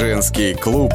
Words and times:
Женский 0.00 0.54
клуб. 0.54 0.94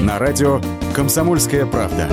На 0.00 0.18
радио 0.18 0.60
«Комсомольская 0.92 1.64
правда». 1.64 2.08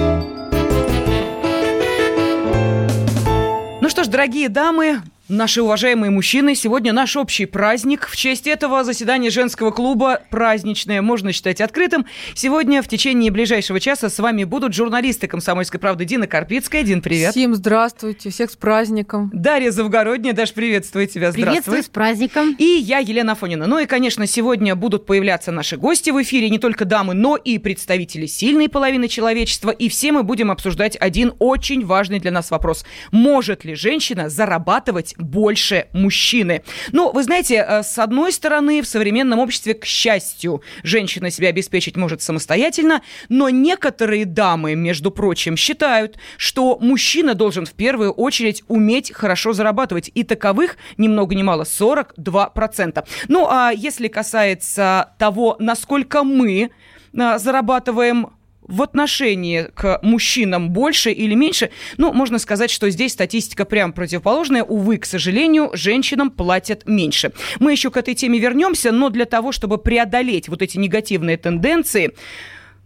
Ну 3.82 3.90
что 3.90 4.04
ж, 4.04 4.08
дорогие 4.10 4.48
дамы, 4.48 5.02
Наши 5.30 5.62
уважаемые 5.62 6.10
мужчины, 6.10 6.56
сегодня 6.56 6.92
наш 6.92 7.16
общий 7.16 7.46
праздник. 7.46 8.08
В 8.08 8.18
честь 8.18 8.48
этого 8.48 8.84
заседание 8.84 9.30
женского 9.30 9.70
клуба 9.70 10.24
праздничное 10.32 11.04
можно 11.04 11.34
считать 11.34 11.62
открытым. 11.62 12.08
Сегодня 12.34 12.82
в 12.82 12.88
течение 12.88 13.30
ближайшего 13.30 13.80
часа 13.80 14.10
с 14.10 14.18
вами 14.18 14.44
будут 14.44 14.74
журналисты 14.74 15.28
«Комсомольской 15.28 15.80
правды» 15.80 16.06
Дина 16.06 16.26
Карпицкая. 16.26 16.82
Дин, 16.82 17.04
привет. 17.04 17.34
Всем 17.34 17.54
здравствуйте, 17.54 18.32
всех 18.32 18.50
с 18.50 18.56
праздником. 18.56 19.30
Дарья 19.32 19.70
Завгородняя, 19.70 20.34
Даш, 20.34 20.52
приветствую 20.52 21.06
тебя, 21.06 21.32
здравствуй. 21.32 21.46
Приветствую, 21.46 21.84
с 21.84 21.90
праздником. 21.90 22.56
И 22.58 22.64
я, 22.66 22.98
Елена 22.98 23.34
Афонина. 23.34 23.68
Ну 23.68 23.78
и, 23.78 23.86
конечно, 23.86 24.26
сегодня 24.26 24.76
будут 24.76 25.06
появляться 25.06 25.52
наши 25.52 25.78
гости 25.78 26.10
в 26.10 26.20
эфире, 26.24 26.50
не 26.50 26.58
только 26.58 26.86
дамы, 26.86 27.14
но 27.14 27.36
и 27.36 27.60
представители 27.60 28.26
сильной 28.26 28.68
половины 28.68 29.08
человечества. 29.08 29.70
И 29.70 29.90
все 29.90 30.12
мы 30.12 30.24
будем 30.24 30.50
обсуждать 30.50 30.98
один 31.00 31.34
очень 31.38 31.86
важный 31.86 32.20
для 32.20 32.32
нас 32.32 32.50
вопрос. 32.50 32.84
Может 33.12 33.64
ли 33.64 33.76
женщина 33.76 34.28
зарабатывать 34.28 35.14
больше 35.20 35.88
мужчины. 35.94 36.64
Ну, 36.92 37.12
вы 37.12 37.24
знаете, 37.24 37.66
э, 37.68 37.84
с 37.84 38.00
одной 38.00 38.32
стороны, 38.32 38.82
в 38.82 38.88
современном 38.88 39.40
обществе, 39.40 39.74
к 39.74 39.86
счастью, 39.86 40.62
женщина 40.84 41.30
себя 41.30 41.50
обеспечить 41.50 41.98
может 41.98 42.22
самостоятельно, 42.22 43.02
но 43.28 43.50
некоторые 43.50 44.26
дамы, 44.26 44.76
между 44.76 45.12
прочим, 45.12 45.58
считают, 45.58 46.18
что 46.38 46.78
мужчина 46.80 47.36
должен 47.36 47.66
в 47.66 47.74
первую 47.74 48.12
очередь 48.12 48.64
уметь 48.68 49.12
хорошо 49.14 49.54
зарабатывать. 49.54 50.12
И 50.14 50.24
таковых 50.24 50.78
ни 50.98 51.08
много 51.08 51.36
ни 51.36 51.44
мало 51.44 51.64
42%. 51.64 53.06
Ну, 53.28 53.48
а 53.50 53.72
если 53.72 54.08
касается 54.08 55.14
того, 55.18 55.56
насколько 55.60 56.24
мы 56.24 56.72
э, 57.14 57.40
зарабатываем 57.40 58.30
в 58.70 58.82
отношении 58.82 59.68
к 59.74 60.00
мужчинам 60.04 60.70
больше 60.70 61.12
или 61.12 61.34
меньше, 61.34 61.72
ну, 61.98 62.14
можно 62.14 62.40
сказать, 62.40 62.70
что 62.70 62.90
здесь 62.90 63.14
статистика 63.14 63.66
прям 63.66 63.92
противоположная. 63.92 64.64
Увы, 64.64 64.98
к 64.98 65.06
сожалению, 65.06 65.72
женщинам 65.74 66.30
платят 66.30 66.88
меньше. 66.88 67.32
Мы 67.60 67.72
еще 67.72 67.90
к 67.92 67.98
этой 67.98 68.14
теме 68.14 68.40
вернемся, 68.40 68.92
но 68.92 69.10
для 69.10 69.26
того, 69.26 69.52
чтобы 69.52 69.78
преодолеть 69.78 70.48
вот 70.50 70.62
эти 70.62 70.78
негативные 70.78 71.38
тенденции, 71.38 72.14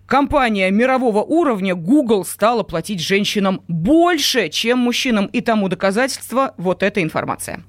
Компания 0.06 0.70
мирового 0.70 1.24
уровня 1.24 1.76
Google 1.76 2.26
стала 2.26 2.64
платить 2.64 3.00
женщинам 3.00 3.62
больше, 3.70 4.50
чем 4.50 4.80
мужчинам. 4.80 5.28
И 5.28 5.40
тому 5.40 5.70
доказательство 5.70 6.54
вот 6.58 6.84
эта 6.84 7.02
информация. 7.02 7.64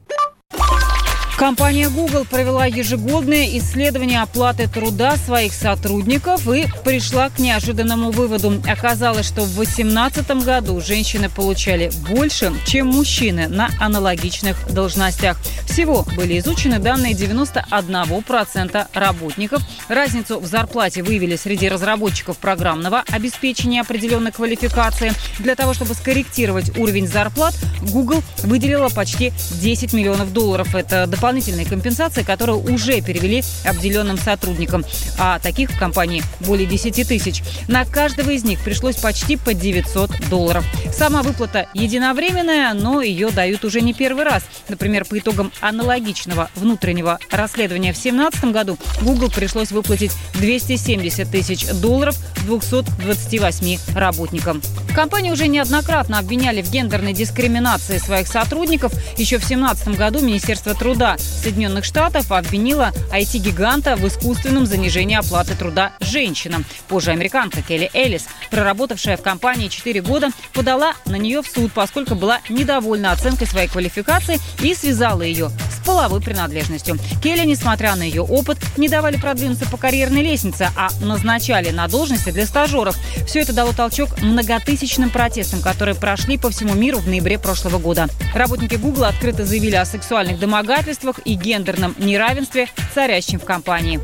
Компания 1.36 1.88
Google 1.88 2.24
провела 2.24 2.66
ежегодное 2.66 3.58
исследование 3.58 4.22
оплаты 4.22 4.68
труда 4.68 5.16
своих 5.16 5.52
сотрудников 5.52 6.48
и 6.48 6.66
пришла 6.84 7.28
к 7.28 7.40
неожиданному 7.40 8.12
выводу. 8.12 8.62
Оказалось, 8.68 9.26
что 9.26 9.42
в 9.42 9.54
2018 9.56 10.44
году 10.44 10.80
женщины 10.80 11.28
получали 11.28 11.90
больше, 12.08 12.52
чем 12.66 12.86
мужчины 12.86 13.48
на 13.48 13.68
аналогичных 13.80 14.72
должностях. 14.72 15.36
Всего 15.66 16.06
были 16.14 16.38
изучены 16.38 16.78
данные 16.78 17.14
91% 17.14 18.86
работников. 18.94 19.60
Разницу 19.88 20.38
в 20.38 20.46
зарплате 20.46 21.02
выявили 21.02 21.34
среди 21.34 21.68
разработчиков 21.68 22.38
программного 22.38 23.02
обеспечения 23.10 23.80
определенной 23.80 24.30
квалификации. 24.30 25.12
Для 25.40 25.56
того, 25.56 25.74
чтобы 25.74 25.94
скорректировать 25.94 26.78
уровень 26.78 27.08
зарплат, 27.08 27.54
Google 27.90 28.22
выделила 28.44 28.88
почти 28.88 29.32
10 29.60 29.92
миллионов 29.94 30.32
долларов. 30.32 30.76
Это 30.76 31.08
дополнительно 31.08 31.23
дополнительные 31.24 31.64
компенсации, 31.64 32.22
которые 32.22 32.58
уже 32.58 33.00
перевели 33.00 33.42
обделенным 33.64 34.18
сотрудникам. 34.18 34.84
А 35.18 35.38
таких 35.38 35.70
в 35.70 35.78
компании 35.78 36.22
более 36.40 36.66
10 36.66 37.08
тысяч. 37.08 37.42
На 37.66 37.86
каждого 37.86 38.28
из 38.28 38.44
них 38.44 38.62
пришлось 38.62 38.96
почти 38.96 39.38
по 39.38 39.54
900 39.54 40.28
долларов. 40.28 40.66
Сама 40.92 41.22
выплата 41.22 41.66
единовременная, 41.72 42.74
но 42.74 43.00
ее 43.00 43.30
дают 43.30 43.64
уже 43.64 43.80
не 43.80 43.94
первый 43.94 44.24
раз. 44.24 44.42
Например, 44.68 45.06
по 45.06 45.18
итогам 45.18 45.50
аналогичного 45.62 46.50
внутреннего 46.56 47.18
расследования 47.30 47.94
в 47.94 48.02
2017 48.02 48.44
году 48.52 48.76
Google 49.00 49.30
пришлось 49.30 49.70
выплатить 49.70 50.12
270 50.34 51.30
тысяч 51.30 51.66
долларов 51.80 52.18
228 52.44 53.78
работникам. 53.96 54.60
Компанию 54.94 55.32
уже 55.32 55.48
неоднократно 55.48 56.18
обвиняли 56.18 56.62
в 56.62 56.70
гендерной 56.70 57.14
дискриминации 57.14 57.98
своих 57.98 58.28
сотрудников. 58.28 58.92
Еще 59.16 59.38
в 59.38 59.46
2017 59.46 59.88
году 59.96 60.20
Министерство 60.20 60.74
труда 60.74 61.13
Соединенных 61.18 61.84
Штатов 61.84 62.32
обвинила 62.32 62.92
IT-гиганта 63.12 63.96
в 63.96 64.06
искусственном 64.06 64.66
занижении 64.66 65.16
оплаты 65.16 65.54
труда 65.54 65.92
женщинам. 66.00 66.64
Позже 66.88 67.10
американка 67.10 67.62
Келли 67.62 67.90
Эллис, 67.92 68.26
проработавшая 68.50 69.16
в 69.16 69.22
компании 69.22 69.68
4 69.68 70.00
года, 70.02 70.30
подала 70.52 70.94
на 71.06 71.16
нее 71.16 71.42
в 71.42 71.46
суд, 71.46 71.72
поскольку 71.72 72.14
была 72.14 72.40
недовольна 72.48 73.12
оценкой 73.12 73.46
своей 73.46 73.68
квалификации 73.68 74.40
и 74.62 74.74
связала 74.74 75.22
ее 75.22 75.50
с 75.70 75.84
половой 75.84 76.20
принадлежностью. 76.20 76.98
Келли, 77.22 77.44
несмотря 77.44 77.94
на 77.94 78.02
ее 78.02 78.22
опыт, 78.22 78.58
не 78.76 78.88
давали 78.88 79.16
продвинуться 79.16 79.66
по 79.66 79.76
карьерной 79.76 80.22
лестнице, 80.22 80.68
а 80.76 80.88
назначали 81.00 81.70
на 81.70 81.88
должности 81.88 82.30
для 82.30 82.46
стажеров. 82.46 82.96
Все 83.26 83.40
это 83.40 83.52
дало 83.52 83.72
толчок 83.72 84.20
многотысячным 84.22 85.10
протестам, 85.10 85.60
которые 85.60 85.94
прошли 85.94 86.38
по 86.38 86.50
всему 86.50 86.74
миру 86.74 86.98
в 86.98 87.08
ноябре 87.08 87.38
прошлого 87.38 87.78
года. 87.78 88.08
Работники 88.34 88.76
Google 88.76 89.04
открыто 89.04 89.44
заявили 89.44 89.76
о 89.76 89.84
сексуальных 89.84 90.38
домогательствах 90.38 91.03
неравенствах 91.04 91.20
и 91.24 91.34
гендерном 91.34 91.94
неравенстве, 91.98 92.68
царящем 92.94 93.38
в 93.38 93.44
компании. 93.44 94.00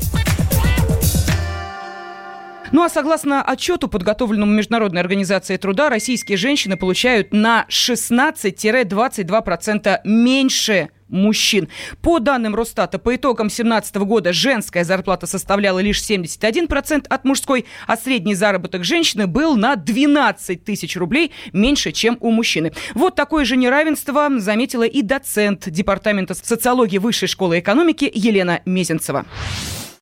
Ну 2.71 2.83
а 2.83 2.89
согласно 2.89 3.41
отчету, 3.43 3.87
подготовленному 3.89 4.53
Международной 4.53 5.01
организацией 5.01 5.57
труда, 5.57 5.89
российские 5.89 6.37
женщины 6.37 6.77
получают 6.77 7.33
на 7.33 7.65
16-22% 7.69 9.99
меньше 10.05 10.89
мужчин. 11.11 11.67
По 12.01 12.19
данным 12.19 12.55
Росстата, 12.55 12.97
по 12.97 13.15
итогам 13.15 13.47
2017 13.47 13.95
года 13.97 14.33
женская 14.33 14.83
зарплата 14.83 15.27
составляла 15.27 15.79
лишь 15.79 16.01
71% 16.01 17.05
от 17.07 17.25
мужской, 17.25 17.65
а 17.87 17.97
средний 17.97 18.33
заработок 18.33 18.83
женщины 18.83 19.27
был 19.27 19.55
на 19.55 19.75
12 19.75 20.63
тысяч 20.63 20.95
рублей 20.95 21.31
меньше, 21.53 21.91
чем 21.91 22.17
у 22.21 22.31
мужчины. 22.31 22.71
Вот 22.95 23.15
такое 23.15 23.45
же 23.45 23.57
неравенство 23.57 24.29
заметила 24.37 24.83
и 24.83 25.01
доцент 25.01 25.69
Департамента 25.69 26.33
социологии 26.33 26.97
Высшей 26.97 27.27
школы 27.27 27.59
экономики 27.59 28.09
Елена 28.13 28.61
Мезенцева. 28.65 29.25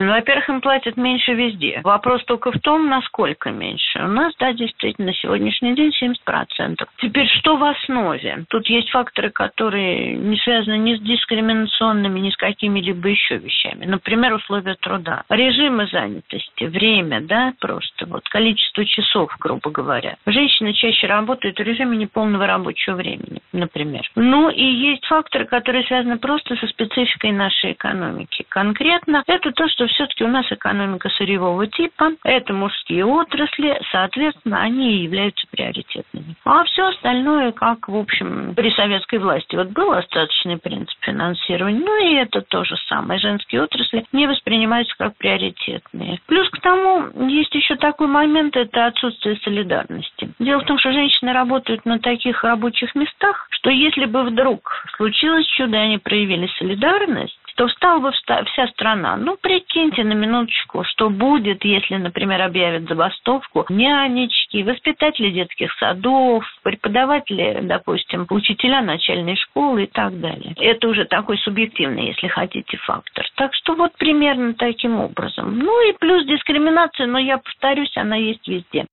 Ну, 0.02 0.12
во-первых, 0.12 0.48
им 0.48 0.62
платят 0.62 0.96
меньше 0.96 1.34
везде. 1.34 1.82
Вопрос 1.84 2.24
только 2.24 2.54
в 2.54 2.60
том, 2.62 2.88
насколько 2.88 3.52
меньше. 3.52 4.00
У 4.00 4.08
нас, 4.08 4.34
да, 4.40 4.54
действительно, 4.54 5.14
сегодняшний 5.14 5.76
день 5.76 5.92
70%. 6.02 6.88
Теперь, 7.00 7.28
что 7.28 7.58
в 7.58 7.64
основе? 7.66 8.46
Тут 8.48 8.68
есть 8.68 8.92
факторы, 8.92 9.30
которые 9.30 10.16
не 10.16 10.38
связаны 10.38 10.78
ни 10.78 10.96
с 10.96 11.02
дискриминационными, 11.02 12.18
ни 12.22 12.30
с 12.30 12.38
какими-либо 12.38 13.10
еще 13.10 13.40
вещами. 13.40 13.86
Например, 13.86 14.34
условия 14.36 14.76
труда. 14.76 15.24
Режимы 15.28 15.88
занятости, 15.88 16.64
время, 16.64 17.20
да, 17.20 17.52
просто 17.60 18.06
вот 18.06 18.24
количество 18.30 18.86
часов, 18.86 19.36
грубо 19.38 19.70
говоря. 19.70 20.16
Женщины 20.26 20.72
чаще 20.72 21.08
работают 21.08 21.58
в 21.58 21.62
режиме 21.62 21.98
неполного 21.98 22.48
рабочего 22.48 22.96
времени, 22.96 23.42
например. 23.52 24.10
Ну 24.16 24.50
и 24.50 24.64
есть 24.64 25.06
факторы, 25.08 25.46
которые 25.46 25.84
связаны 25.84 26.18
просто 26.20 26.56
со 26.56 26.68
спецификой 26.68 27.34
нашей 27.34 27.74
экономики. 27.74 28.46
Конкретно 28.48 29.24
это 29.28 29.52
то, 29.52 29.68
что 29.68 29.89
все-таки 29.90 30.24
у 30.24 30.28
нас 30.28 30.46
экономика 30.52 31.10
сырьевого 31.10 31.68
типа, 31.68 32.12
это 32.24 32.54
мужские 32.54 33.06
отрасли, 33.06 33.80
соответственно, 33.92 34.62
они 34.62 34.94
и 34.94 35.04
являются 35.04 35.46
приоритетными. 35.52 36.36
А 36.46 36.64
все 36.66 36.88
остальное, 36.88 37.52
как, 37.52 37.88
в 37.88 37.96
общем, 37.96 38.54
при 38.56 38.72
советской 38.72 39.20
власти, 39.20 39.56
вот 39.56 39.70
был 39.70 39.92
остаточный 39.94 40.58
принцип 40.58 40.98
финансирования, 41.02 41.80
ну 41.80 42.06
и 42.06 42.16
это 42.16 42.42
то 42.42 42.64
же 42.64 42.76
самое. 42.88 43.20
Женские 43.20 43.64
отрасли 43.64 44.06
не 44.12 44.28
воспринимаются 44.28 44.96
как 44.98 45.16
приоритетные. 45.18 46.20
Плюс 46.28 46.50
к 46.50 46.60
тому, 46.62 47.28
есть 47.28 47.54
еще 47.54 47.76
такой 47.76 48.08
момент, 48.08 48.56
это 48.56 48.88
отсутствие 48.88 49.38
солидарности. 49.38 50.32
Дело 50.40 50.62
в 50.62 50.66
том, 50.66 50.78
что 50.80 50.92
женщины 50.92 51.34
работают 51.34 51.86
на 51.86 52.00
таких 52.00 52.44
рабочих 52.44 52.96
местах, 52.96 53.48
что 53.52 53.70
если 53.70 54.06
бы 54.06 54.24
вдруг 54.24 54.84
случилось 54.98 55.46
чудо, 55.48 55.78
и 55.78 55.80
они 55.80 55.98
проявили 55.98 56.48
солидарность, 56.58 57.40
то 57.60 57.68
встала 57.68 58.00
бы 58.00 58.12
вся 58.14 58.68
страна. 58.70 59.18
Ну, 59.18 59.36
прикиньте 59.36 60.06
на 60.06 60.14
минуточку, 60.14 60.86
что 60.86 61.10
будет, 61.10 61.66
если, 61.66 61.98
например, 61.98 62.42
объявят 62.42 62.88
забастовку 62.88 63.66
нянечки, 63.68 64.64
воспитатели 64.64 65.30
детских 65.30 65.70
садов, 65.74 66.46
преподаватели, 66.64 67.60
допустим, 67.64 68.26
учителя 68.30 68.82
начальной 68.82 69.36
школы 69.36 69.84
и 69.84 69.88
так 69.88 70.18
далее. 70.22 70.54
Это 70.58 70.88
уже 70.88 71.04
такой 71.04 71.38
субъективный, 71.40 72.08
если 72.08 72.30
хотите, 72.30 72.78
фактор. 72.78 73.26
Так 73.36 73.54
что 73.54 73.76
вот 73.76 73.92
примерно 73.98 74.54
таким 74.54 74.98
образом. 74.98 75.60
Ну 75.60 75.90
и 75.90 75.92
плюс 76.00 76.26
дискриминация, 76.28 77.08
но 77.08 77.20
я 77.20 77.40
повторюсь, 77.40 77.92
она 77.98 78.16
есть 78.16 78.48
везде. 78.48 78.86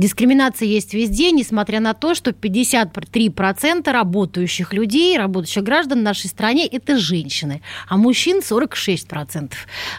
Дискриминация 0.00 0.66
есть 0.66 0.94
везде, 0.94 1.30
несмотря 1.30 1.78
на 1.78 1.92
то, 1.92 2.14
что 2.14 2.30
53% 2.30 3.90
работающих 3.92 4.72
людей, 4.72 5.18
работающих 5.18 5.62
граждан 5.62 5.98
в 5.98 6.02
нашей 6.02 6.28
стране– 6.28 6.66
это 6.72 6.96
женщины, 6.96 7.60
а 7.86 7.98
мужчин 7.98 8.38
46%. 8.38 9.52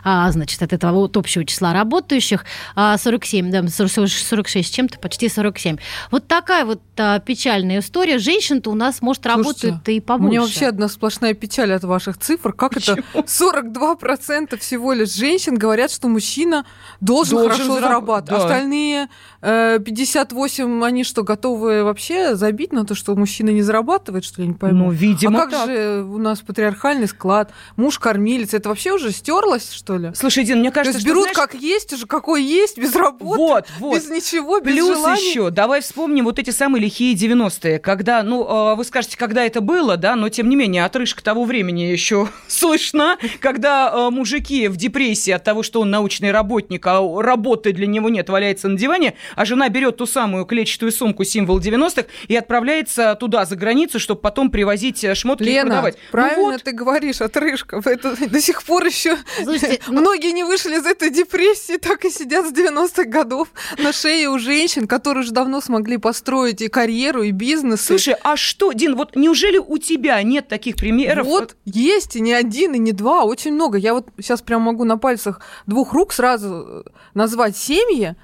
А, 0.04 0.32
значит, 0.32 0.60
от 0.64 0.74
этого 0.74 0.96
вот 1.02 1.18
общего 1.18 1.46
числа 1.46 1.74
работающих 1.74 2.46
47, 2.76 3.52
да, 3.52 3.68
46 3.68 4.74
чем-то, 4.74 4.98
почти 4.98 5.30
47. 5.30 5.78
Вот 6.10 6.26
такая 6.26 6.66
вот 6.66 6.82
а, 6.98 7.20
печальная 7.20 7.78
история. 7.82 8.18
Женщин-то 8.18 8.72
у 8.72 8.76
нас, 8.76 9.04
может, 9.04 9.28
работают 9.28 9.88
и 9.88 10.00
побольше. 10.00 10.28
У 10.28 10.32
меня 10.32 10.42
вообще 10.42 10.66
одна 10.66 10.88
сплошная 10.88 11.36
печаль 11.36 11.74
от 11.74 11.84
ваших 11.84 12.18
цифр. 12.18 12.54
Как 12.54 12.74
Почему? 12.74 12.98
это 13.14 13.28
42% 13.28 14.58
всего 14.58 14.94
лишь 14.94 15.14
женщин 15.14 15.60
говорят, 15.60 15.92
что 15.92 16.08
мужчина 16.08 16.66
должен, 17.02 17.38
Должен 17.38 17.52
хорошо 17.52 17.78
зараб- 17.78 17.82
зарабатывать. 17.82 18.30
да. 18.42 18.46
Остальные 18.48 19.08
э, 19.42 19.78
58, 19.92 20.86
они 20.86 21.04
что, 21.04 21.24
готовы 21.24 21.84
вообще 21.84 22.36
забить 22.36 22.72
на 22.72 22.86
то, 22.86 22.96
что 22.96 23.14
мужчина 23.16 23.50
не 23.50 23.62
зарабатывает, 23.62 24.24
что 24.24 24.42
ли, 24.42 24.48
не 24.48 24.54
пойму? 24.54 24.86
Ну, 24.86 24.92
видимо, 24.92 25.40
а 25.40 25.42
как 25.42 25.52
так. 25.52 25.66
же 25.68 26.04
у 26.04 26.18
нас 26.18 26.40
патриархальный 26.40 27.08
склад, 27.08 27.52
муж-кормилец, 27.76 28.54
это 28.54 28.70
вообще 28.70 28.94
уже 28.94 29.12
стерлось, 29.12 29.72
что 29.74 29.98
ли? 29.98 30.12
Слушай, 30.16 30.46
Дин, 30.46 30.60
мне 30.60 30.70
То 30.70 30.76
кажется, 30.76 30.98
есть 30.98 31.06
что, 31.08 31.14
берут 31.14 31.24
знаешь, 31.34 31.38
как 31.38 31.62
есть, 31.62 31.92
уже 31.94 32.06
какой 32.06 32.44
есть, 32.44 32.78
без 32.78 32.96
работы, 32.96 33.38
Вот, 33.38 33.66
вот. 33.80 33.96
без 33.98 34.10
ничего, 34.10 34.60
без 34.62 34.74
Плюс 34.74 34.98
желаний. 34.98 35.30
еще, 35.30 35.50
давай 35.50 35.82
вспомним 35.82 36.24
вот 36.24 36.40
эти 36.40 36.52
самые 36.52 36.82
лихие 36.82 37.14
90-е, 37.14 37.80
когда, 37.80 38.24
ну, 38.24 38.72
э, 38.72 38.76
вы 38.76 38.86
скажете, 38.86 39.18
когда 39.18 39.44
это 39.44 39.60
было, 39.60 39.98
да, 39.98 40.16
но 40.16 40.30
тем 40.30 40.48
не 40.48 40.56
менее, 40.56 40.86
отрыжка 40.86 41.22
того 41.22 41.44
времени 41.44 41.82
еще 41.82 42.30
слышна, 42.48 43.18
когда 43.42 43.92
э, 43.94 44.10
мужики 44.10 44.70
в 44.70 44.78
депрессии 44.78 45.32
от 45.32 45.44
того, 45.44 45.64
что 45.64 45.82
он 45.82 45.90
научный 45.90 46.32
работник, 46.32 46.88
а 46.88 47.02
работы 47.22 47.74
для 47.74 47.88
него 47.88 48.10
нет, 48.10 48.30
валяется 48.30 48.70
на 48.70 48.78
диване, 48.78 49.16
а 49.36 49.44
жена 49.44 49.68
берет 49.72 49.98
ту 49.98 50.06
самую 50.06 50.46
клетчатую 50.46 50.92
сумку 50.92 51.24
символ 51.24 51.60
90-х 51.60 52.06
и 52.28 52.36
отправляется 52.36 53.16
туда, 53.16 53.46
за 53.46 53.56
границу, 53.56 54.00
чтобы 54.00 54.22
потом 54.22 54.52
привозить 54.52 55.04
э, 55.04 55.16
шмотки 55.16 55.44
и 55.44 55.48
Лена, 55.48 55.68
продавать. 55.70 55.96
Ну 55.96 56.12
правильно 56.12 56.52
вот. 56.52 56.64
ты 56.64 56.72
говоришь, 56.72 57.22
отрыжка. 57.22 57.82
Это 57.84 58.16
до 58.30 58.42
сих 58.42 58.64
пор 58.64 58.86
еще 58.86 59.18
Слушайте, 59.44 59.80
ну- 59.88 60.02
многие 60.02 60.32
не 60.32 60.44
вышли 60.44 60.76
из 60.76 60.86
этой 60.86 61.10
депрессии, 61.10 61.78
так 61.78 62.06
и 62.06 62.10
сидят 62.10 62.46
с 62.48 62.52
90-х 62.52 63.06
годов 63.06 63.48
на 63.78 63.94
шее 63.94 64.30
у 64.30 64.38
женщин, 64.40 64.88
которые 64.88 65.24
уже 65.24 65.32
давно 65.32 65.62
смогли 65.62 65.98
построить 65.98 66.62
и 66.62 66.68
карьеру, 66.68 67.24
и 67.24 67.32
бизнес. 67.32 67.82
и- 67.84 67.88
Слушай, 67.88 68.16
а 68.24 68.36
что, 68.38 68.72
Дин, 68.74 68.96
вот 68.96 69.16
неужели 69.16 69.58
у 69.58 69.78
тебя 69.78 70.22
нет 70.24 70.48
таких 70.48 70.76
примеров? 70.76 71.26
Вот 71.26 71.56
есть 71.66 72.16
и 72.16 72.22
не 72.22 72.34
один, 72.34 72.74
и 72.74 72.78
не 72.80 72.92
два, 72.92 73.24
очень 73.24 73.54
много. 73.54 73.78
Я 73.78 73.94
вот 73.94 74.08
сейчас 74.18 74.42
прям 74.42 74.62
могу 74.62 74.84
на 74.84 74.98
пальцах 74.98 75.42
двух 75.66 75.94
рук 75.94 76.14
сразу 76.14 76.84
э, 76.86 76.90
назвать 77.14 77.56
семьи, 77.58 78.16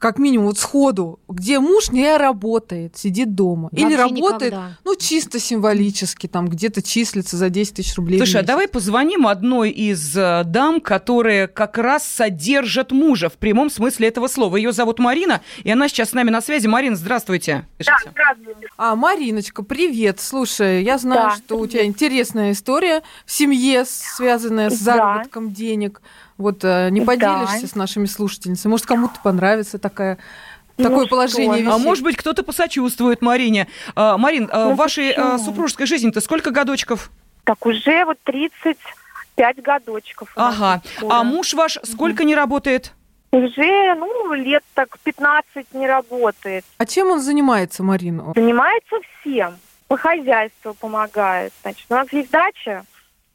как 0.00 0.18
минимум 0.18 0.46
вот 0.46 0.58
сходу, 0.58 1.20
где 1.28 1.60
муж 1.60 1.90
не 1.90 2.16
работает, 2.16 2.96
сидит 2.96 3.34
дома. 3.34 3.68
Или 3.70 3.82
Вообще 3.82 3.96
работает, 3.98 4.52
никогда. 4.52 4.78
ну, 4.84 4.96
чисто 4.96 5.38
символически, 5.38 6.26
там 6.26 6.48
где-то 6.48 6.82
числится 6.82 7.36
за 7.36 7.50
10 7.50 7.74
тысяч 7.74 7.94
рублей. 7.96 8.16
в 8.16 8.24
Слушай, 8.24 8.40
а 8.40 8.44
давай 8.44 8.66
позвоним 8.66 9.26
одной 9.26 9.70
из 9.70 10.16
э, 10.16 10.42
дам, 10.46 10.80
которые 10.80 11.46
как 11.48 11.76
раз 11.78 12.04
содержат 12.04 12.92
мужа 12.92 13.28
в 13.28 13.34
прямом 13.34 13.68
смысле 13.70 14.08
этого 14.08 14.26
слова. 14.26 14.56
Ее 14.56 14.72
зовут 14.72 14.98
Марина, 14.98 15.42
и 15.64 15.70
она 15.70 15.86
сейчас 15.88 16.10
с 16.10 16.12
нами 16.14 16.30
на 16.30 16.40
связи. 16.40 16.66
Марина, 16.66 16.96
здравствуйте. 16.96 17.66
Пишите. 17.76 18.10
А, 18.78 18.96
Мариночка, 18.96 19.62
привет. 19.62 20.18
Слушай, 20.18 20.82
я 20.82 20.96
знаю, 20.96 21.28
Да. 21.30 21.36
что 21.36 21.58
у 21.58 21.66
тебя 21.66 21.84
интересная 21.84 22.52
история 22.52 23.02
в 23.26 23.30
семье, 23.32 23.84
связанная 23.86 24.70
с 24.70 24.78
Да. 24.80 24.94
заработком 24.96 25.52
денег. 25.52 26.00
Вот 26.40 26.64
э, 26.64 26.88
не 26.90 27.00
Да. 27.00 27.06
поделишься 27.06 27.66
с 27.66 27.74
нашими 27.74 28.06
слушательницами? 28.06 28.70
Может, 28.70 28.86
кому-то 28.86 29.20
понравится 29.22 29.78
такая, 29.78 30.16
такое 30.78 31.00
Ну 31.04 31.06
положение 31.06 31.60
что, 31.62 31.70
А 31.72 31.74
вещей? 31.76 31.84
может 31.86 32.02
быть, 32.04 32.16
кто-то 32.16 32.42
посочувствует 32.42 33.20
Марине. 33.20 33.68
А, 33.94 34.16
Марин, 34.16 34.48
а, 34.50 34.68
Ну, 34.68 34.72
в 34.72 34.76
вашей 34.76 35.08
почему? 35.10 35.34
а, 35.34 35.38
супружеской 35.38 35.86
жизни-то 35.86 36.22
сколько 36.22 36.50
годочков? 36.50 37.10
Так 37.44 37.66
уже 37.66 38.06
вот 38.06 38.16
35 38.24 39.60
годочков. 39.62 40.32
Ага. 40.34 40.80
А 41.10 41.24
муж 41.24 41.52
ваш 41.52 41.78
сколько 41.84 42.24
не 42.24 42.34
работает? 42.34 42.92
Уже, 43.32 43.94
ну, 43.96 44.32
лет 44.32 44.64
так 44.74 44.98
15 45.04 45.66
не 45.74 45.86
работает. 45.86 46.64
А 46.78 46.86
чем 46.86 47.10
он 47.10 47.20
занимается, 47.20 47.82
Марина? 47.82 48.32
Занимается 48.34 48.96
всем. 49.20 49.56
По 49.88 49.96
хозяйству 49.98 50.72
помогает. 50.72 51.52
Значит, 51.62 51.84
у 51.90 51.94
нас 51.94 52.10
есть 52.12 52.30
дача, 52.30 52.84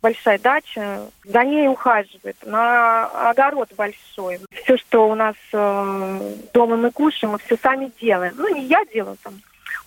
большая 0.05 0.37
дача, 0.37 1.09
за 1.23 1.43
ней 1.43 1.67
ухаживает. 1.67 2.37
На 2.45 3.07
огород 3.31 3.69
большой. 3.75 4.39
Все, 4.51 4.77
что 4.77 5.09
у 5.09 5.15
нас 5.15 5.33
э, 5.51 6.35
дома 6.53 6.77
мы 6.77 6.91
кушаем, 6.91 7.31
мы 7.31 7.39
все 7.39 7.57
сами 7.57 7.91
делаем. 7.99 8.35
Ну, 8.37 8.53
не 8.53 8.65
я 8.65 8.85
делаю, 8.93 9.17
там, 9.23 9.33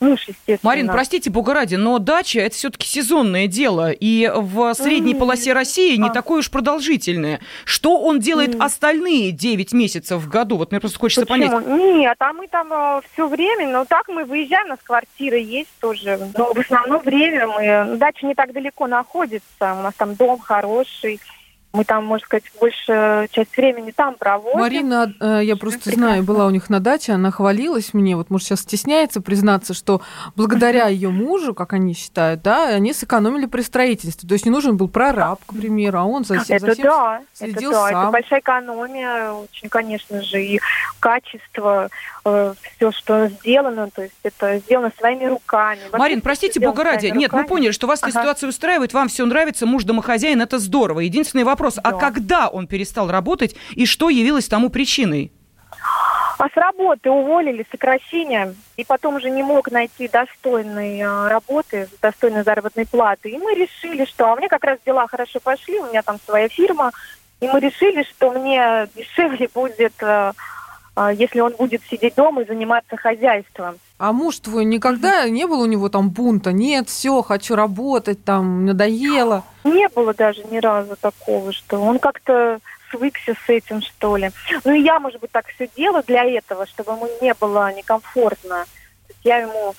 муж, 0.00 0.20
естественно. 0.28 0.58
Марин, 0.62 0.88
простите, 0.88 1.30
бога 1.30 1.54
ради, 1.54 1.74
но 1.76 1.98
дача 1.98 2.40
это 2.40 2.54
все-таки 2.54 2.86
сезонное 2.86 3.46
дело, 3.46 3.90
и 3.90 4.30
в 4.34 4.74
средней 4.74 5.12
М. 5.14 5.18
полосе 5.18 5.52
России 5.52 5.96
не 5.96 6.08
А. 6.08 6.12
такое 6.12 6.40
уж 6.40 6.50
продолжительное. 6.50 7.40
Что 7.64 7.98
он 8.00 8.20
делает 8.20 8.54
М. 8.54 8.62
остальные 8.62 9.32
9 9.32 9.72
месяцев 9.72 10.20
в 10.22 10.28
году? 10.28 10.56
Вот 10.56 10.70
мне 10.70 10.80
просто 10.80 10.98
хочется 10.98 11.26
понять. 11.26 11.50
Почему? 11.50 11.76
Нет, 11.98 12.16
а 12.18 12.32
мы 12.32 12.48
там 12.48 13.02
все 13.12 13.26
время, 13.28 13.68
ну 13.68 13.84
так 13.84 14.08
мы 14.08 14.24
выезжаем, 14.24 14.66
у 14.66 14.70
нас 14.70 14.78
квартира 14.82 15.36
есть 15.38 15.70
тоже. 15.80 16.18
Но 16.36 16.52
в 16.52 16.58
основном 16.58 17.02
время 17.02 17.46
мы, 17.46 17.84
ну, 17.84 17.96
дача 17.96 18.26
не 18.26 18.34
так 18.34 18.52
далеко 18.52 18.86
находится, 18.86 19.42
у 19.60 19.82
нас 19.82 19.94
там 19.96 20.14
дом 20.14 20.38
хороший. 20.38 21.20
Мы 21.78 21.84
там, 21.84 22.04
можно 22.04 22.24
сказать, 22.24 22.42
большую 22.60 23.28
часть 23.28 23.56
времени 23.56 23.92
там 23.92 24.16
проводим. 24.16 24.58
Марина, 24.58 25.14
э, 25.20 25.42
я 25.44 25.54
просто 25.54 25.78
прекрасно. 25.78 26.06
знаю, 26.08 26.22
была 26.24 26.46
у 26.46 26.50
них 26.50 26.68
на 26.68 26.80
даче, 26.80 27.12
она 27.12 27.30
хвалилась 27.30 27.94
мне, 27.94 28.16
вот, 28.16 28.30
может, 28.30 28.48
сейчас 28.48 28.62
стесняется 28.62 29.20
признаться, 29.20 29.74
что 29.74 30.02
благодаря 30.34 30.88
ее 30.88 31.10
мужу, 31.10 31.54
как 31.54 31.74
они 31.74 31.94
считают, 31.94 32.42
да, 32.42 32.66
они 32.66 32.92
сэкономили 32.92 33.46
при 33.46 33.60
строительстве. 33.60 34.28
То 34.28 34.32
есть 34.32 34.44
не 34.44 34.50
нужен 34.50 34.76
был 34.76 34.88
прораб, 34.88 35.38
к 35.46 35.54
примеру, 35.54 36.00
а 36.00 36.04
он 36.04 36.24
за, 36.24 36.40
за 36.40 36.56
Это 36.56 36.72
всем 36.72 36.84
да, 36.84 37.20
следил 37.32 37.70
это 37.70 37.80
да, 37.80 37.88
сам. 37.90 38.02
это 38.02 38.10
большая 38.10 38.40
экономия, 38.40 39.30
очень, 39.30 39.68
конечно 39.68 40.20
же, 40.20 40.42
и 40.42 40.60
качество, 40.98 41.90
все, 42.62 42.92
что 42.92 43.28
сделано, 43.28 43.90
то 43.90 44.02
есть 44.02 44.14
это 44.22 44.58
сделано 44.58 44.92
своими 44.98 45.26
руками. 45.26 45.80
Вообще 45.84 45.98
Марин, 45.98 46.20
простите, 46.20 46.60
бога 46.60 46.84
ради. 46.84 47.06
Нет, 47.06 47.32
мы 47.32 47.44
поняли, 47.44 47.72
что 47.72 47.86
вас 47.86 48.00
эта 48.00 48.08
Ага. 48.08 48.20
ситуация 48.20 48.48
устраивает, 48.48 48.92
вам 48.92 49.08
все 49.08 49.24
нравится, 49.26 49.66
муж 49.66 49.84
домохозяин, 49.84 50.40
это 50.40 50.58
здорово. 50.58 51.00
Единственный 51.00 51.44
вопрос, 51.44 51.78
а 51.82 51.92
Да. 51.92 51.98
когда 51.98 52.48
он 52.48 52.66
перестал 52.66 53.10
работать 53.10 53.54
и 53.72 53.86
что 53.86 54.10
явилось 54.10 54.48
тому 54.48 54.68
причиной? 54.70 55.32
А 56.38 56.48
с 56.48 56.56
работы 56.56 57.10
уволили, 57.10 57.66
сокращение, 57.68 58.54
и 58.76 58.84
потом 58.84 59.16
уже 59.16 59.28
не 59.28 59.42
мог 59.42 59.72
найти 59.72 60.06
достойной 60.06 60.98
э, 61.00 61.28
работы, 61.28 61.88
достойной 62.00 62.44
заработной 62.44 62.86
платы. 62.86 63.30
И 63.30 63.38
мы 63.38 63.54
решили, 63.54 64.04
что... 64.04 64.32
А 64.32 64.36
меня 64.36 64.48
как 64.48 64.62
раз 64.62 64.78
дела 64.86 65.08
хорошо 65.08 65.40
пошли, 65.40 65.80
у 65.80 65.86
меня 65.88 66.02
там 66.02 66.18
своя 66.24 66.48
фирма, 66.48 66.92
и 67.40 67.48
мы 67.48 67.58
решили, 67.58 68.04
что 68.04 68.30
мне 68.30 68.86
дешевле 68.96 69.48
будет, 69.52 69.94
э, 70.00 70.06
э, 70.06 70.32
если 71.06 71.40
он 71.40 71.54
будет 71.56 71.82
сидеть 71.88 72.14
дома 72.16 72.42
и 72.42 72.46
заниматься 72.46 72.96
хозяйством. 72.96 73.78
А 73.98 74.12
муж 74.12 74.38
твой 74.38 74.64
никогда 74.64 75.28
не 75.28 75.46
было 75.46 75.62
у 75.62 75.66
него 75.66 75.88
там 75.88 76.10
бунта? 76.10 76.52
Нет, 76.52 76.88
все, 76.88 77.22
хочу 77.22 77.56
работать, 77.56 78.24
там, 78.24 78.64
надоело. 78.64 79.44
Не 79.64 79.88
было 79.88 80.14
даже 80.14 80.44
ни 80.44 80.58
разу 80.58 80.96
такого, 80.96 81.52
что 81.52 81.80
он 81.80 81.98
как-то 81.98 82.58
свыкся 82.90 83.34
с 83.34 83.48
этим, 83.48 83.82
что 83.82 84.16
ли. 84.16 84.30
Ну 84.64 84.72
и 84.72 84.82
я, 84.82 85.00
может 85.00 85.20
быть, 85.20 85.30
так 85.30 85.46
все 85.48 85.68
делаю 85.76 86.04
для 86.06 86.24
этого, 86.24 86.66
чтобы 86.66 86.92
ему 86.92 87.08
не 87.20 87.34
было 87.34 87.72
некомфортно. 87.74 88.64
Я 89.24 89.38
ему 89.38 89.74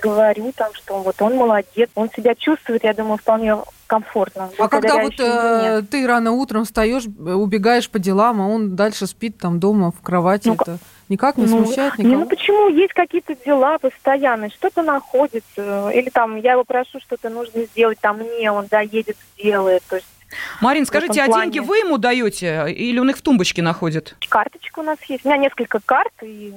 говорю 0.00 0.52
там, 0.56 0.72
что 0.74 1.00
вот 1.02 1.20
он 1.20 1.36
молодец, 1.36 1.90
он 1.94 2.10
себя 2.10 2.34
чувствует, 2.34 2.84
я 2.84 2.94
думаю, 2.94 3.18
вполне 3.18 3.56
комфортно. 3.86 4.50
А 4.58 4.68
когда 4.68 5.02
вот 5.02 5.14
э, 5.18 5.82
ты 5.90 6.06
рано 6.06 6.32
утром 6.32 6.64
встаешь, 6.64 7.04
убегаешь 7.06 7.88
по 7.88 7.98
делам, 7.98 8.40
а 8.40 8.46
он 8.46 8.76
дальше 8.76 9.06
спит 9.06 9.38
там 9.38 9.58
дома 9.60 9.90
в 9.90 10.00
кровати, 10.02 10.48
Ну, 10.48 10.54
это 10.54 10.78
никак 11.08 11.38
не 11.38 11.46
Ну, 11.46 11.64
смущает 11.64 11.98
Не, 11.98 12.04
никого? 12.04 12.24
ну 12.24 12.28
почему? 12.28 12.68
Есть 12.68 12.92
какие-то 12.92 13.34
дела 13.34 13.78
постоянные, 13.78 14.50
что-то 14.50 14.82
находится. 14.82 15.90
Или 15.90 16.10
там 16.10 16.36
я 16.36 16.52
его 16.52 16.64
прошу, 16.64 17.00
что-то 17.00 17.30
нужно 17.30 17.62
сделать, 17.62 17.98
там 18.00 18.18
мне 18.18 18.52
он 18.52 18.66
доедет, 18.66 19.16
сделает. 19.38 19.82
То 19.88 19.96
есть 19.96 20.08
Марин, 20.60 20.84
скажите, 20.84 21.22
а 21.22 21.28
деньги 21.28 21.58
вы 21.58 21.78
ему 21.78 21.96
даете 21.96 22.70
или 22.70 22.98
он 22.98 23.08
их 23.10 23.16
в 23.16 23.22
тумбочке 23.22 23.62
находит? 23.62 24.16
карточка 24.28 24.80
у 24.80 24.82
нас 24.82 24.98
есть. 25.08 25.24
У 25.24 25.28
меня 25.28 25.38
несколько 25.38 25.80
карт, 25.80 26.12
и 26.22 26.52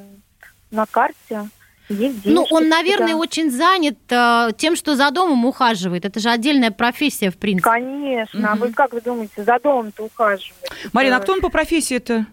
на 0.71 0.85
карте 0.85 1.47
есть 1.91 2.23
денежки. 2.23 2.29
Ну, 2.29 2.45
он, 2.51 2.69
наверное, 2.69 3.13
да. 3.13 3.17
очень 3.17 3.51
занят 3.51 3.97
э, 4.09 4.49
тем, 4.57 4.75
что 4.75 4.95
за 4.95 5.11
домом 5.11 5.45
ухаживает. 5.45 6.05
Это 6.05 6.19
же 6.19 6.29
отдельная 6.29 6.71
профессия, 6.71 7.29
в 7.31 7.37
принципе. 7.37 7.69
Конечно. 7.69 8.51
А 8.51 8.55
вы 8.55 8.71
как 8.73 8.93
вы 8.93 9.01
думаете, 9.01 9.43
за 9.43 9.59
домом-то 9.59 10.03
ухаживает? 10.05 10.71
Марина, 10.93 11.15
а 11.15 11.17
Это- 11.17 11.23
кто 11.23 11.33
он 11.33 11.41
по 11.41 11.49
профессии-то? 11.49 12.25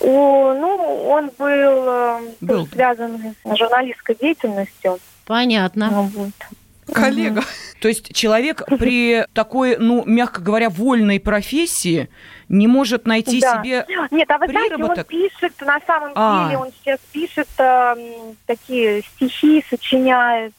О, 0.00 0.54
ну, 0.54 1.08
он 1.08 1.30
был, 1.38 1.48
э, 1.48 2.20
Был. 2.40 2.66
связан 2.68 3.34
с 3.44 3.56
журналистской 3.56 4.16
деятельностью. 4.20 4.98
Понятно. 5.26 5.90
Ну, 5.90 6.02
вот. 6.04 6.94
Коллега. 6.94 7.42
То 7.80 7.88
есть 7.88 8.12
человек 8.14 8.62
при 8.78 9.24
такой, 9.32 9.76
ну, 9.78 10.04
мягко 10.04 10.40
говоря, 10.40 10.70
вольной 10.70 11.20
профессии 11.20 12.08
не 12.50 12.66
может 12.66 13.06
найти 13.06 13.40
Да. 13.40 13.62
себе 13.62 13.86
Нет, 14.10 14.30
а 14.30 14.38
вы 14.38 14.48
знаете, 14.48 14.74
он 14.74 14.80
приработок? 14.80 15.06
пишет, 15.06 15.52
на 15.60 15.80
самом 15.86 16.12
А. 16.16 16.44
деле, 16.44 16.58
он 16.58 16.68
сейчас 16.82 16.98
пишет 17.12 17.48
эм, 17.58 18.36
такие 18.46 19.02
стихи, 19.02 19.64
сочиняет, 19.70 20.52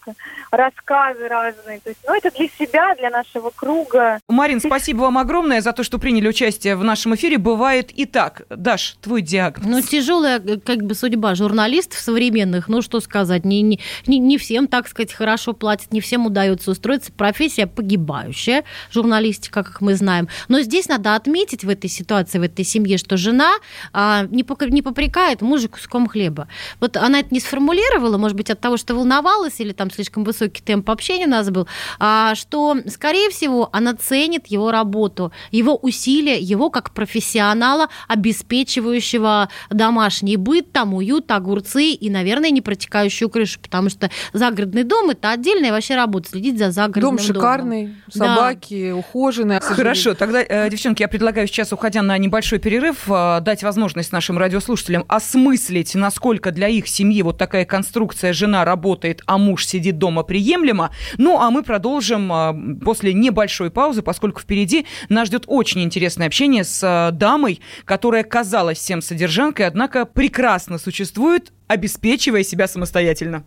рассказы 0.51 1.27
разные. 1.27 1.79
То 1.81 1.89
есть, 1.89 2.00
ну, 2.07 2.15
это 2.15 2.31
для 2.31 2.48
себя, 2.48 2.95
для 2.95 3.10
нашего 3.10 3.50
круга. 3.50 4.19
Марин, 4.27 4.60
спасибо 4.60 5.01
вам 5.01 5.17
огромное 5.17 5.62
за 5.62 5.74
то, 5.74 5.83
что 5.83 6.00
приняли 6.00 6.27
участие 6.29 6.75
в 6.75 6.83
нашем 6.83 7.13
эфире. 7.15 7.38
Бывает 7.38 7.91
и 7.91 8.05
так. 8.05 8.43
Даш, 8.50 8.95
твой 9.01 9.21
диагноз. 9.21 9.65
Ну, 9.67 9.81
тяжелая 9.81 10.39
э, 10.39 10.57
как 10.60 10.83
бы 10.83 10.95
судьба 10.95 11.36
журналистов 11.36 12.00
современных, 12.00 12.67
ну, 12.69 12.81
что 12.81 13.01
сказать, 13.01 13.43
не, 13.45 13.62
не, 13.62 13.79
не, 14.07 14.17
не 14.19 14.38
всем, 14.38 14.67
так 14.67 14.88
сказать, 14.88 15.13
хорошо 15.13 15.53
платят, 15.53 15.91
не 15.91 16.00
всем 16.00 16.25
удается 16.25 16.71
устроиться. 16.71 17.12
Профессия 17.12 17.67
погибающая, 17.67 18.63
журналистика, 18.91 19.63
как 19.63 19.81
мы 19.81 19.95
знаем. 19.95 20.27
Но 20.48 20.62
здесь 20.62 20.88
надо 20.88 21.15
отметить 21.15 21.63
в 21.63 21.69
этой 21.81 21.89
ситуации, 21.89 22.38
в 22.39 22.43
этой 22.43 22.63
семье, 22.63 22.97
что 22.97 23.17
жена 23.17 23.53
а, 23.93 24.25
не, 24.29 24.43
пока- 24.43 24.67
не 24.67 24.81
попрекает 24.81 25.41
мужа 25.41 25.67
куском 25.67 26.07
хлеба. 26.07 26.47
Вот 26.79 26.95
она 26.97 27.19
это 27.19 27.33
не 27.33 27.39
сформулировала, 27.39 28.17
может 28.17 28.38
быть, 28.38 28.50
от 28.51 28.59
того, 28.59 28.77
что 28.77 28.93
волновалась, 28.93 29.59
или 29.59 29.73
там 29.73 29.89
слишком 29.89 30.23
высокий 30.23 30.61
темп 30.61 30.89
общения 30.91 31.25
у 31.25 31.29
нас 31.29 31.50
был, 31.50 31.67
а, 32.00 32.35
что, 32.35 32.77
скорее 32.88 33.29
всего, 33.31 33.69
она 33.71 33.95
ценит 33.95 34.47
его 34.47 34.71
работу, 34.71 35.31
его 35.51 35.75
усилия, 35.75 36.38
его 36.39 36.69
как 36.69 36.93
профессионала, 36.93 37.88
обеспечивающего 38.07 39.50
домашний 39.69 40.38
быт, 40.38 40.71
там 40.71 40.93
уют, 40.93 41.31
огурцы 41.31 41.91
и, 41.91 42.09
наверное, 42.09 42.51
не 42.51 42.61
протекающую 42.61 43.29
крышу, 43.29 43.59
потому 43.59 43.89
что 43.89 44.09
загородный 44.33 44.83
дом– 44.83 45.09
это 45.11 45.31
отдельная 45.31 45.71
вообще 45.71 45.95
работа, 45.95 46.29
следить 46.29 46.57
за 46.59 46.71
загородным 46.71 47.17
Дом 47.17 47.25
домом. 47.25 47.35
шикарный, 47.41 47.95
Да. 48.13 48.35
собаки 48.35 48.91
ухоженные. 48.91 49.59
к 49.59 49.63
сожалению. 49.63 49.85
Хорошо, 49.95 50.13
тогда, 50.13 50.41
э, 50.43 50.69
девчонки, 50.69 51.01
я 51.01 51.07
предлагаю 51.07 51.47
сейчас, 51.47 51.70
уходя 51.73 52.01
на 52.01 52.17
небольшой 52.17 52.59
перерыв, 52.59 53.09
э, 53.09 53.39
дать 53.41 53.63
возможность 53.63 54.11
нашим 54.11 54.37
радиослушателям 54.37 55.05
осмыслить, 55.07 55.95
насколько 55.95 56.51
для 56.51 56.67
их 56.67 56.87
семьи 56.87 57.21
вот 57.21 57.37
такая 57.37 57.65
конструкция 57.65 58.33
«жена 58.33 58.65
работает, 58.65 59.21
а 59.25 59.37
муж 59.37 59.65
сидит 59.65 59.97
дома» 59.97 60.23
приемлема. 60.23 60.91
Ну, 61.17 61.39
а 61.39 61.49
мы 61.51 61.63
продолжим 61.63 62.31
э, 62.31 62.79
после 62.83 63.13
небольшой 63.13 63.71
паузы, 63.71 64.01
поскольку 64.01 64.41
впереди 64.41 64.85
нас 65.09 65.27
ждет 65.27 65.43
очень 65.47 65.81
интересное 65.83 66.27
общение 66.27 66.63
с 66.63 66.83
э, 66.83 67.11
дамой, 67.11 67.61
которая 67.85 68.23
казалась 68.23 68.77
всем 68.77 69.01
содержанкой, 69.01 69.67
однако 69.67 70.05
прекрасно 70.05 70.77
существует, 70.77 71.51
обеспечивая 71.67 72.43
себя 72.43 72.67
самостоятельно. 72.67 73.43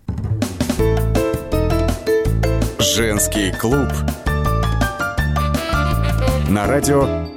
Женский 2.79 3.53
клуб. 3.53 3.89
На 6.49 6.67
радио 6.67 7.24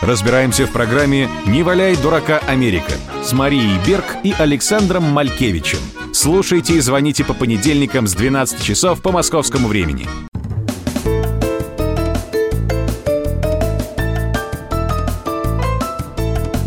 Разбираемся 0.00 0.64
в 0.64 0.72
программе 0.72 1.28
«Не 1.46 1.64
валяй 1.64 1.96
дурака 1.96 2.38
Америка» 2.46 2.92
с 3.24 3.32
Марией 3.32 3.84
Берг 3.84 4.04
и 4.22 4.32
Александром 4.38 5.02
Малькевичем. 5.02 5.80
Слушайте 6.12 6.74
и 6.74 6.80
звоните 6.80 7.24
по 7.24 7.34
понедельникам 7.34 8.06
с 8.06 8.14
12 8.14 8.62
часов 8.62 9.02
по 9.02 9.10
московскому 9.10 9.66
времени. 9.66 10.06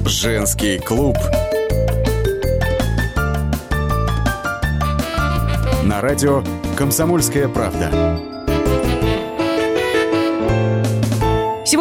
Женский 0.06 0.78
клуб. 0.80 1.18
На 5.84 6.02
радио 6.02 6.44
«Комсомольская 6.76 7.48
правда». 7.48 8.20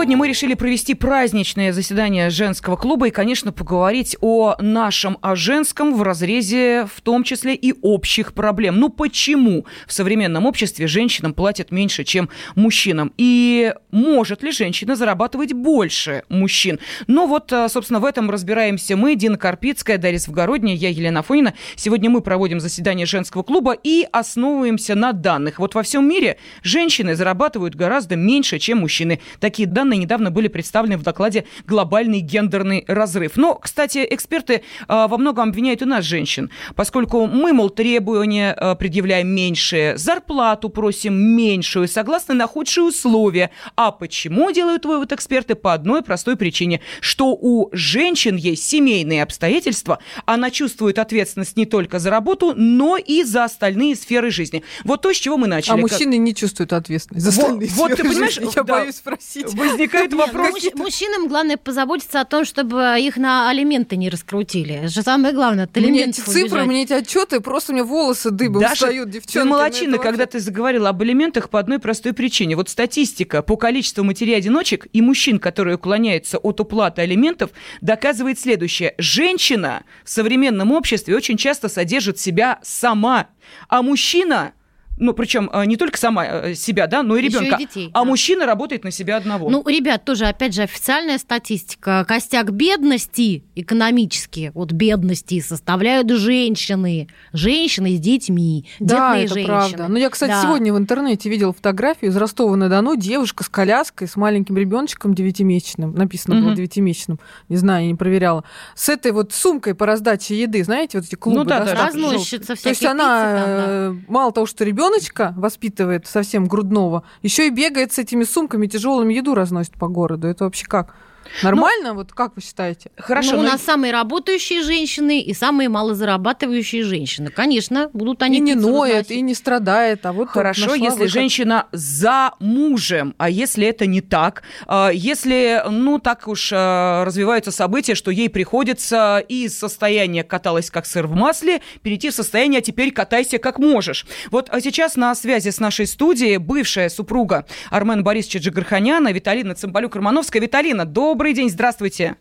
Сегодня 0.00 0.16
мы 0.16 0.28
решили 0.28 0.54
провести 0.54 0.94
праздничное 0.94 1.74
заседание 1.74 2.30
женского 2.30 2.76
клуба 2.76 3.08
и, 3.08 3.10
конечно, 3.10 3.52
поговорить 3.52 4.16
о 4.22 4.56
нашем, 4.58 5.18
о 5.20 5.36
женском 5.36 5.94
в 5.94 6.02
разрезе, 6.02 6.86
в 6.86 7.02
том 7.02 7.22
числе 7.22 7.54
и 7.54 7.74
общих 7.82 8.32
проблем. 8.32 8.80
Ну 8.80 8.88
почему 8.88 9.66
в 9.86 9.92
современном 9.92 10.46
обществе 10.46 10.86
женщинам 10.86 11.34
платят 11.34 11.70
меньше, 11.70 12.04
чем 12.04 12.30
мужчинам? 12.54 13.12
И 13.18 13.74
может 13.90 14.42
ли 14.42 14.52
женщина 14.52 14.96
зарабатывать 14.96 15.52
больше 15.52 16.22
мужчин? 16.30 16.78
Ну 17.06 17.26
вот, 17.26 17.52
а, 17.52 17.68
собственно, 17.68 18.00
в 18.00 18.06
этом 18.06 18.30
разбираемся 18.30 18.96
мы, 18.96 19.16
Дина 19.16 19.36
Карпицкая, 19.36 19.98
Дарья 19.98 20.18
Свгородняя, 20.18 20.76
я 20.76 20.88
Елена 20.88 21.22
Фонина. 21.22 21.52
Сегодня 21.76 22.08
мы 22.08 22.22
проводим 22.22 22.58
заседание 22.58 23.04
женского 23.04 23.42
клуба 23.42 23.74
и 23.74 24.08
основываемся 24.10 24.94
на 24.94 25.12
данных. 25.12 25.58
Вот 25.58 25.74
во 25.74 25.82
всем 25.82 26.08
мире 26.08 26.38
женщины 26.62 27.14
зарабатывают 27.14 27.74
гораздо 27.74 28.16
меньше, 28.16 28.58
чем 28.58 28.78
мужчины. 28.78 29.20
Такие 29.40 29.68
данные 29.68 29.90
недавно 30.00 30.30
были 30.30 30.48
представлены 30.48 30.96
в 30.96 31.02
докладе 31.02 31.44
«Глобальный 31.66 32.20
гендерный 32.20 32.84
разрыв». 32.88 33.36
Но, 33.36 33.54
кстати, 33.54 34.06
эксперты 34.10 34.62
а, 34.88 35.06
во 35.08 35.18
многом 35.18 35.50
обвиняют 35.50 35.82
и 35.82 35.84
нас, 35.84 36.04
женщин, 36.04 36.50
поскольку 36.74 37.26
мы, 37.26 37.52
мол, 37.52 37.70
требования 37.70 38.52
а, 38.52 38.74
предъявляем 38.74 39.28
меньшие, 39.28 39.96
зарплату 39.96 40.68
просим 40.68 41.14
меньшую, 41.14 41.88
согласны 41.88 42.34
на 42.34 42.46
худшие 42.46 42.84
условия. 42.84 43.50
А 43.76 43.90
почему 43.92 44.50
делают 44.50 44.84
вывод 44.84 45.12
эксперты? 45.12 45.54
По 45.54 45.74
одной 45.74 46.02
простой 46.02 46.36
причине, 46.36 46.80
что 47.00 47.36
у 47.38 47.68
женщин 47.72 48.36
есть 48.36 48.66
семейные 48.66 49.22
обстоятельства, 49.22 49.98
она 50.26 50.50
чувствует 50.50 50.98
ответственность 50.98 51.56
не 51.56 51.66
только 51.66 51.98
за 51.98 52.10
работу, 52.10 52.54
но 52.56 52.96
и 52.96 53.24
за 53.24 53.44
остальные 53.44 53.96
сферы 53.96 54.30
жизни. 54.30 54.62
Вот 54.84 55.02
то, 55.02 55.12
с 55.12 55.16
чего 55.16 55.36
мы 55.36 55.46
начали. 55.46 55.72
А 55.72 55.82
Как- 55.82 55.90
мужчины 55.90 56.16
не 56.16 56.34
чувствуют 56.34 56.72
ответственность 56.72 57.26
за 57.26 57.32
Вот- 57.32 57.44
остальные 57.44 57.68
вот 57.70 57.88
ты 57.88 57.94
сферы 57.94 58.08
понимаешь, 58.08 58.34
жизни. 58.34 58.50
Я 58.54 58.62
да. 58.62 58.78
боюсь 58.80 58.96
спросить. 58.96 59.54
Возникает 59.80 60.12
вопрос. 60.12 60.50
Мужч- 60.54 60.76
мужчинам 60.76 61.28
главное 61.28 61.56
позаботиться 61.56 62.20
о 62.20 62.24
том, 62.24 62.44
чтобы 62.44 62.96
их 63.00 63.16
на 63.16 63.48
алименты 63.48 63.96
не 63.96 64.10
раскрутили. 64.10 64.74
Это 64.74 64.88
же 64.88 65.02
самое 65.02 65.34
главное, 65.34 65.64
от 65.64 65.74
Мне 65.76 66.04
эти 66.04 66.20
цифры, 66.20 66.42
убежать. 66.42 66.66
мне 66.66 66.82
эти 66.82 66.92
отчеты, 66.92 67.40
просто 67.40 67.72
у 67.72 67.74
меня 67.74 67.84
волосы 67.84 68.30
дыбом 68.30 68.60
Даша, 68.60 68.74
встают, 68.74 69.08
девчонки. 69.10 69.32
ты 69.32 69.44
молочина, 69.44 69.98
когда 69.98 70.26
ты 70.26 70.38
заговорила 70.38 70.90
об 70.90 71.02
элементах 71.02 71.48
по 71.48 71.58
одной 71.58 71.78
простой 71.78 72.12
причине. 72.12 72.56
Вот 72.56 72.68
статистика 72.68 73.42
по 73.42 73.56
количеству 73.56 74.04
матерей-одиночек 74.04 74.86
и 74.92 75.00
мужчин, 75.00 75.38
которые 75.38 75.76
уклоняются 75.76 76.38
от 76.38 76.60
уплаты 76.60 77.02
алиментов, 77.02 77.50
доказывает 77.80 78.38
следующее. 78.38 78.94
Женщина 78.98 79.84
в 80.04 80.10
современном 80.10 80.72
обществе 80.72 81.16
очень 81.16 81.36
часто 81.36 81.68
содержит 81.68 82.18
себя 82.18 82.58
сама, 82.62 83.28
а 83.68 83.82
мужчина... 83.82 84.52
Ну, 85.00 85.14
причем 85.14 85.50
э, 85.52 85.64
не 85.64 85.76
только 85.76 85.98
сама 85.98 86.24
э, 86.26 86.54
себя, 86.54 86.86
да, 86.86 87.02
но 87.02 87.16
и 87.16 87.24
Ещё 87.24 87.40
и 87.40 87.44
ребенка. 87.44 87.58
детей, 87.58 87.90
а 87.94 88.00
да. 88.00 88.04
мужчина 88.04 88.46
работает 88.46 88.84
на 88.84 88.90
себя 88.90 89.16
одного. 89.16 89.48
Ну, 89.50 89.66
ребят, 89.66 90.04
тоже, 90.04 90.26
опять 90.26 90.54
же, 90.54 90.62
официальная 90.62 91.18
статистика. 91.18 92.04
Костяк 92.06 92.52
бедности 92.52 93.42
экономически, 93.54 94.52
вот 94.54 94.72
бедности 94.72 95.40
составляют 95.40 96.10
женщины. 96.10 97.08
Женщины 97.32 97.96
с 97.96 97.98
детьми, 98.00 98.66
Да, 98.78 99.14
детные 99.14 99.24
это 99.24 99.34
женщины. 99.34 99.46
правда. 99.56 99.88
Ну, 99.88 99.96
я, 99.96 100.10
кстати, 100.10 100.30
Да. 100.32 100.42
сегодня 100.42 100.72
в 100.72 100.78
интернете 100.78 101.28
видела 101.30 101.52
фотографию 101.52 102.10
из 102.10 102.16
Ростова-на-Дону. 102.16 102.96
Девушка 102.96 103.42
с 103.44 103.48
коляской, 103.48 104.06
с 104.06 104.16
маленьким 104.16 104.56
ребеночком 104.56 105.14
девятимесячным. 105.14 105.94
Написано 105.94 106.36
было 106.36 106.48
Мгм. 106.48 106.56
девятимесячным. 106.56 107.18
Не 107.48 107.56
знаю, 107.56 107.84
я 107.84 107.88
не 107.90 107.96
проверяла. 107.96 108.44
С 108.74 108.88
этой 108.88 109.12
вот 109.12 109.32
сумкой 109.32 109.74
по 109.74 109.86
раздаче 109.86 110.38
еды. 110.40 110.62
Знаете, 110.62 110.98
вот 110.98 111.06
эти 111.06 111.14
клубы. 111.14 111.38
Ну 111.40 111.44
да, 111.44 111.60
да, 111.64 111.74
да. 111.74 111.86
Разносчица. 111.86 112.54
То 112.54 112.68
есть 112.68 112.84
она 112.84 113.04
там, 113.04 113.34
да. 113.34 113.64
э, 113.66 113.94
мало 114.08 114.32
того, 114.32 114.46
что 114.46 114.64
ребеночка 114.90 115.34
воспитывает 115.36 116.06
совсем 116.06 116.46
грудного, 116.46 117.04
еще 117.22 117.46
и 117.46 117.50
бегает 117.50 117.92
с 117.92 117.98
этими 117.98 118.24
сумками 118.24 118.66
тяжелыми 118.66 119.14
еду 119.14 119.34
разносит 119.34 119.74
по 119.74 119.88
городу. 119.88 120.26
Это 120.26 120.44
вообще 120.44 120.66
как? 120.66 120.94
Нормально? 121.42 121.94
вот 121.94 122.12
как 122.12 122.34
вы 122.36 122.42
считаете? 122.42 122.90
Хорошо, 122.96 123.32
Ну, 123.32 123.38
у 123.40 123.42
но- 123.42 123.48
нас 123.50 123.62
самые 123.62 123.92
работающие 123.92 124.62
женщины 124.62 125.20
и 125.20 125.32
самые 125.34 125.68
малозарабатывающие 125.68 126.82
женщины. 126.82 127.30
Конечно, 127.30 127.88
будут 127.92 128.22
они 128.22 128.38
и 128.38 128.40
не 128.40 128.54
ноет, 128.54 128.90
разносить. 128.92 129.10
и 129.12 129.20
не 129.20 129.34
страдает. 129.34 130.04
А 130.06 130.12
вот 130.12 130.28
Хорошо, 130.28 130.74
если 130.74 130.90
выход. 131.02 131.08
женщина 131.10 131.66
за 131.72 132.32
мужем, 132.40 133.14
а 133.18 133.30
если 133.30 133.66
это 133.66 133.86
не 133.86 134.00
так, 134.00 134.42
а 134.66 134.90
если, 134.90 135.62
ну, 135.70 135.98
так 135.98 136.26
уж 136.28 136.50
а, 136.52 137.04
развиваются 137.04 137.50
события, 137.52 137.94
что 137.94 138.10
ей 138.10 138.28
приходится 138.28 139.18
из 139.28 139.56
состояния 139.58 140.24
каталась 140.24 140.70
как 140.70 140.86
сыр 140.86 141.06
в 141.06 141.14
масле, 141.14 141.60
перейти 141.82 142.10
в 142.10 142.14
состояние 142.14 142.58
«а 142.58 142.62
теперь 142.62 142.90
катайся 142.92 143.38
как 143.38 143.58
можешь». 143.58 144.06
Вот 144.30 144.48
а 144.50 144.60
сейчас 144.60 144.96
на 144.96 145.14
связи 145.14 145.50
с 145.50 145.60
нашей 145.60 145.86
студией 145.86 146.38
бывшая 146.38 146.88
супруга 146.88 147.46
Армена 147.70 148.02
Борисовича 148.02 148.40
Джигарханяна 148.40 149.12
Виталина 149.12 149.52
Цымбалюк-Романовская. 149.52 150.40
Виталина, 150.40 150.84
добрый 151.10 151.32
день, 151.32 151.50
здравствуйте. 151.50 152.16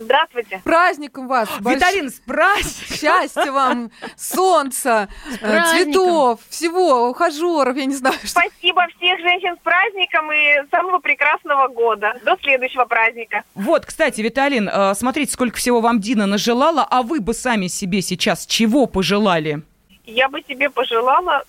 Здравствуйте. 0.00 0.60
Праздником 0.64 1.28
вас! 1.28 1.48
Виталин, 1.60 2.10
с 2.10 2.14
праздником! 2.14 2.96
Счастья 2.96 3.52
вам, 3.52 3.92
солнца, 4.16 5.08
цветов, 5.38 6.40
всего, 6.48 7.10
ухажеров, 7.10 7.76
я 7.76 7.84
не 7.84 7.94
знаю, 7.94 8.16
что. 8.16 8.40
Спасибо 8.40 8.88
всех 8.96 9.20
женщин 9.20 9.54
с 9.56 9.60
праздником 9.62 10.32
и 10.32 10.68
самого 10.68 10.98
прекрасного 10.98 11.68
года. 11.68 12.18
До 12.24 12.36
следующего 12.42 12.86
праздника. 12.86 13.44
Вот, 13.54 13.86
кстати, 13.86 14.20
Виталин, 14.20 14.68
э, 14.68 14.94
смотрите, 14.96 15.32
сколько 15.32 15.56
всего 15.56 15.80
вам 15.80 16.00
Дина 16.00 16.26
нажелала, 16.26 16.84
а 16.90 17.02
вы 17.04 17.20
бы 17.20 17.32
сами 17.32 17.68
себе 17.68 18.02
сейчас 18.02 18.46
чего 18.46 18.86
пожелали? 18.86 19.62
Я 20.06 20.28
бы 20.28 20.42
себе 20.42 20.70
пожелала 20.70 21.44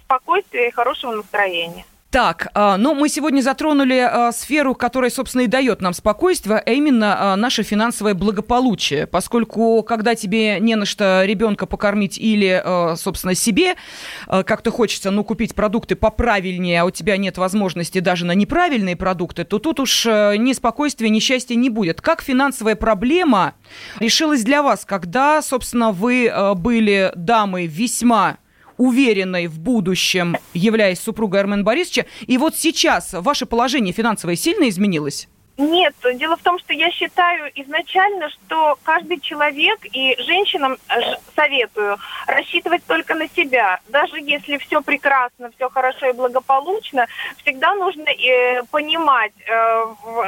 спокойствия 0.00 0.68
и 0.68 0.72
хорошего 0.72 1.16
настроения. 1.16 1.84
Так, 2.10 2.48
а, 2.54 2.76
ну 2.78 2.94
мы 2.94 3.08
сегодня 3.08 3.42
затронули 3.42 3.98
а, 3.98 4.30
сферу, 4.32 4.74
которая, 4.74 5.10
собственно, 5.10 5.42
и 5.42 5.48
дает 5.48 5.82
нам 5.82 5.92
спокойствие, 5.92 6.62
а 6.64 6.70
именно 6.70 7.32
а, 7.32 7.36
наше 7.36 7.64
финансовое 7.64 8.14
благополучие. 8.14 9.06
Поскольку, 9.06 9.82
когда 9.82 10.14
тебе 10.14 10.60
не 10.60 10.76
на 10.76 10.86
что 10.86 11.24
ребенка 11.24 11.66
покормить 11.66 12.16
или, 12.16 12.62
собственно, 12.96 13.34
себе 13.34 13.74
как-то 14.26 14.70
хочется, 14.70 15.10
ну, 15.10 15.24
купить 15.24 15.54
продукты 15.54 15.96
поправильнее, 15.96 16.82
а 16.82 16.84
у 16.84 16.90
тебя 16.90 17.16
нет 17.16 17.38
возможности 17.38 17.98
даже 17.98 18.24
на 18.24 18.32
неправильные 18.32 18.96
продукты, 18.96 19.44
то 19.44 19.58
тут 19.58 19.80
уж 19.80 20.06
ни 20.06 20.52
спокойствия, 20.52 21.10
ни 21.10 21.18
счастья 21.18 21.54
не 21.54 21.70
будет. 21.70 22.00
Как 22.00 22.22
финансовая 22.22 22.76
проблема 22.76 23.54
решилась 23.98 24.44
для 24.44 24.62
вас, 24.62 24.84
когда, 24.84 25.42
собственно, 25.42 25.92
вы 25.92 26.32
были 26.56 27.12
дамой 27.16 27.66
весьма 27.66 28.38
уверенной 28.76 29.46
в 29.46 29.58
будущем, 29.58 30.36
являясь 30.54 31.00
супругой 31.00 31.40
Армена 31.40 31.62
Борисовича. 31.62 32.06
И 32.26 32.38
вот 32.38 32.56
сейчас 32.56 33.12
ваше 33.12 33.46
положение 33.46 33.92
финансовое 33.92 34.36
сильно 34.36 34.68
изменилось? 34.68 35.28
Нет, 35.58 35.94
дело 36.16 36.36
в 36.36 36.42
том, 36.42 36.58
что 36.58 36.74
я 36.74 36.90
считаю 36.90 37.50
изначально, 37.54 38.28
что 38.28 38.78
каждый 38.82 39.20
человек 39.20 39.78
и 39.90 40.14
женщинам 40.18 40.76
э, 40.88 41.00
советую 41.34 41.96
рассчитывать 42.26 42.84
только 42.84 43.14
на 43.14 43.26
себя. 43.30 43.80
Даже 43.88 44.20
если 44.20 44.58
все 44.58 44.82
прекрасно, 44.82 45.50
все 45.56 45.70
хорошо 45.70 46.10
и 46.10 46.12
благополучно, 46.12 47.06
всегда 47.38 47.74
нужно 47.74 48.04
э, 48.10 48.64
понимать, 48.70 49.32
э, 49.46 49.86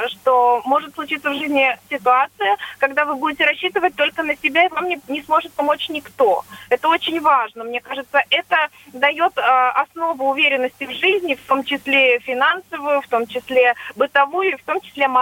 что 0.09 0.63
может 0.65 0.95
случиться 0.95 1.29
в 1.29 1.35
жизни 1.35 1.77
ситуация, 1.91 2.57
когда 2.79 3.05
вы 3.05 3.17
будете 3.17 3.45
рассчитывать 3.45 3.97
только 3.97 4.23
на 4.23 4.35
себя, 4.35 4.65
и 4.65 4.69
вам 4.69 4.89
не, 4.89 4.99
не 5.09 5.23
сможет 5.23 5.53
помочь 5.53 5.91
никто. 5.91 6.43
Это 6.71 6.89
очень 6.89 7.21
важно. 7.21 7.65
Мне 7.65 7.83
кажется, 7.83 8.23
это 8.31 8.69
дает 8.95 9.37
э, 9.37 9.41
основу 9.43 10.31
уверенности 10.31 10.85
в 10.85 10.93
жизни, 10.93 11.35
в 11.35 11.47
том 11.47 11.65
числе 11.65 12.19
финансовую, 12.21 13.03
в 13.03 13.09
том 13.09 13.27
числе 13.27 13.75
бытовую, 13.95 14.57
в 14.57 14.63
том 14.63 14.81
числе 14.81 15.07
моральную. 15.07 15.18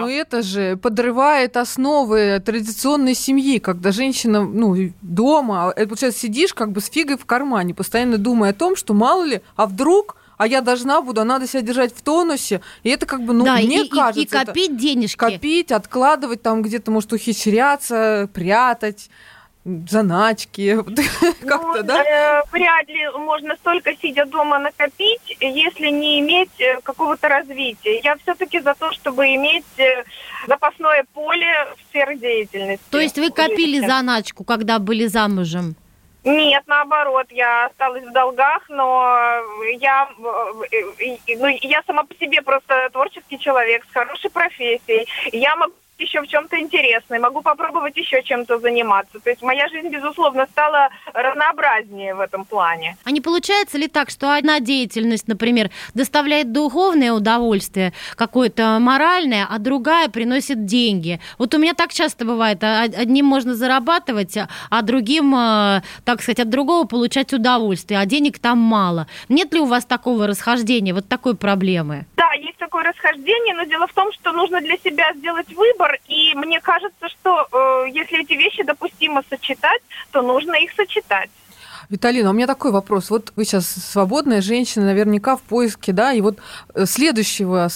Ну 0.00 0.08
это 0.08 0.42
же 0.42 0.76
подрывает 0.76 1.56
основы 1.56 2.40
традиционной 2.44 3.14
семьи, 3.14 3.58
когда 3.58 3.92
женщина, 3.92 4.42
ну, 4.44 4.74
дома, 5.02 5.72
это 5.76 5.88
получается, 5.88 6.20
сидишь 6.20 6.54
как 6.54 6.72
бы 6.72 6.80
с 6.80 6.88
фигой 6.90 7.16
в 7.16 7.24
кармане, 7.26 7.74
постоянно 7.74 8.18
думая 8.18 8.50
о 8.50 8.54
том, 8.54 8.76
что 8.76 8.94
мало 8.94 9.24
ли, 9.24 9.40
а 9.56 9.66
вдруг, 9.66 10.16
а 10.36 10.46
я 10.46 10.60
должна 10.60 11.00
буду, 11.02 11.20
а 11.20 11.24
надо 11.24 11.46
себя 11.48 11.62
держать 11.62 11.94
в 11.94 12.00
тонусе. 12.02 12.60
И 12.84 12.90
это 12.90 13.06
как 13.06 13.22
бы, 13.22 13.32
ну, 13.32 13.44
да, 13.44 13.56
мне 13.56 13.82
и, 13.82 13.86
и- 13.86 13.88
кажется, 13.88 14.20
и 14.20 14.24
это 14.24 14.46
копить 14.46 14.76
денежки. 14.76 15.18
копить, 15.18 15.72
откладывать, 15.72 16.42
там 16.42 16.62
где-то, 16.62 16.90
может, 16.90 17.12
ухищряться, 17.12 18.28
прятать, 18.32 19.10
заначки, 19.88 20.76
как-то, 21.46 21.76
Ну, 21.76 21.82
да? 21.82 22.02
э, 22.02 22.42
вряд 22.52 22.88
ли 22.88 23.08
можно 23.18 23.54
столько 23.56 23.94
сидя 23.96 24.24
дома 24.24 24.58
накопить, 24.58 25.36
если 25.40 25.88
не 25.88 26.20
иметь 26.20 26.60
э, 26.60 26.80
какого-то 26.82 27.28
развития. 27.28 28.00
Я 28.02 28.16
все-таки 28.16 28.60
за 28.60 28.74
то, 28.74 28.90
чтобы 28.92 29.26
иметь 29.34 29.64
э, 29.78 30.04
запасное 30.46 31.04
поле 31.12 31.52
в 31.76 31.90
сфере 31.90 32.16
деятельности. 32.16 32.84
То 32.90 32.98
есть 32.98 33.18
вы 33.18 33.30
копили 33.30 33.80
заначку, 33.80 34.44
когда 34.44 34.78
были 34.78 35.06
замужем? 35.06 35.76
Нет, 36.24 36.64
наоборот, 36.66 37.26
я 37.30 37.66
осталась 37.66 38.04
в 38.04 38.12
долгах, 38.12 38.68
но 38.68 39.40
я, 39.78 40.08
ну, 40.18 41.46
я 41.46 41.82
сама 41.86 42.02
по 42.04 42.14
себе 42.16 42.42
просто 42.42 42.88
творческий 42.92 43.38
человек 43.38 43.86
с 43.88 43.92
хорошей 43.94 44.30
профессией. 44.30 45.06
Я 45.32 45.56
могу 45.56 45.72
еще 45.98 46.22
в 46.22 46.26
чем-то 46.26 46.58
интересной, 46.60 47.18
могу 47.18 47.42
попробовать 47.42 47.96
еще 47.96 48.22
чем-то 48.22 48.58
заниматься. 48.58 49.18
То 49.20 49.30
есть 49.30 49.42
моя 49.42 49.68
жизнь, 49.68 49.88
безусловно, 49.88 50.46
стала 50.50 50.88
разнообразнее 51.12 52.14
в 52.14 52.20
этом 52.20 52.44
плане. 52.44 52.96
А 53.04 53.10
не 53.10 53.20
получается 53.20 53.78
ли 53.78 53.88
так, 53.88 54.10
что 54.10 54.34
одна 54.34 54.60
деятельность, 54.60 55.28
например, 55.28 55.70
доставляет 55.94 56.52
духовное 56.52 57.12
удовольствие, 57.12 57.92
какое-то 58.16 58.78
моральное, 58.80 59.46
а 59.48 59.58
другая 59.58 60.08
приносит 60.08 60.64
деньги? 60.64 61.20
Вот 61.38 61.54
у 61.54 61.58
меня 61.58 61.74
так 61.74 61.92
часто 61.92 62.24
бывает. 62.24 62.62
а- 62.62 62.82
Одним 62.82 63.26
можно 63.26 63.54
зарабатывать, 63.54 64.36
а- 64.36 64.48
а 64.70 64.82
другим, 64.82 65.34
э, 65.34 65.82
так 66.04 66.22
сказать, 66.22 66.40
от 66.40 66.48
другого 66.48 66.86
получать 66.86 67.32
удовольствие, 67.32 68.00
а 68.00 68.06
денег 68.06 68.38
там 68.38 68.58
мало. 68.58 69.06
Нет 69.28 69.52
ли 69.52 69.60
у 69.60 69.64
вас 69.66 69.84
такого 69.84 70.26
расхождения, 70.26 70.94
вот 70.94 71.08
такой 71.08 71.36
проблемы? 71.36 72.06
Да, 72.16 72.28
есть 72.58 72.70
такое 72.70 72.84
расхождение, 72.84 73.54
но 73.54 73.64
дело 73.64 73.86
в 73.86 73.92
том, 73.92 74.12
что 74.12 74.32
нужно 74.32 74.60
для 74.60 74.76
себя 74.78 75.12
сделать 75.14 75.48
выбор, 75.54 75.98
и 76.08 76.34
мне 76.34 76.60
кажется, 76.60 77.08
что 77.08 77.46
э, 77.50 77.90
если 77.90 78.22
эти 78.22 78.32
вещи 78.34 78.62
допустимо 78.62 79.22
сочетать, 79.30 79.82
то 80.10 80.22
нужно 80.22 80.54
их 80.54 80.72
сочетать. 80.72 81.30
Виталина, 81.90 82.30
у 82.30 82.32
меня 82.34 82.46
такой 82.46 82.70
вопрос. 82.70 83.08
Вот 83.08 83.32
вы 83.34 83.46
сейчас 83.46 83.66
свободная 83.66 84.42
женщина, 84.42 84.84
наверняка 84.84 85.36
в 85.36 85.40
поиске, 85.40 85.92
да, 85.92 86.12
и 86.12 86.20
вот 86.20 86.38
э, 86.74 86.84
следующего 86.84 87.68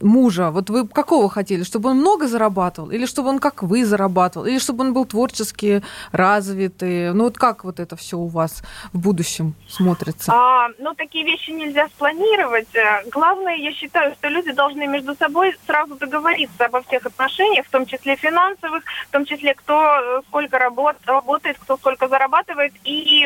мужа, 0.00 0.50
вот 0.50 0.68
вы 0.68 0.88
какого 0.88 1.30
хотели? 1.30 1.62
Чтобы 1.62 1.90
он 1.90 1.98
много 1.98 2.26
зарабатывал? 2.26 2.90
Или 2.90 3.06
чтобы 3.06 3.28
он 3.28 3.38
как 3.38 3.62
вы 3.62 3.84
зарабатывал? 3.84 4.46
Или 4.46 4.58
чтобы 4.58 4.82
он 4.84 4.92
был 4.92 5.04
творчески 5.04 5.82
развитый? 6.10 7.12
Ну 7.12 7.24
вот 7.24 7.38
как 7.38 7.62
вот 7.62 7.78
это 7.78 7.94
все 7.94 8.18
у 8.18 8.26
вас 8.26 8.64
в 8.92 8.98
будущем 8.98 9.54
смотрится? 9.68 10.32
А, 10.34 10.68
ну, 10.78 10.94
такие 10.94 11.24
вещи 11.24 11.50
нельзя 11.50 11.86
спланировать. 11.86 12.74
Э, 12.74 13.08
Главное, 13.12 13.54
я 13.54 13.72
считаю, 13.72 14.12
что 14.14 14.26
люди 14.26 14.50
должны 14.50 14.88
между 14.88 15.14
собой 15.14 15.56
сразу 15.66 15.94
договориться 15.94 16.64
обо 16.64 16.82
всех 16.82 17.06
отношениях, 17.06 17.66
в 17.66 17.70
том 17.70 17.86
числе 17.86 18.16
финансовых, 18.16 18.82
в 19.08 19.12
том 19.12 19.24
числе 19.24 19.54
кто 19.54 19.74
э, 19.80 20.22
сколько 20.26 20.58
работ, 20.58 20.96
работает, 21.06 21.58
кто 21.60 21.76
сколько 21.76 22.08
зарабатывает. 22.08 22.72
И 22.82 23.24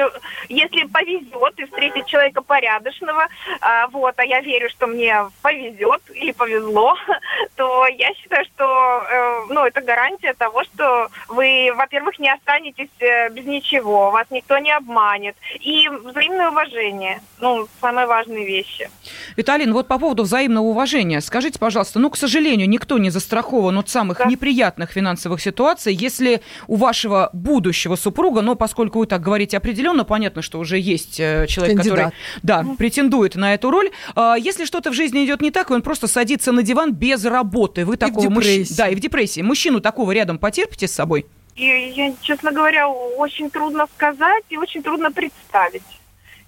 если 0.48 0.86
повезет 0.86 1.58
и 1.58 1.64
встретить 1.64 2.06
человека 2.06 2.42
порядочного, 2.42 3.28
а, 3.60 3.86
вот, 3.88 4.14
а 4.16 4.24
я 4.24 4.40
верю, 4.40 4.68
что 4.70 4.86
мне 4.86 5.16
повезет 5.42 6.02
или 6.14 6.32
повезло, 6.32 6.94
то 7.56 7.86
я 7.86 8.12
считаю, 8.14 8.44
что 8.54 8.64
э, 8.64 9.46
ну, 9.50 9.64
это 9.64 9.80
гарантия 9.80 10.34
того, 10.34 10.64
что 10.64 11.08
вы, 11.28 11.72
во-первых, 11.74 12.18
не 12.18 12.30
останетесь 12.30 12.90
э, 13.00 13.28
без 13.30 13.44
ничего, 13.44 14.10
вас 14.10 14.26
никто 14.30 14.58
не 14.58 14.72
обманет. 14.72 15.36
И 15.60 15.88
взаимное 15.88 16.50
уважение. 16.50 17.20
Ну, 17.40 17.68
самые 17.80 18.06
важные 18.06 18.46
вещи. 18.46 18.90
Виталин, 19.36 19.72
вот 19.72 19.88
по 19.88 19.98
поводу 19.98 20.22
взаимного 20.22 20.64
уважения. 20.64 21.20
Скажите, 21.20 21.58
пожалуйста, 21.58 21.98
ну, 21.98 22.10
к 22.10 22.16
сожалению, 22.16 22.68
никто 22.68 22.98
не 22.98 23.10
застрахован 23.10 23.78
от 23.78 23.88
самых 23.88 24.18
Да. 24.18 24.24
неприятных 24.24 24.90
финансовых 24.92 25.40
ситуаций. 25.40 25.94
Если 25.94 26.40
у 26.66 26.76
вашего 26.76 27.30
будущего 27.32 27.96
супруга, 27.96 28.42
но 28.42 28.54
поскольку 28.54 28.98
вы 29.00 29.06
так 29.06 29.20
говорите 29.20 29.56
определенно, 29.56 30.04
понятно, 30.04 30.15
что 30.42 30.58
уже 30.58 30.78
есть 30.78 31.20
э, 31.20 31.46
человек, 31.48 31.76
Кандидат. 31.76 31.98
который 31.98 32.14
да, 32.42 32.66
претендует 32.78 33.34
на 33.36 33.54
эту 33.54 33.70
роль. 33.70 33.90
А, 34.14 34.36
Если 34.36 34.64
что-то 34.64 34.90
в 34.90 34.94
жизни 34.94 35.24
идет 35.24 35.40
не 35.40 35.50
так, 35.50 35.70
он 35.70 35.82
просто 35.82 36.06
садится 36.08 36.52
на 36.52 36.62
диван 36.62 36.92
без 36.92 37.24
работы. 37.24 37.84
Вы 37.84 37.96
такого 37.96 38.26
мужч- 38.28 38.42
депрессии. 38.42 38.74
Да, 38.76 38.88
и 38.88 38.94
в 38.94 39.00
депрессии. 39.00 39.40
Мужчину 39.42 39.80
такого 39.80 40.12
рядом 40.12 40.38
потерпите 40.38 40.88
с 40.88 40.92
собой? 40.92 41.26
И 41.54 41.64
я, 41.96 42.12
честно 42.20 42.52
говоря, 42.52 42.88
очень 42.88 43.50
трудно 43.50 43.86
сказать 43.96 44.44
и 44.50 44.56
очень 44.58 44.82
трудно 44.82 45.10
представить. 45.10 45.82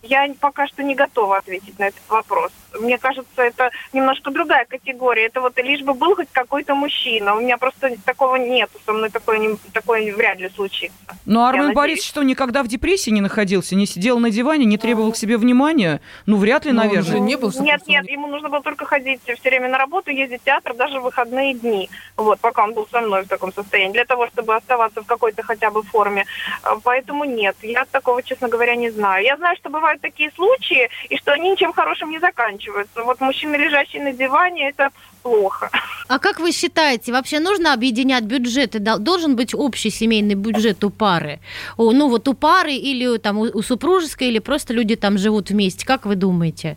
Я 0.03 0.29
пока 0.39 0.67
что 0.69 0.83
не 0.83 0.95
готова 0.95 1.39
ответить 1.39 1.79
на 1.79 1.85
этот 1.89 2.03
вопрос. 2.09 2.53
Мне 2.81 2.99
кажется, 2.99 3.43
это 3.43 3.71
немножко 3.93 4.31
другая 4.31 4.65
категория. 4.67 5.27
Это 5.27 5.41
вот 5.41 5.57
лишь 5.59 5.83
бы 5.83 5.95
был 5.95 6.15
хоть 6.15 6.29
какой-то 6.31 6.75
мужчина. 6.75 7.35
У 7.35 7.41
меня 7.41 7.57
просто 7.59 7.93
такого 8.05 8.37
нет. 8.37 8.71
Со 8.85 8.93
мной 8.93 9.11
такое, 9.11 9.39
не, 9.39 9.57
такое 9.73 10.15
вряд 10.15 10.39
ли 10.39 10.49
случится. 10.51 10.97
Но 11.25 11.47
Армен 11.47 11.69
надеюсь. 11.69 11.77
Борисович 11.77 12.09
что, 12.09 12.23
никогда 12.23 12.63
в 12.63 12.69
депрессии 12.69 13.11
не 13.11 13.21
находился, 13.21 13.75
не 13.75 13.87
сидел 13.87 14.19
на 14.19 14.31
диване, 14.31 14.65
не 14.65 14.79
требовал 14.79 15.13
к 15.13 15.17
себе 15.17 15.37
внимания? 15.37 16.01
Ну, 16.27 16.37
вряд 16.37 16.65
ли, 16.65 16.73
Ну, 16.73 16.81
он 16.83 16.87
наверное. 16.89 17.13
же 17.13 17.21
не 17.21 17.37
был, 17.37 17.53
Нет, 17.61 17.87
нет, 17.87 18.09
ему 18.09 18.27
нужно 18.27 18.49
было 18.49 18.63
только 18.63 18.85
ходить 18.85 19.21
все 19.23 19.37
время 19.49 19.69
на 19.69 19.79
работу, 19.79 20.11
ездить 20.11 20.43
в 20.43 20.45
театр, 20.45 20.75
даже 20.75 21.01
в 21.01 21.05
выходные 21.05 21.55
дни. 21.55 21.89
Вот, 22.17 22.39
пока 22.41 22.65
он 22.65 22.75
был 22.75 22.87
со 22.91 23.01
мной 23.01 23.23
в 23.25 23.29
таком 23.29 23.53
состоянии, 23.53 23.93
для 23.93 24.05
того, 24.05 24.27
чтобы 24.29 24.55
оставаться 24.57 25.03
в 25.03 25.07
какой-то 25.07 25.43
хотя 25.43 25.71
бы 25.71 25.83
форме. 25.83 26.25
А, 26.63 26.77
Поэтому 26.83 27.25
нет, 27.25 27.57
я 27.63 27.85
такого, 27.85 28.23
честно 28.23 28.49
говоря, 28.49 28.75
не 28.77 28.91
знаю. 28.91 29.25
Я 29.25 29.37
знаю, 29.37 29.57
что 29.57 29.71
бывают 29.71 30.01
такие 30.01 30.31
случаи, 30.33 30.89
и 31.09 31.17
что 31.17 31.33
они 31.33 31.51
ничем 31.51 31.73
хорошим 31.73 32.11
не 32.11 32.19
заканчиваются. 32.19 32.58
Вот 32.97 33.21
мужчина, 33.21 33.57
лежащий 33.57 34.01
на 34.01 34.13
диване, 34.13 34.69
это 34.71 34.91
плохо. 35.23 35.71
А 36.09 36.19
как 36.19 36.41
вы 36.41 36.53
считаете, 36.53 37.13
вообще 37.13 37.39
нужно 37.41 37.73
объединять 37.75 38.25
бюджеты? 38.25 38.79
Дол- 38.79 38.99
Должен 38.99 39.37
быть 39.37 39.55
общий 39.55 39.91
семейный 39.91 40.35
бюджет 40.35 40.83
у 40.85 40.91
пары? 40.91 41.39
Ну 41.77 42.09
вот 42.09 42.29
у 42.29 42.35
пары 42.35 42.73
или 42.73 43.19
там 43.19 43.39
у 43.39 43.63
супружеской, 43.63 44.29
или 44.29 44.39
просто 44.39 44.73
люди 44.75 44.97
там 44.97 45.19
живут 45.19 45.51
вместе? 45.51 45.85
Как 45.87 46.07
вы 46.07 46.15
думаете? 46.17 46.77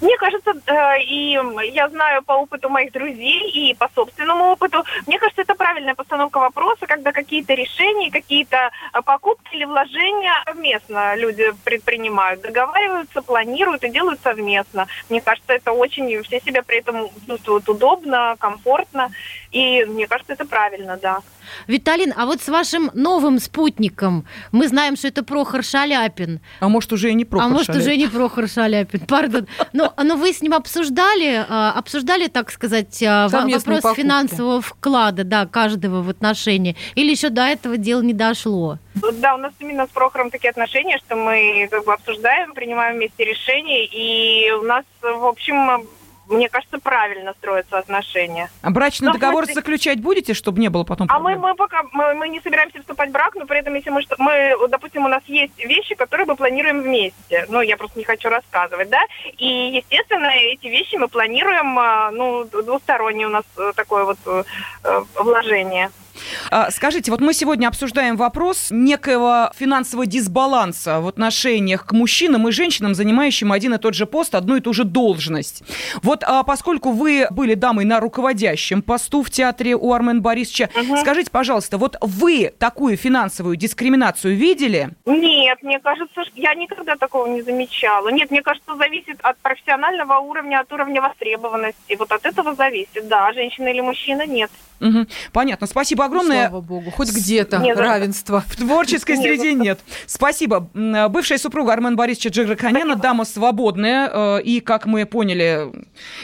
Мне 0.00 0.16
кажется, 0.18 0.52
э, 0.66 1.02
и 1.02 1.38
я 1.72 1.88
знаю 1.88 2.22
по 2.22 2.32
опыту 2.32 2.68
моих 2.68 2.92
друзей 2.92 3.50
и 3.50 3.74
по 3.74 3.90
собственному 3.94 4.52
опыту, 4.52 4.84
мне 5.06 5.18
кажется, 5.18 5.42
это 5.42 5.54
правильная 5.54 5.94
постановка 5.94 6.38
вопроса, 6.38 6.86
когда 6.86 7.12
какие-то 7.12 7.54
решения, 7.54 8.10
какие-то 8.10 8.70
э, 8.92 9.02
покупки 9.02 9.54
или 9.54 9.64
вложения 9.64 10.32
совместно 10.44 11.14
люди 11.16 11.52
предпринимают, 11.64 12.40
договариваются, 12.42 13.22
планируют 13.22 13.84
и 13.84 13.90
делают 13.90 14.20
совместно. 14.22 14.86
Мне 15.08 15.20
кажется, 15.20 15.52
это 15.52 15.72
очень, 15.72 16.22
все 16.22 16.40
себя 16.40 16.62
при 16.62 16.78
этом 16.78 17.08
чувствуют 17.26 17.68
удобно, 17.68 18.36
комфортно, 18.38 19.10
и 19.50 19.84
мне 19.84 20.06
кажется, 20.06 20.34
это 20.34 20.44
правильно, 20.44 20.96
да. 20.96 21.20
Виталин, 21.66 22.12
а 22.16 22.26
вот 22.26 22.40
с 22.40 22.48
вашим 22.48 22.90
новым 22.94 23.38
спутником, 23.38 24.24
мы 24.52 24.68
знаем, 24.68 24.96
что 24.96 25.08
это 25.08 25.22
Прохор 25.24 25.62
Шаляпин. 25.62 26.40
А 26.60 26.68
может, 26.68 26.92
уже 26.92 27.10
и 27.10 27.14
не 27.14 27.24
Прохор 27.24 27.46
А 27.46 27.48
может, 27.50 27.66
Шаляпин. 27.66 27.86
уже 27.86 27.96
не 27.96 28.06
Прохор 28.08 28.48
Шаляпин, 28.48 29.00
пардон. 29.00 29.46
Но, 29.72 29.92
но 30.02 30.16
вы 30.16 30.32
с 30.32 30.40
ним 30.42 30.54
обсуждали, 30.54 31.44
а, 31.48 31.72
обсуждали, 31.72 32.26
так 32.28 32.50
сказать, 32.50 33.02
а, 33.02 33.28
Совместные 33.28 33.76
вопрос 33.76 33.82
покупки. 33.82 34.00
финансового 34.02 34.60
вклада, 34.60 35.24
да, 35.24 35.46
каждого 35.46 36.02
в 36.02 36.08
отношения? 36.08 36.76
Или 36.94 37.10
еще 37.10 37.28
до 37.30 37.42
этого 37.42 37.76
дело 37.76 38.02
не 38.02 38.12
дошло? 38.14 38.78
Да, 39.14 39.34
у 39.34 39.38
нас 39.38 39.52
именно 39.60 39.86
с 39.86 39.90
Прохором 39.90 40.30
такие 40.30 40.50
отношения, 40.50 40.98
что 40.98 41.16
мы 41.16 41.68
как 41.70 41.84
бы 41.84 41.92
обсуждаем, 41.92 42.54
принимаем 42.54 42.96
вместе 42.96 43.24
решения, 43.24 43.84
и 43.86 44.50
у 44.52 44.62
нас, 44.62 44.84
в 45.02 45.24
общем, 45.24 45.86
мне 46.30 46.48
кажется, 46.48 46.78
правильно 46.78 47.32
строятся 47.34 47.78
отношения. 47.78 48.48
А 48.62 48.70
брачный 48.70 49.08
Ну, 49.08 49.12
договор 49.12 49.44
смотри- 49.44 49.54
заключать 49.54 50.00
будете, 50.00 50.32
чтобы 50.34 50.60
не 50.60 50.68
было 50.68 50.84
потом 50.84 51.06
А 51.10 51.18
мы, 51.18 51.32
проблем? 51.32 51.40
мы 51.40 51.54
пока 51.56 51.82
мы, 51.92 52.14
мы 52.14 52.28
не 52.28 52.40
собираемся 52.40 52.78
вступать 52.80 53.10
в 53.10 53.12
брак, 53.12 53.34
но 53.34 53.46
при 53.46 53.58
этом, 53.58 53.74
если 53.74 53.90
мы, 53.90 54.02
что- 54.02 54.16
мы, 54.18 54.54
допустим, 54.68 55.04
у 55.04 55.08
нас 55.08 55.22
есть 55.26 55.58
вещи, 55.58 55.94
которые 55.94 56.26
мы 56.26 56.36
планируем 56.36 56.82
вместе. 56.82 57.46
Ну, 57.48 57.60
я 57.60 57.76
просто 57.76 57.98
не 57.98 58.04
хочу 58.04 58.28
рассказывать, 58.28 58.88
да. 58.88 59.00
И, 59.38 59.46
естественно, 59.76 60.26
эти 60.30 60.66
вещи 60.68 60.96
мы 60.96 61.08
планируем, 61.08 61.78
а, 61.78 62.10
ну, 62.10 62.44
двустороннее 62.44 63.26
у 63.26 63.30
нас 63.30 63.44
э, 63.58 63.72
такое 63.74 64.04
вот 64.04 64.18
э, 64.26 64.44
э, 64.84 65.00
вложение. 65.16 65.90
А, 66.50 66.70
Скажите, 66.70 67.10
вот 67.10 67.20
мы 67.20 67.34
сегодня 67.34 67.68
обсуждаем 67.68 68.16
вопрос 68.16 68.68
некоего 68.70 69.50
финансового 69.56 70.06
дисбаланса 70.06 71.00
в 71.00 71.08
отношениях 71.08 71.86
к 71.86 71.92
мужчинам 71.92 72.48
и 72.48 72.52
женщинам, 72.52 72.94
занимающим 72.94 73.52
один 73.52 73.74
и 73.74 73.78
тот 73.78 73.94
же 73.94 74.06
пост, 74.06 74.34
одну 74.34 74.56
и 74.56 74.60
ту 74.60 74.72
же 74.72 74.84
должность. 74.84 75.62
Вот 76.02 76.24
а, 76.24 76.42
поскольку 76.42 76.92
вы 76.92 77.26
были 77.30 77.54
дамой 77.54 77.84
на 77.84 78.00
руководящем 78.00 78.82
посту 78.82 79.22
в 79.22 79.30
театре 79.30 79.74
у 79.74 79.92
Армена 79.92 80.20
Борисовича, 80.20 80.70
скажите, 81.00 81.30
пожалуйста, 81.30 81.78
вот 81.78 81.96
вы 82.00 82.52
такую 82.58 82.96
финансовую 82.96 83.56
дискриминацию 83.56 84.36
видели? 84.36 84.90
Нет, 85.06 85.62
мне 85.62 85.78
кажется, 85.80 86.24
что 86.24 86.32
я 86.34 86.54
никогда 86.54 86.96
такого 86.96 87.26
не 87.26 87.42
замечала. 87.42 88.08
Нет, 88.08 88.30
мне 88.30 88.42
кажется, 88.42 88.76
зависит 88.76 89.18
от 89.22 89.38
профессионального 89.38 90.18
уровня, 90.18 90.60
от 90.60 90.72
уровня 90.72 91.00
востребованности. 91.00 91.96
Вот 91.98 92.12
от 92.12 92.24
этого 92.24 92.54
зависит, 92.54 93.08
да, 93.08 93.32
женщина 93.32 93.68
или 93.68 93.80
мужчина, 93.80 94.26
нет. 94.26 94.50
Мгм. 94.80 95.08
Понятно. 95.32 95.66
Спасибо 95.66 96.04
огромное. 96.10 96.48
Слава 96.48 96.60
богу, 96.62 96.90
хоть 96.90 97.10
где-то 97.10 97.58
Не 97.58 97.72
равенство. 97.72 98.44
В 98.46 98.56
творческой 98.56 99.16
Нет, 99.16 99.22
среде 99.22 99.54
нет. 99.54 99.80
Спасибо. 100.06 100.68
Бывшая 101.08 101.38
супруга 101.38 101.72
Армена 101.72 101.96
Борисовича 101.96 102.30
Джигарханяна, 102.30 102.96
дама 102.96 103.24
свободная 103.24 104.10
э, 104.12 104.42
и, 104.42 104.60
как 104.60 104.86
мы 104.86 105.06
поняли, 105.06 105.66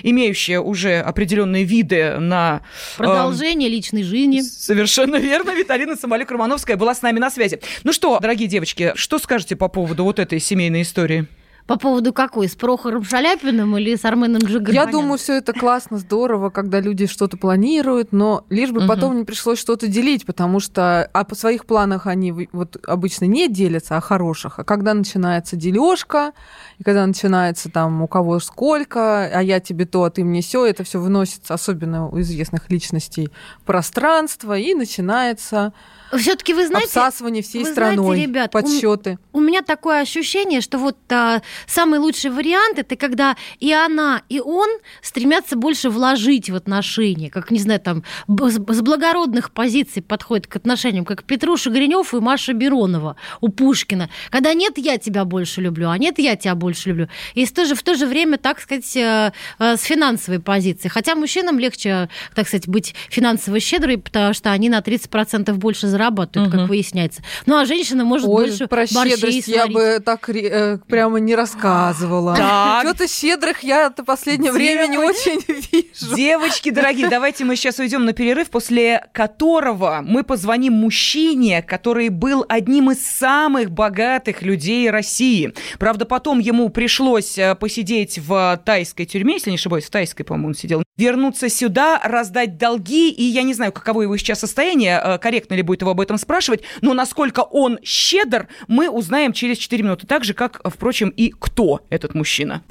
имеющая 0.03 0.61
уже 0.61 1.01
определенные 1.01 1.65
виды 1.65 2.19
на... 2.19 2.63
э, 2.95 2.97
Продолжение 2.99 3.69
личной 3.69 4.03
жизни. 4.03 4.41
Совершенно 4.41 5.17
верно. 5.17 5.51
Виталина 5.51 5.97
Самолюк-Романовская 5.97 6.77
была 6.77 6.95
с 6.95 7.03
нами 7.03 7.19
на 7.19 7.31
связи. 7.31 7.61
Ну 7.85 7.93
что, 7.93 8.19
дорогие 8.21 8.49
девочки, 8.49 8.93
что 8.97 9.19
скажете 9.19 9.57
по 9.57 9.69
поводу 9.69 10.05
вот 10.05 10.19
этой 10.19 10.41
семейной 10.41 10.83
истории? 10.83 11.27
По 11.67 11.77
поводу 11.77 12.13
какой? 12.13 12.49
С 12.49 12.55
Прохором 12.55 13.03
Шаляпиным 13.03 13.77
или 13.77 13.97
с 13.97 14.05
Арменом 14.05 14.41
Джигарханяном? 14.43 14.73
Я 14.73 14.87
думаю, 14.87 15.19
все 15.19 15.35
это 15.39 15.53
классно, 15.53 15.99
здорово, 15.99 16.51
когда 16.51 16.79
люди 16.79 17.07
что-то 17.07 17.37
планируют, 17.37 18.13
но 18.13 18.45
лишь 18.51 18.71
бы 18.71 18.81
Мгм. 18.81 18.89
потом 18.89 19.17
не 19.19 19.25
пришлось 19.25 19.59
что-то 19.59 19.89
делить, 19.89 20.25
потому 20.27 20.61
что 20.61 21.11
а 21.13 21.25
по 21.25 21.35
своих 21.35 21.67
планах 21.67 22.07
они 22.07 22.49
вот 22.53 22.77
обычно 22.87 23.25
не 23.25 23.49
делятся, 23.49 23.97
а 23.97 24.01
хороших. 24.01 24.61
А 24.61 24.65
когда 24.65 24.95
начинается 24.95 25.57
дележка, 25.57 26.33
и 26.79 26.85
когда 26.85 27.05
начинается 27.05 27.69
там 27.69 28.01
у 28.01 28.07
кого 28.07 28.39
сколько, 28.39 29.25
а 29.25 29.43
я 29.43 29.59
тебе 29.59 29.87
то, 29.87 30.05
а 30.05 30.11
ты 30.11 30.23
мне 30.23 30.43
все, 30.43 30.67
это 30.67 30.85
все 30.85 31.01
выносится, 31.01 31.55
особенно 31.55 32.09
у 32.09 32.21
известных 32.21 32.71
личностей, 32.71 33.29
в 33.61 33.65
пространство, 33.65 34.57
и 34.57 34.73
начинается 34.75 35.73
Все-таки 36.17 36.55
вы 36.55 36.67
знаете, 36.69 36.87
обсасывание 37.01 37.43
всей 37.43 37.65
вы 37.65 37.73
знаете, 37.75 37.97
страной, 37.97 38.23
ребят, 38.23 38.55
у 38.55 38.59
м- 38.59 38.63
подсчеты. 38.65 39.19
У 39.37 39.41
меня 39.41 39.61
такое 39.61 40.01
ощущение, 40.01 40.63
что 40.63 40.79
вот 40.79 40.97
а, 41.11 41.43
самый 41.67 41.99
лучший 41.99 42.31
вариант 42.31 42.79
это 42.79 42.97
когда 42.97 43.37
и 43.61 43.71
она, 43.71 44.23
и 44.31 44.41
он 44.41 44.67
стремятся 45.03 45.57
больше 45.57 45.91
вложить 45.91 46.49
в 46.49 46.55
отношения, 46.55 47.29
как, 47.29 47.51
не 47.51 47.59
знаю, 47.59 47.81
там, 47.81 48.03
с, 48.27 48.55
с 48.55 48.81
благородных 48.81 49.51
позиций 49.51 50.01
подходят 50.03 50.47
к 50.47 50.57
отношениям, 50.57 51.05
как 51.05 51.25
Петруша 51.25 51.69
Гринев 51.69 52.15
и 52.15 52.21
Маша 52.21 52.55
Беронова 52.55 53.17
у 53.43 53.49
Пушкина. 53.51 54.09
Когда 54.31 54.55
нет, 54.55 54.79
я 54.79 54.97
тебя 54.97 55.27
больше 55.27 55.61
люблю, 55.61 55.91
а 55.91 55.99
нет, 55.99 56.19
я 56.19 56.35
тебя 56.37 56.55
больше 56.55 56.89
люблю. 56.89 57.09
И 57.35 57.45
в 57.45 57.53
то 57.53 57.67
же, 57.67 57.75
в 57.75 57.83
то 57.83 57.95
же 57.95 58.07
время, 58.07 58.39
так 58.39 58.59
сказать, 58.59 58.97
э, 58.97 59.33
э, 59.59 59.77
с 59.77 59.83
финансовой 59.83 60.41
позиции. 60.41 60.89
Хотя 60.89 61.15
мужчинам 61.15 61.59
легче, 61.59 62.09
так 62.35 62.49
сказать, 62.49 62.69
быть 62.69 62.95
финансово 63.11 63.61
щедрой, 63.61 63.99
потому 63.99 64.33
что 64.33 64.51
они 64.51 64.71
на 64.71 64.81
30% 64.81 65.53
больше 65.59 65.89
зарабатывают, 65.89 66.51
Мгм. 66.51 66.61
как 66.61 66.69
выясняется. 66.71 67.23
Ну, 67.45 67.59
а 67.59 67.67
женщина 67.67 68.03
может 68.05 68.27
Ой, 68.27 68.47
больше 68.47 68.67
про 68.67 68.87
борщей 68.95 69.26
щедрость 69.33 69.49
я 69.49 69.67
бы 69.67 70.01
так 70.05 70.29
э, 70.29 70.79
прямо 70.89 71.19
не 71.19 71.35
рассказывала. 71.35 72.37
Что-то 72.83 73.09
щедрых 73.09 73.63
я-то 73.63 74.05
последнее 74.05 74.53
время 74.53 74.87
не 74.87 74.99
очень 74.99 75.41
вижу. 75.47 76.15
Девочки 76.17 76.71
дорогие, 76.71 77.09
давайте 77.09 77.45
мы 77.45 77.57
сейчас 77.57 77.79
уйдем 77.79 78.05
на 78.05 78.13
перерыв, 78.13 78.51
после 78.51 79.07
которого 79.13 80.01
мы 80.03 80.23
позвоним 80.23 80.75
мужчине, 80.75 81.63
который 81.63 82.09
был 82.09 82.45
одним 82.49 82.91
из 82.91 83.05
самых 83.05 83.71
богатых 83.71 84.43
людей 84.43 84.91
России. 84.91 85.53
Правда, 85.79 86.05
потом 86.05 86.39
ему 86.39 86.69
пришлось 86.69 87.39
э, 87.39 87.55
посидеть 87.55 88.19
в 88.19 88.61
тайской 88.65 89.07
тюрьме, 89.07 89.35
если 89.35 89.51
не 89.51 89.57
ошибаюсь, 89.57 89.85
в 89.85 89.91
тайской, 89.91 90.25
по-моему, 90.25 90.49
он 90.49 90.55
сидел, 90.55 90.83
вернуться 90.97 91.49
сюда, 91.49 92.01
раздать 92.03 92.59
долги, 92.59 93.11
и 93.11 93.23
я 93.23 93.43
не 93.43 93.55
знаю, 93.55 93.73
каково 93.73 94.03
его 94.03 94.17
сейчас 94.17 94.41
состояние, 94.41 95.01
э, 95.03 95.19
корректно 95.19 95.55
ли 95.55 95.63
будет 95.63 95.83
его 95.83 95.91
об 95.91 96.01
этом 96.01 96.19
спрашивать, 96.19 96.63
но 96.81 96.95
насколько 96.95 97.41
он 97.41 97.79
щедр, 97.83 98.49
мы 98.69 98.89
узнаем 98.89 99.16
через 99.33 99.59
4 99.59 99.83
минуты, 99.83 100.07
так 100.07 100.25
же, 100.25 100.35
как, 100.35 100.61
э, 100.63 100.69
впрочем, 100.69 101.09
и 101.09 101.31
кто 101.31 101.81
этот 101.91 102.15
мужчина. 102.15 102.63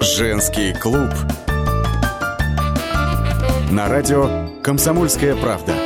Женский 0.00 0.72
клуб. 0.72 1.10
На 3.70 3.88
радио 3.88 4.48
«Комсомольская 4.62 5.36
правда». 5.36 5.85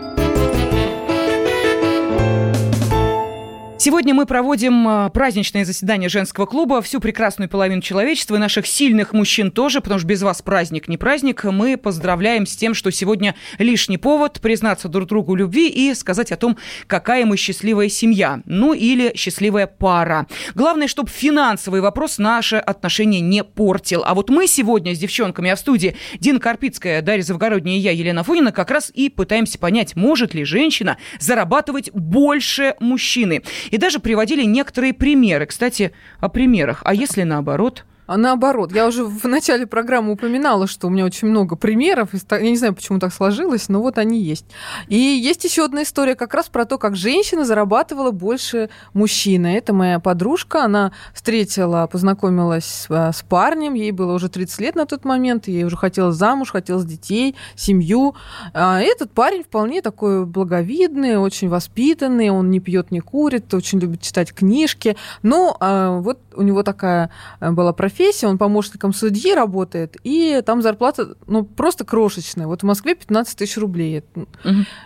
Сегодня 3.81 4.13
мы 4.13 4.27
проводим 4.27 4.87
а, 4.87 5.09
праздничное 5.09 5.65
заседание 5.65 6.07
женского 6.07 6.45
клуба. 6.45 6.83
Всю 6.83 6.99
прекрасную 6.99 7.49
половину 7.49 7.81
человечества 7.81 8.35
и 8.35 8.37
наших 8.37 8.67
сильных 8.67 9.11
мужчин 9.11 9.49
тоже, 9.49 9.81
потому 9.81 9.97
что 9.97 10.07
без 10.07 10.21
вас 10.21 10.43
праздник 10.43 10.87
не 10.87 10.97
праздник. 10.97 11.45
Мы 11.45 11.77
поздравляем 11.77 12.45
с 12.45 12.55
тем, 12.55 12.75
что 12.75 12.91
сегодня 12.91 13.33
лишний 13.57 13.97
повод 13.97 14.39
признаться 14.39 14.87
друг 14.87 15.09
другу 15.09 15.33
любви 15.33 15.67
и 15.67 15.95
сказать 15.95 16.31
о 16.31 16.37
том, 16.37 16.59
какая 16.85 17.25
мы 17.25 17.37
счастливая 17.37 17.89
семья. 17.89 18.43
Ну 18.45 18.73
или 18.73 19.13
счастливая 19.15 19.65
пара. 19.65 20.27
Главное, 20.53 20.87
чтобы 20.87 21.09
финансовый 21.09 21.81
вопрос 21.81 22.19
наши 22.19 22.57
отношения 22.57 23.19
не 23.19 23.43
портил. 23.43 24.03
А 24.05 24.13
вот 24.13 24.29
мы 24.29 24.45
сегодня 24.45 24.93
с 24.93 24.99
девчонками, 24.99 25.49
а 25.49 25.55
в 25.55 25.59
студии 25.59 25.95
Дина 26.19 26.39
Карпицкая, 26.39 27.01
Дарья 27.01 27.23
Завгородняя 27.23 27.77
и 27.77 27.79
я, 27.79 27.89
Елена 27.89 28.23
Фонина, 28.23 28.51
как 28.51 28.69
раз 28.69 28.91
и 28.93 29.09
пытаемся 29.09 29.57
понять, 29.57 29.95
может 29.95 30.35
ли 30.35 30.43
женщина 30.43 30.97
зарабатывать 31.19 31.89
больше 31.93 32.75
мужчины. 32.79 33.41
И 33.71 33.77
даже 33.77 33.99
приводили 33.99 34.43
некоторые 34.43 34.93
примеры. 34.93 35.47
Кстати, 35.47 35.93
о 36.19 36.29
примерах. 36.29 36.81
А 36.85 36.93
если 36.93 37.23
наоборот? 37.23 37.85
А 38.07 38.17
наоборот, 38.17 38.73
я 38.73 38.87
уже 38.87 39.05
в 39.05 39.25
начале 39.25 39.65
программы 39.65 40.13
упоминала, 40.13 40.67
что 40.67 40.87
у 40.87 40.89
меня 40.89 41.05
очень 41.05 41.27
много 41.27 41.55
примеров. 41.55 42.09
Я 42.31 42.41
не 42.41 42.57
знаю, 42.57 42.73
почему 42.73 42.99
так 42.99 43.13
сложилось, 43.13 43.69
но 43.69 43.81
вот 43.81 43.97
они 43.97 44.21
есть. 44.21 44.45
И 44.87 44.97
есть 44.97 45.43
еще 45.43 45.65
одна 45.65 45.83
история 45.83 46.15
как 46.15 46.33
раз 46.33 46.49
про 46.49 46.65
то, 46.65 46.77
как 46.77 46.95
женщина 46.95 47.45
зарабатывала 47.45 48.11
больше 48.11 48.69
мужчины. 48.93 49.55
Это 49.55 49.73
моя 49.73 49.99
подружка, 49.99 50.63
она 50.65 50.91
встретила, 51.13 51.87
познакомилась 51.91 52.65
с, 52.65 52.89
с 52.89 53.23
парнем, 53.23 53.75
ей 53.75 53.91
было 53.91 54.13
уже 54.13 54.29
30 54.29 54.59
лет 54.59 54.75
на 54.75 54.85
тот 54.85 55.05
момент, 55.05 55.47
ей 55.47 55.63
уже 55.63 55.77
хотелось 55.77 56.15
замуж, 56.15 56.51
хотелось 56.51 56.85
детей, 56.85 57.35
семью. 57.55 58.15
А 58.53 58.81
этот 58.81 59.11
парень 59.11 59.43
вполне 59.43 59.81
такой 59.81 60.25
благовидный, 60.25 61.17
очень 61.17 61.49
воспитанный, 61.49 62.29
он 62.29 62.49
не 62.49 62.59
пьет, 62.59 62.91
не 62.91 62.99
курит, 62.99 63.53
очень 63.53 63.79
любит 63.79 64.01
читать 64.01 64.33
книжки. 64.33 64.97
Но 65.21 65.55
а, 65.59 65.99
вот 65.99 66.19
у 66.35 66.41
него 66.41 66.63
такая 66.63 67.09
э, 67.39 67.51
была 67.51 67.73
профессия, 67.73 68.27
он 68.27 68.37
помощником 68.37 68.93
судьи 68.93 69.33
работает, 69.33 69.97
и 70.03 70.41
там 70.45 70.61
зарплата, 70.61 71.15
ну, 71.27 71.43
просто 71.43 71.85
крошечная. 71.85 72.47
Вот 72.47 72.61
в 72.61 72.65
Москве 72.65 72.95
15 72.95 73.37
тысяч 73.37 73.57
рублей. 73.57 74.03
Угу. 74.15 74.25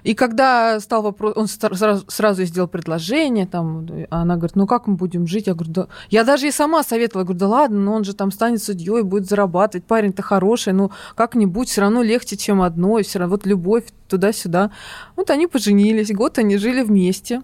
И 0.04 0.14
когда 0.14 0.80
стал 0.80 1.02
вопрос, 1.02 1.34
он 1.36 1.48
сразу, 1.48 2.04
сразу 2.08 2.44
сделал 2.46 2.68
предложение, 2.68 3.46
там, 3.46 3.88
а 4.10 4.22
она 4.22 4.36
говорит, 4.36 4.56
ну, 4.56 4.68
как 4.68 4.88
мы 4.88 4.96
будем 4.96 5.28
жить? 5.28 5.48
Я 5.48 5.54
говорю, 5.54 5.72
да... 5.72 5.88
Я 6.10 6.24
даже 6.24 6.48
и 6.48 6.52
сама 6.52 6.84
советовала, 6.84 7.22
я 7.22 7.26
говорю, 7.26 7.40
да 7.40 7.48
ладно, 7.48 7.80
но 7.80 7.94
он 7.94 8.04
же 8.04 8.14
там 8.14 8.32
станет 8.32 8.64
судьей, 8.64 9.04
будет 9.04 9.28
зарабатывать, 9.28 9.86
парень-то 9.86 10.22
хороший, 10.22 10.74
ну, 10.74 10.92
как-нибудь 11.16 11.70
все 11.70 11.82
равно 11.82 12.04
легче, 12.04 12.38
чем 12.38 12.62
одно, 12.62 13.00
и 13.00 13.04
все 13.04 13.20
равно 13.20 13.36
вот 13.36 13.46
любовь 13.46 13.86
туда-сюда. 14.08 14.72
Вот 15.16 15.30
они 15.30 15.48
поженились, 15.48 16.12
год 16.12 16.38
они 16.38 16.58
жили 16.58 16.84
вместе. 16.84 17.42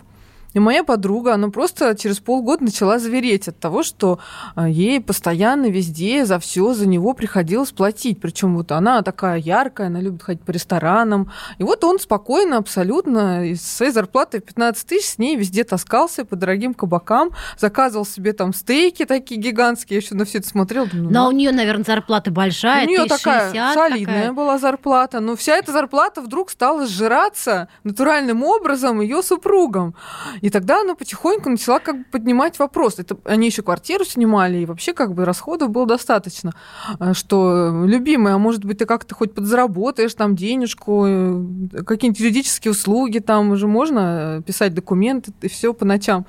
И 0.53 0.59
моя 0.59 0.83
подруга, 0.83 1.33
она 1.33 1.49
просто 1.49 1.95
через 1.95 2.19
полгода 2.19 2.63
начала 2.63 2.99
звереть 2.99 3.47
от 3.47 3.59
того, 3.59 3.83
что 3.83 4.19
а, 4.55 4.67
ей 4.67 4.99
постоянно 4.99 5.67
везде 5.67 6.25
за 6.25 6.39
все 6.39 6.73
за 6.73 6.87
него 6.87 7.13
приходилось 7.13 7.71
платить. 7.71 8.19
Причем 8.19 8.57
вот 8.57 8.71
она 8.71 9.01
такая 9.01 9.37
яркая, 9.37 9.87
она 9.87 10.01
любит 10.01 10.23
ходить 10.23 10.43
по 10.43 10.51
ресторанам. 10.51 11.31
И 11.57 11.63
вот 11.63 11.83
он 11.83 11.99
спокойно, 11.99 12.57
абсолютно, 12.57 13.45
из 13.45 13.61
своей 13.61 13.91
зарплаты 13.91 14.39
15 14.39 14.87
тысяч 14.87 15.11
с 15.11 15.17
ней 15.17 15.35
везде 15.35 15.63
таскался 15.63 16.25
по 16.25 16.35
дорогим 16.35 16.73
кабакам, 16.73 17.31
заказывал 17.57 18.05
себе 18.05 18.33
там 18.33 18.53
стейки 18.53 19.05
такие 19.05 19.39
гигантские. 19.39 19.99
Я 19.99 20.01
еще 20.03 20.15
на 20.15 20.25
все 20.25 20.39
это 20.39 20.47
смотрела. 20.47 20.87
Думаю, 20.87 21.13
Но 21.13 21.23
ну, 21.23 21.27
у 21.29 21.31
нее, 21.31 21.51
наверное, 21.51 21.85
зарплата 21.85 22.31
большая. 22.31 22.85
У 22.85 22.89
нее 22.89 23.05
такая 23.05 23.51
солидная 23.73 24.05
такая. 24.05 24.33
была 24.33 24.57
зарплата. 24.57 25.19
Но 25.21 25.35
вся 25.35 25.55
эта 25.55 25.71
зарплата 25.71 26.21
вдруг 26.21 26.49
стала 26.49 26.87
сжираться 26.87 27.69
натуральным 27.83 28.43
образом 28.43 28.99
ее 28.99 29.23
супругом. 29.23 29.95
И 30.41 30.49
тогда 30.49 30.82
она 30.82 30.95
потихоньку 30.95 31.49
начала 31.49 31.80
как 31.80 31.97
бы 31.97 32.04
поднимать 32.12 32.60
вопрос. 32.60 32.99
Это, 32.99 33.17
они 33.25 33.47
еще 33.47 33.62
квартиру 33.62 34.04
снимали, 34.04 34.58
и 34.58 34.65
вообще 34.65 34.93
как 34.93 35.13
бы 35.13 35.25
расходов 35.25 35.69
было 35.69 35.86
достаточно. 35.86 36.51
Э, 36.99 37.13
что, 37.13 37.84
любимая, 37.86 38.36
а 38.36 38.38
может 38.38 38.65
быть, 38.65 38.80
ты 38.80 38.86
как-то 38.86 39.15
хоть 39.15 39.34
подзаработаешь 39.34 40.13
там 40.13 40.36
денежку, 40.36 41.06
э, 41.08 41.84
какие-нибудь 41.86 42.19
юридические 42.19 42.71
услуги, 42.71 43.19
там 43.19 43.51
уже 43.51 43.67
можно 43.67 44.39
э, 44.39 44.41
писать 44.41 44.73
документы 44.73 45.32
и 45.41 45.47
все 45.47 45.73
по 45.73 45.86
ночам. 45.86 46.25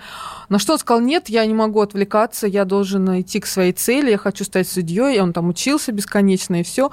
На 0.49 0.59
что 0.59 0.75
он 0.75 0.79
сказал, 0.79 1.01
нет, 1.01 1.29
я 1.29 1.47
не 1.47 1.55
могу 1.55 1.81
отвлекаться, 1.81 2.47
я 2.47 2.65
должен 2.65 3.21
идти 3.21 3.41
к 3.41 3.47
своей 3.47 3.73
цели, 3.73 4.11
я 4.11 4.19
хочу 4.19 4.45
стать 4.45 4.69
судьей, 4.69 5.17
и 5.17 5.21
он 5.21 5.33
там 5.33 5.49
учился 5.49 5.93
бесконечно, 5.93 6.61
и 6.61 6.63
все. 6.63 6.91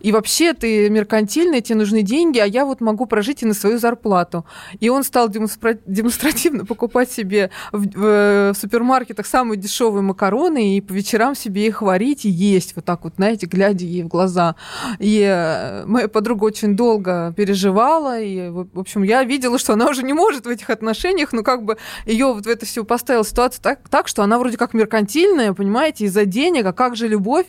И 0.00 0.12
вообще 0.12 0.52
ты 0.52 0.90
меркантильный, 0.90 1.62
тебе 1.62 1.78
нужны 1.78 2.02
деньги, 2.02 2.38
а 2.38 2.46
я 2.46 2.64
вот 2.64 2.80
могу 2.80 3.06
прожить 3.06 3.42
и 3.42 3.46
на 3.46 3.54
свою 3.54 3.78
зарплату. 3.78 4.44
И 4.80 4.90
он 4.90 5.04
стал 5.04 5.28
демонстра- 5.28 5.80
демонстративно 5.86 6.57
покупать 6.68 7.10
себе 7.10 7.50
в, 7.72 7.86
в, 7.86 8.52
в 8.52 8.54
супермаркетах 8.54 9.26
самые 9.26 9.58
дешевые 9.58 10.02
макароны 10.02 10.76
и 10.76 10.80
по 10.80 10.92
вечерам 10.92 11.34
себе 11.34 11.66
их 11.66 11.82
варить 11.82 12.24
и 12.24 12.28
есть 12.28 12.74
вот 12.76 12.84
так 12.84 13.04
вот, 13.04 13.14
знаете, 13.16 13.46
глядя 13.46 13.84
ей 13.84 14.02
в 14.02 14.08
глаза. 14.08 14.56
И 14.98 15.20
э, 15.20 15.84
моя 15.86 16.08
подруга 16.08 16.44
очень 16.44 16.76
долго 16.76 17.32
переживала, 17.36 18.20
и, 18.20 18.48
в 18.48 18.78
общем, 18.78 19.02
я 19.02 19.24
видела, 19.24 19.58
что 19.58 19.74
она 19.74 19.88
уже 19.88 20.02
не 20.02 20.12
может 20.12 20.46
в 20.46 20.48
этих 20.48 20.70
отношениях, 20.70 21.32
но 21.32 21.42
как 21.42 21.64
бы 21.64 21.76
ее 22.06 22.32
вот 22.32 22.46
в 22.46 22.48
это 22.48 22.66
все 22.66 22.84
поставила 22.84 23.24
ситуация 23.24 23.62
так, 23.62 23.88
так, 23.88 24.08
что 24.08 24.22
она 24.22 24.38
вроде 24.38 24.56
как 24.56 24.74
меркантильная, 24.74 25.52
понимаете, 25.52 26.04
из-за 26.04 26.24
денег, 26.24 26.66
а 26.66 26.72
как 26.72 26.96
же 26.96 27.08
любовь? 27.08 27.46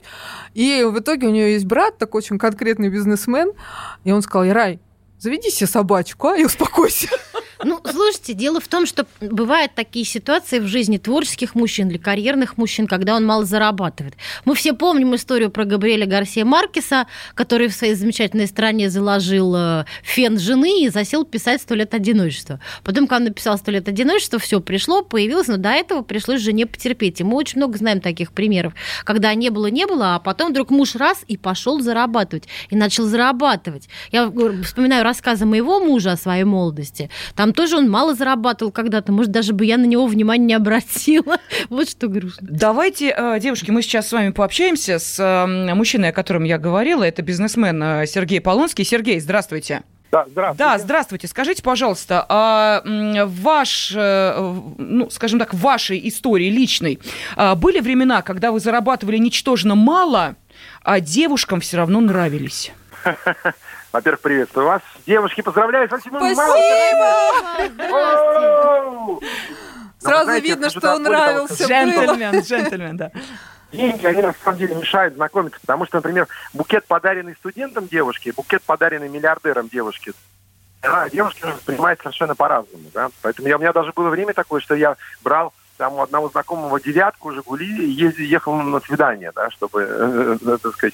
И 0.54 0.84
в 0.84 1.00
итоге 1.00 1.28
у 1.28 1.32
нее 1.32 1.54
есть 1.54 1.66
брат, 1.66 1.98
такой 1.98 2.20
очень 2.20 2.38
конкретный 2.38 2.90
бизнесмен, 2.90 3.52
и 4.04 4.12
он 4.12 4.22
сказал, 4.22 4.46
Ярай, 4.46 4.80
заведи 5.20 5.50
себе 5.50 5.68
собачку, 5.68 6.28
а, 6.30 6.38
и 6.38 6.44
успокойся. 6.44 7.10
Ну, 7.64 7.82
слушайте, 7.84 8.34
дело 8.34 8.62
в 8.62 8.68
том, 8.70 8.86
что 8.86 9.06
бывают 9.20 9.74
такие 9.76 10.06
ситуации 10.06 10.60
в 10.60 10.68
жизни 10.68 10.98
творческих 10.98 11.56
мужчин 11.56 11.90
или 11.90 11.98
карьерных 11.98 12.58
мужчин, 12.58 12.88
когда 12.88 13.16
он 13.16 13.26
мало 13.26 13.44
зарабатывает. 13.44 14.16
Мы 14.46 14.56
все 14.56 14.74
помним 14.74 15.14
историю 15.16 15.52
про 15.52 15.66
Габриэля 15.66 16.06
Гарсия 16.06 16.46
Маркеса, 16.46 17.08
который 17.34 17.68
в 17.68 17.74
своей 17.74 17.96
замечательной 17.96 18.48
стране 18.48 18.90
заложил 18.90 19.54
э, 19.56 19.86
фен 20.04 20.40
жены 20.40 20.86
и 20.86 20.90
засел 20.90 21.26
писать 21.26 21.62
«Сто 21.62 21.76
лет 21.76 21.94
одиночества». 21.94 22.62
Потом, 22.84 23.08
когда 23.08 23.18
он 23.18 23.24
написал 23.26 23.58
«Сто 23.58 23.72
лет 23.72 23.90
одиночества», 23.90 24.40
все 24.40 24.62
пришло, 24.62 25.02
появилось, 25.02 25.48
но 25.48 25.58
до 25.58 25.70
этого 25.70 26.02
пришлось 26.02 26.40
жене 26.40 26.66
потерпеть. 26.66 27.20
И 27.20 27.26
мы 27.26 27.36
очень 27.36 27.58
много 27.58 27.78
знаем 27.78 28.00
таких 28.00 28.32
примеров, 28.32 28.74
когда 29.04 29.34
не 29.34 29.50
было, 29.50 29.68
не 29.68 29.86
было, 29.86 30.16
а 30.16 30.20
потом 30.20 30.52
вдруг 30.52 30.70
муж 30.70 30.96
раз 30.96 31.26
и 31.28 31.36
пошел 31.36 31.82
зарабатывать, 31.82 32.46
и 32.70 32.78
начал 32.78 33.04
зарабатывать. 33.04 33.90
Я 34.14 34.32
вспоминаю 34.64 35.04
рассказы 35.04 35.46
моего 35.46 35.82
мужа 35.82 36.14
о 36.14 36.18
своей 36.18 36.46
молодости. 36.46 37.10
Там 37.36 37.49
там 37.50 37.54
тоже 37.54 37.78
он 37.78 37.90
мало 37.90 38.14
зарабатывал 38.14 38.72
когда-то. 38.72 39.12
Может, 39.12 39.32
даже 39.32 39.54
бы 39.54 39.66
я 39.66 39.78
на 39.78 39.86
него 39.86 40.06
внимания 40.06 40.46
не 40.46 40.54
обратила. 40.54 41.38
Вот 41.70 41.90
что 41.90 42.08
грустно. 42.08 42.48
Давайте, 42.50 43.14
э, 43.16 43.40
девушки, 43.40 43.72
мы 43.72 43.82
сейчас 43.82 44.08
с 44.08 44.12
вами 44.12 44.30
пообщаемся 44.30 45.00
с 45.00 45.20
э, 45.20 45.74
мужчиной, 45.74 46.10
о 46.10 46.14
котором 46.14 46.44
я 46.44 46.58
говорила. 46.58 47.04
Это 47.04 47.22
бизнесмен 47.22 47.82
э, 47.82 48.06
Сергей 48.08 48.40
Полонский. 48.40 48.84
Сергей, 48.84 49.20
здравствуйте. 49.20 49.82
Да, 50.12 50.26
здравствуйте. 50.28 50.64
Да, 50.64 50.78
здравствуйте. 50.78 51.28
Скажите, 51.28 51.64
пожалуйста, 51.64 52.26
а 52.30 52.82
ваш, 52.84 53.92
ну, 53.96 55.10
скажем 55.12 55.38
так, 55.38 55.54
в 55.54 55.60
вашей 55.60 56.08
истории 56.08 56.50
личной 56.50 57.00
а, 57.36 57.54
были 57.54 57.80
времена, 57.80 58.24
когда 58.24 58.52
вы 58.52 58.60
зарабатывали 58.60 59.18
ничтожно 59.18 59.76
мало, 59.76 60.36
а 60.84 61.00
девушкам 61.00 61.60
все 61.60 61.78
равно 61.78 62.00
нравились? 62.00 62.72
Во-первых, 63.92 64.22
приветствую 64.22 64.68
вас. 64.68 64.82
Девушки, 65.08 65.42
поздравляю 65.42 65.88
с 65.88 65.92
8 65.92 66.10
Спасибо! 66.10 67.10
Сразу 69.98 70.24
знаете, 70.26 70.29
видно, 70.40 70.70
что 70.70 70.96
он 70.96 71.04
нравился. 71.04 71.66
Джентльмен, 71.66 72.40
джентльмен, 72.40 72.98
да. 72.98 73.12
Деньги, 73.72 74.06
они 74.06 74.22
на 74.22 74.34
самом 74.44 74.58
деле 74.58 74.76
мешают 74.76 75.14
знакомиться, 75.14 75.60
потому 75.62 75.86
что, 75.86 75.98
например, 75.98 76.28
букет, 76.54 76.86
подаренный 76.86 77.36
студентам 77.36 77.88
девушки, 77.88 78.34
букет, 78.36 78.64
подаренный 78.64 79.10
миллиардерам 79.10 79.70
девушки, 79.70 80.14
да, 80.82 81.08
девушки 81.10 81.44
воспринимают 81.44 82.00
совершенно 82.00 82.36
по-разному, 82.36 82.86
да. 82.94 83.10
Поэтому 83.22 83.48
я, 83.48 83.58
у 83.58 83.60
меня 83.60 83.74
даже 83.74 83.92
было 83.94 84.10
время 84.10 84.34
такое, 84.34 84.60
что 84.62 84.76
я 84.76 84.96
брал 85.22 85.54
там 85.80 85.94
у 85.94 86.02
одного 86.02 86.28
знакомого 86.28 86.80
девятку 86.80 87.32
Жигули 87.32 87.90
ездил, 87.90 88.26
ехал 88.26 88.54
на 88.54 88.82
свидание, 88.82 89.32
да, 89.34 89.50
чтобы, 89.50 89.82
э, 89.82 90.38
э, 90.46 90.58
так 90.62 90.74
сказать, 90.74 90.94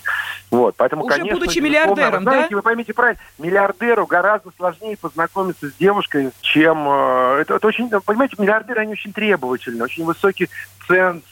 вот. 0.51 0.75
Поэтому, 0.77 1.05
Уже 1.05 1.15
конечно, 1.15 1.39
будучи 1.39 1.57
миллиардером, 1.57 2.23
вы 2.23 2.29
знаете, 2.29 2.49
да? 2.51 2.55
Вы 2.55 2.61
поймите 2.61 2.93
правильно, 2.93 3.19
миллиардеру 3.39 4.05
гораздо 4.05 4.51
сложнее 4.55 4.95
познакомиться 4.95 5.69
с 5.69 5.73
девушкой, 5.73 6.31
чем... 6.41 6.87
Э, 6.87 7.39
это, 7.41 7.55
это 7.55 7.67
очень, 7.67 7.89
понимаете, 7.89 8.35
миллиардеры, 8.37 8.81
они 8.81 8.93
очень 8.93 9.11
требовательны, 9.11 9.83
очень 9.83 10.05
высокий 10.05 10.49
ценз 10.87 11.23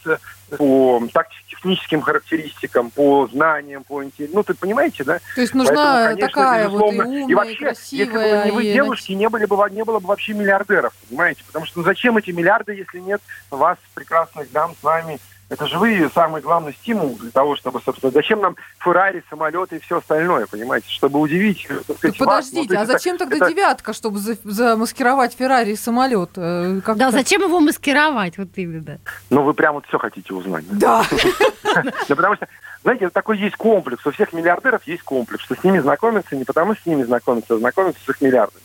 по 0.57 1.01
тактико-техническим 1.11 2.01
характеристикам, 2.01 2.91
по 2.91 3.27
знаниям, 3.27 3.83
по 3.83 4.03
интеллекту. 4.03 4.37
Ну, 4.37 4.43
ты 4.43 4.53
понимаете, 4.53 5.03
да? 5.03 5.19
То 5.35 5.41
есть 5.41 5.53
нужна 5.53 5.73
Поэтому, 5.75 6.03
конечно, 6.05 6.27
такая 6.27 6.69
вот 6.69 6.81
и 6.81 6.83
умная, 6.83 7.27
и 7.27 7.33
вообще, 7.33 7.53
и 7.53 7.57
красивая. 7.57 8.05
Если 8.05 8.39
бы 8.39 8.45
не 8.45 8.51
вы, 8.51 8.65
и... 8.65 8.73
девушки, 8.73 9.11
не, 9.13 9.29
были 9.29 9.45
бы, 9.45 9.69
не 9.71 9.83
было 9.83 9.99
бы 9.99 10.07
вообще 10.07 10.33
миллиардеров, 10.33 10.93
понимаете? 11.09 11.43
Потому 11.45 11.65
что 11.65 11.79
ну, 11.79 11.85
зачем 11.85 12.17
эти 12.17 12.31
миллиарды, 12.31 12.73
если 12.73 12.99
нет 12.99 13.21
вас, 13.49 13.77
прекрасных 13.93 14.51
дам, 14.51 14.75
с 14.79 14.83
нами, 14.83 15.19
это 15.53 15.67
же 15.67 15.77
вы 15.77 16.09
самый 16.13 16.41
главный 16.41 16.73
стимул 16.73 17.15
для 17.15 17.29
того, 17.29 17.55
чтобы, 17.55 17.79
собственно, 17.85 18.11
зачем 18.11 18.41
нам 18.41 18.55
Феррари, 18.83 19.23
самолеты 19.29 19.75
и 19.75 19.79
все 19.79 19.99
остальное, 19.99 20.47
понимаете, 20.47 20.89
чтобы 20.89 21.19
удивить. 21.19 21.67
Сказать, 21.97 22.17
Подождите, 22.17 22.75
вас. 22.75 22.89
а 22.89 22.91
зачем 22.93 23.15
это, 23.15 23.25
тогда 23.25 23.45
это... 23.45 23.53
девятка, 23.53 23.93
чтобы 23.93 24.19
замаскировать 24.19 25.35
Феррари 25.35 25.71
и 25.71 25.75
самолет? 25.75 26.31
Э, 26.37 26.81
как 26.83 26.97
да, 26.97 27.11
зачем 27.11 27.43
его 27.43 27.59
маскировать, 27.59 28.37
вот 28.39 28.49
именно? 28.55 28.99
Ну, 29.29 29.43
вы 29.43 29.53
прямо 29.53 29.75
вот 29.75 29.85
все 29.85 29.99
хотите 29.99 30.33
узнать. 30.33 30.65
Да. 30.71 31.05
Да 32.07 32.15
потому 32.15 32.35
что, 32.35 32.47
знаете, 32.83 33.09
такой 33.09 33.39
есть 33.39 33.55
комплекс, 33.55 34.05
у 34.05 34.11
всех 34.11 34.31
миллиардеров 34.31 34.85
есть 34.85 35.01
комплекс, 35.01 35.43
что 35.43 35.55
с 35.55 35.63
ними 35.63 35.79
знакомиться 35.79 36.35
не 36.35 36.43
потому, 36.43 36.75
что 36.75 36.83
с 36.83 36.85
ними 36.85 37.01
знакомиться, 37.03 37.55
а 37.55 37.57
знакомиться 37.57 38.03
с 38.05 38.09
их 38.09 38.21
миллиардами. 38.21 38.61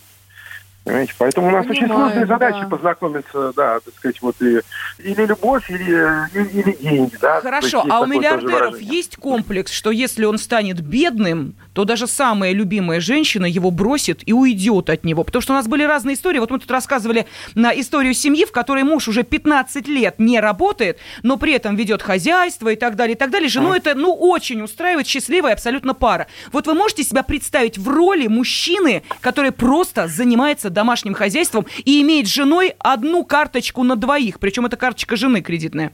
Понимаете? 0.88 1.12
Поэтому 1.18 1.48
у 1.48 1.50
нас 1.50 1.66
очень 1.66 1.82
Понимаю, 1.82 2.00
сложные 2.00 2.26
задачи 2.26 2.60
да. 2.62 2.66
познакомиться, 2.66 3.52
да, 3.54 3.80
так 3.80 3.94
сказать, 3.94 4.22
вот 4.22 4.40
и, 4.40 4.60
или 4.98 5.26
любовь, 5.26 5.70
или, 5.70 6.30
или, 6.32 6.48
или 6.48 6.76
деньги, 6.80 7.14
да. 7.20 7.42
Хорошо, 7.42 7.80
есть 7.80 7.90
а 7.90 8.00
у 8.00 8.06
миллиардеров 8.06 8.80
есть 8.80 9.16
комплекс, 9.16 9.70
что 9.70 9.90
если 9.90 10.24
он 10.24 10.38
станет 10.38 10.80
бедным, 10.80 11.56
то 11.74 11.84
даже 11.84 12.06
самая 12.06 12.52
любимая 12.52 13.00
женщина 13.00 13.44
его 13.44 13.70
бросит 13.70 14.26
и 14.26 14.32
уйдет 14.32 14.88
от 14.88 15.04
него. 15.04 15.24
Потому 15.24 15.42
что 15.42 15.52
у 15.52 15.56
нас 15.56 15.68
были 15.68 15.82
разные 15.82 16.14
истории. 16.14 16.38
Вот 16.38 16.50
мы 16.50 16.58
тут 16.58 16.70
рассказывали 16.70 17.26
на 17.54 17.78
историю 17.78 18.14
семьи, 18.14 18.46
в 18.46 18.52
которой 18.52 18.82
муж 18.82 19.08
уже 19.08 19.24
15 19.24 19.86
лет 19.88 20.14
не 20.18 20.40
работает, 20.40 20.98
но 21.22 21.36
при 21.36 21.52
этом 21.52 21.76
ведет 21.76 22.02
хозяйство 22.02 22.70
и 22.70 22.76
так 22.76 22.96
далее, 22.96 23.14
и 23.14 23.18
так 23.18 23.30
далее. 23.30 23.50
Жену 23.50 23.74
это, 23.74 23.94
ну, 23.94 24.14
очень 24.14 24.62
устраивает 24.62 25.06
счастливая 25.06 25.52
абсолютно 25.52 25.92
пара. 25.92 26.28
Вот 26.50 26.66
вы 26.66 26.72
можете 26.72 27.04
себя 27.04 27.22
представить 27.22 27.76
в 27.76 27.86
роли 27.88 28.26
мужчины, 28.26 29.02
который 29.20 29.52
просто 29.52 30.08
занимается 30.08 30.70
домашним 30.78 31.14
хозяйством 31.14 31.66
и 31.84 32.00
имеет 32.02 32.28
с 32.28 32.30
женой 32.30 32.76
одну 32.78 33.24
карточку 33.24 33.82
на 33.82 33.96
двоих, 33.96 34.38
причем 34.38 34.64
это 34.64 34.76
карточка 34.76 35.16
жены 35.16 35.40
кредитная. 35.40 35.90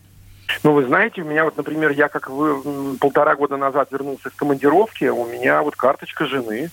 Ну, 0.63 0.73
вы 0.73 0.85
знаете, 0.85 1.23
у 1.23 1.25
меня 1.25 1.45
вот, 1.45 1.57
например, 1.57 1.91
я 1.93 2.09
как 2.09 2.29
вы 2.29 2.99
полтора 2.99 3.35
года 3.35 3.57
назад 3.57 3.89
вернулся 3.91 4.29
с 4.29 4.35
командировки, 4.35 5.07
у 5.07 5.25
меня 5.25 5.63
вот 5.63 5.75
карточка 5.75 6.27
жены, 6.27 6.71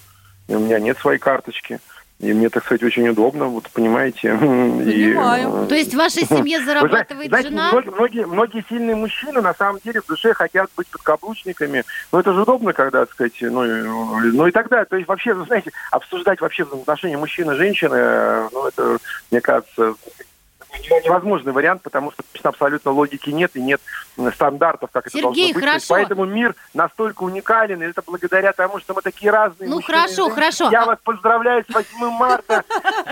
у 0.50 0.60
меня 0.60 0.80
нет 0.80 0.97
своей 0.97 1.19
карточки. 1.19 1.80
И 2.21 2.34
мне, 2.34 2.49
так 2.49 2.63
сказать, 2.63 2.84
очень 2.84 3.07
удобно, 3.10 3.45
вот 3.45 3.67
понимаете. 3.71 4.29
И, 4.29 4.36
Понимаю. 4.36 5.63
э, 5.63 5.67
То 5.67 5.75
есть 5.75 5.93
в 5.93 5.97
вашей 5.97 6.23
семье 6.25 6.62
зарабатывает 6.65 7.29
знаете, 7.29 7.49
жена? 7.49 7.71
Многие, 7.71 8.25
многие, 8.27 8.63
сильные 8.69 8.95
мужчины 8.95 9.41
на 9.41 9.55
самом 9.55 9.79
деле 9.84 10.01
в 10.01 10.05
душе 10.05 10.34
хотят 10.36 10.69
быть 10.77 10.88
подкаблучниками. 10.88 11.84
Но 12.12 12.19
это 12.19 12.34
же 12.34 12.43
удобно, 12.43 12.73
когда, 12.73 13.05
так 13.05 13.12
сказать, 13.13 13.34
ну, 13.41 13.65
и- 13.65 14.31
ну 14.31 14.45
и 14.45 14.51
тогда, 14.51 14.86
то 14.86 14.95
есть 14.97 15.07
вообще, 15.07 15.34
вы 15.34 15.45
знаете, 15.45 15.71
обсуждать 15.91 16.41
вообще 16.41 16.63
взаимоотношения 16.63 17.17
мужчины 17.17 17.53
и 17.53 17.57
женщины, 17.57 17.95
э, 17.97 18.49
ну 18.51 18.67
это, 18.67 18.97
мне 19.31 19.41
кажется, 19.41 19.95
невозможный 20.89 21.52
вариант, 21.52 21.82
потому 21.82 22.12
что 22.34 22.50
абсолютно 22.50 22.91
логики 22.91 23.30
нет 23.30 23.52
и 23.56 23.62
нет 23.62 23.82
стандартов, 24.34 24.89
как 24.91 25.08
это 25.08 25.17
Сергей, 25.17 25.24
должно 25.24 25.41
быть. 25.41 25.56
Есть 25.56 25.60
хорошо. 25.60 25.86
Поэтому 25.89 26.26
мир 26.26 26.56
настолько 26.74 27.24
уникален, 27.24 27.82
и 27.82 27.86
это 27.86 28.02
благодаря 28.06 28.54
тому, 28.54 28.80
что 28.80 28.94
мы 28.94 29.02
такие 29.02 29.32
разные. 29.32 29.70
Ну, 29.70 29.78
мужчины 29.78 29.98
хорошо, 29.98 30.30
хорошо. 30.30 30.70
Я 30.72 30.86
вас 30.86 31.00
поздравляю 31.04 31.63
с 31.70 31.74
8 31.74 32.10
марта, 32.12 32.63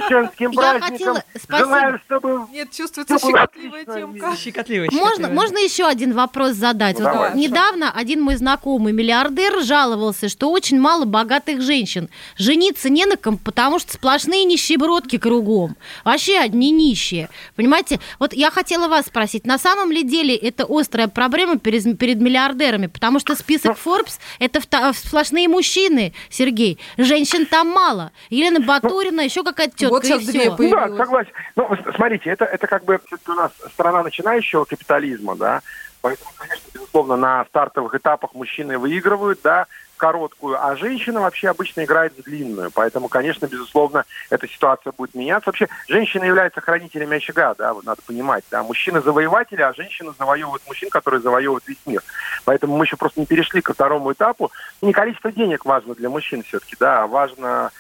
с 0.06 0.10
женским 0.10 0.52
Я 0.52 0.60
праздником. 0.60 1.18
Желаю, 1.50 2.00
чтобы 2.06 2.48
Нет, 2.52 2.72
чувствуется 2.72 3.18
щекотливая 3.18 3.86
темка. 3.86 4.36
Щекотливая, 4.36 4.90
Можно, 4.92 5.30
можно 5.30 5.58
еще 5.58 5.86
один 5.86 6.14
вопрос 6.14 6.54
задать? 6.54 7.00
Ну, 7.00 7.10
Вот 7.12 7.36
недавно 7.36 7.92
один 7.92 8.22
мой 8.22 8.36
знакомый 8.36 8.94
миллиардер 8.94 9.62
жаловался, 9.62 10.30
что 10.30 10.52
очень 10.52 10.80
мало 10.80 11.06
богатых 11.06 11.62
женщин. 11.62 12.10
Жениться 12.38 12.90
не 12.90 13.06
на 13.06 13.18
ком, 13.18 13.38
потому 13.38 13.80
что 13.80 13.94
сплошные 13.94 14.44
нищебродки 14.46 15.18
кругом. 15.18 15.76
Вообще 16.04 16.38
одни 16.40 16.72
нищие. 16.72 17.30
Понимаете? 17.60 18.00
Вот 18.19 18.32
я 18.32 18.52
хотела 18.52 18.88
вас 18.88 19.08
спросить, 19.08 19.45
на 19.45 19.58
самом 19.58 19.91
ли 19.91 20.04
деле 20.04 20.34
это 20.34 20.65
острая 20.69 21.10
проблема 21.10 21.58
перед, 21.60 22.00
перед 22.00 22.22
миллиардерами? 22.22 22.88
Потому 22.88 23.19
что 23.19 23.36
список 23.36 23.78
Forbes– 23.78 24.17
это 24.39 24.62
сплошные 24.93 25.50
мужчины, 25.50 26.13
Сергей. 26.30 26.80
Женщин 26.98 27.45
там 27.45 27.67
мало. 27.67 28.13
Елена 28.30 28.62
Батурина, 28.62 29.19
еще 29.19 29.43
какая-то 29.43 29.76
тетка, 29.76 29.93
Вот 29.93 30.06
и 30.06 30.08
сейчас 30.08 30.24
две 30.24 30.39
всё. 30.39 30.52
Ну 30.52 30.56
появилось. 30.56 30.91
да, 30.91 30.98
согласен. 31.04 31.32
Ну, 31.58 31.69
смотрите, 31.95 32.30
это, 32.30 32.45
это 32.45 32.65
как 32.65 32.86
бы 32.86 32.98
у 33.28 33.32
нас 33.34 33.52
страна 33.74 34.04
начинающего 34.04 34.63
капитализма, 34.63 35.36
да, 35.36 35.62
поэтому, 36.00 36.32
конечно, 36.38 36.69
безусловно, 36.89 37.15
на 37.15 37.45
стартовых 37.45 37.93
этапах 37.95 38.34
мужчины 38.34 38.78
выигрывают, 38.78 39.39
да, 39.43 39.67
короткую, 39.97 40.63
а 40.63 40.75
женщина 40.78 41.19
вообще 41.19 41.49
обычно 41.49 41.84
играет 41.84 42.13
в 42.17 42.23
длинную. 42.23 42.71
Поэтому, 42.71 43.10
конечно, 43.10 43.47
безусловно, 43.47 44.06
эта 44.30 44.47
ситуация 44.47 44.93
будет 44.97 45.13
меняться. 45.13 45.49
Вообще, 45.49 45.67
женщины 45.88 46.23
являются 46.23 46.62
хранителями 46.62 47.17
очага, 47.17 47.54
да, 47.56 47.73
вот 47.73 47.86
надо 47.86 48.02
понимать, 48.02 48.43
да. 48.49 48.63
Мужчины 48.63 49.02
завоеватели, 49.02 49.62
а 49.62 49.73
женщины 49.73 50.13
завоевывают 50.17 50.63
мужчин, 50.67 50.89
которые 50.89 51.21
завоевывают 51.21 51.67
весь 51.67 51.86
мир. 51.86 52.02
Поэтому 52.45 52.78
мы 52.78 52.86
еще 52.86 52.95
просто 52.95 53.19
не 53.19 53.25
перешли 53.25 53.62
ко 53.62 53.73
второму 53.73 54.13
этапу. 54.13 54.52
Не 54.82 54.93
количество 54.93 55.32
денег 55.32 55.65
важно 55.65 55.93
для 55.93 56.10
мужчин 56.10 56.43
все-таки, 56.43 56.75
да, 56.80 57.04
а 57.04 57.08
важно 57.08 57.71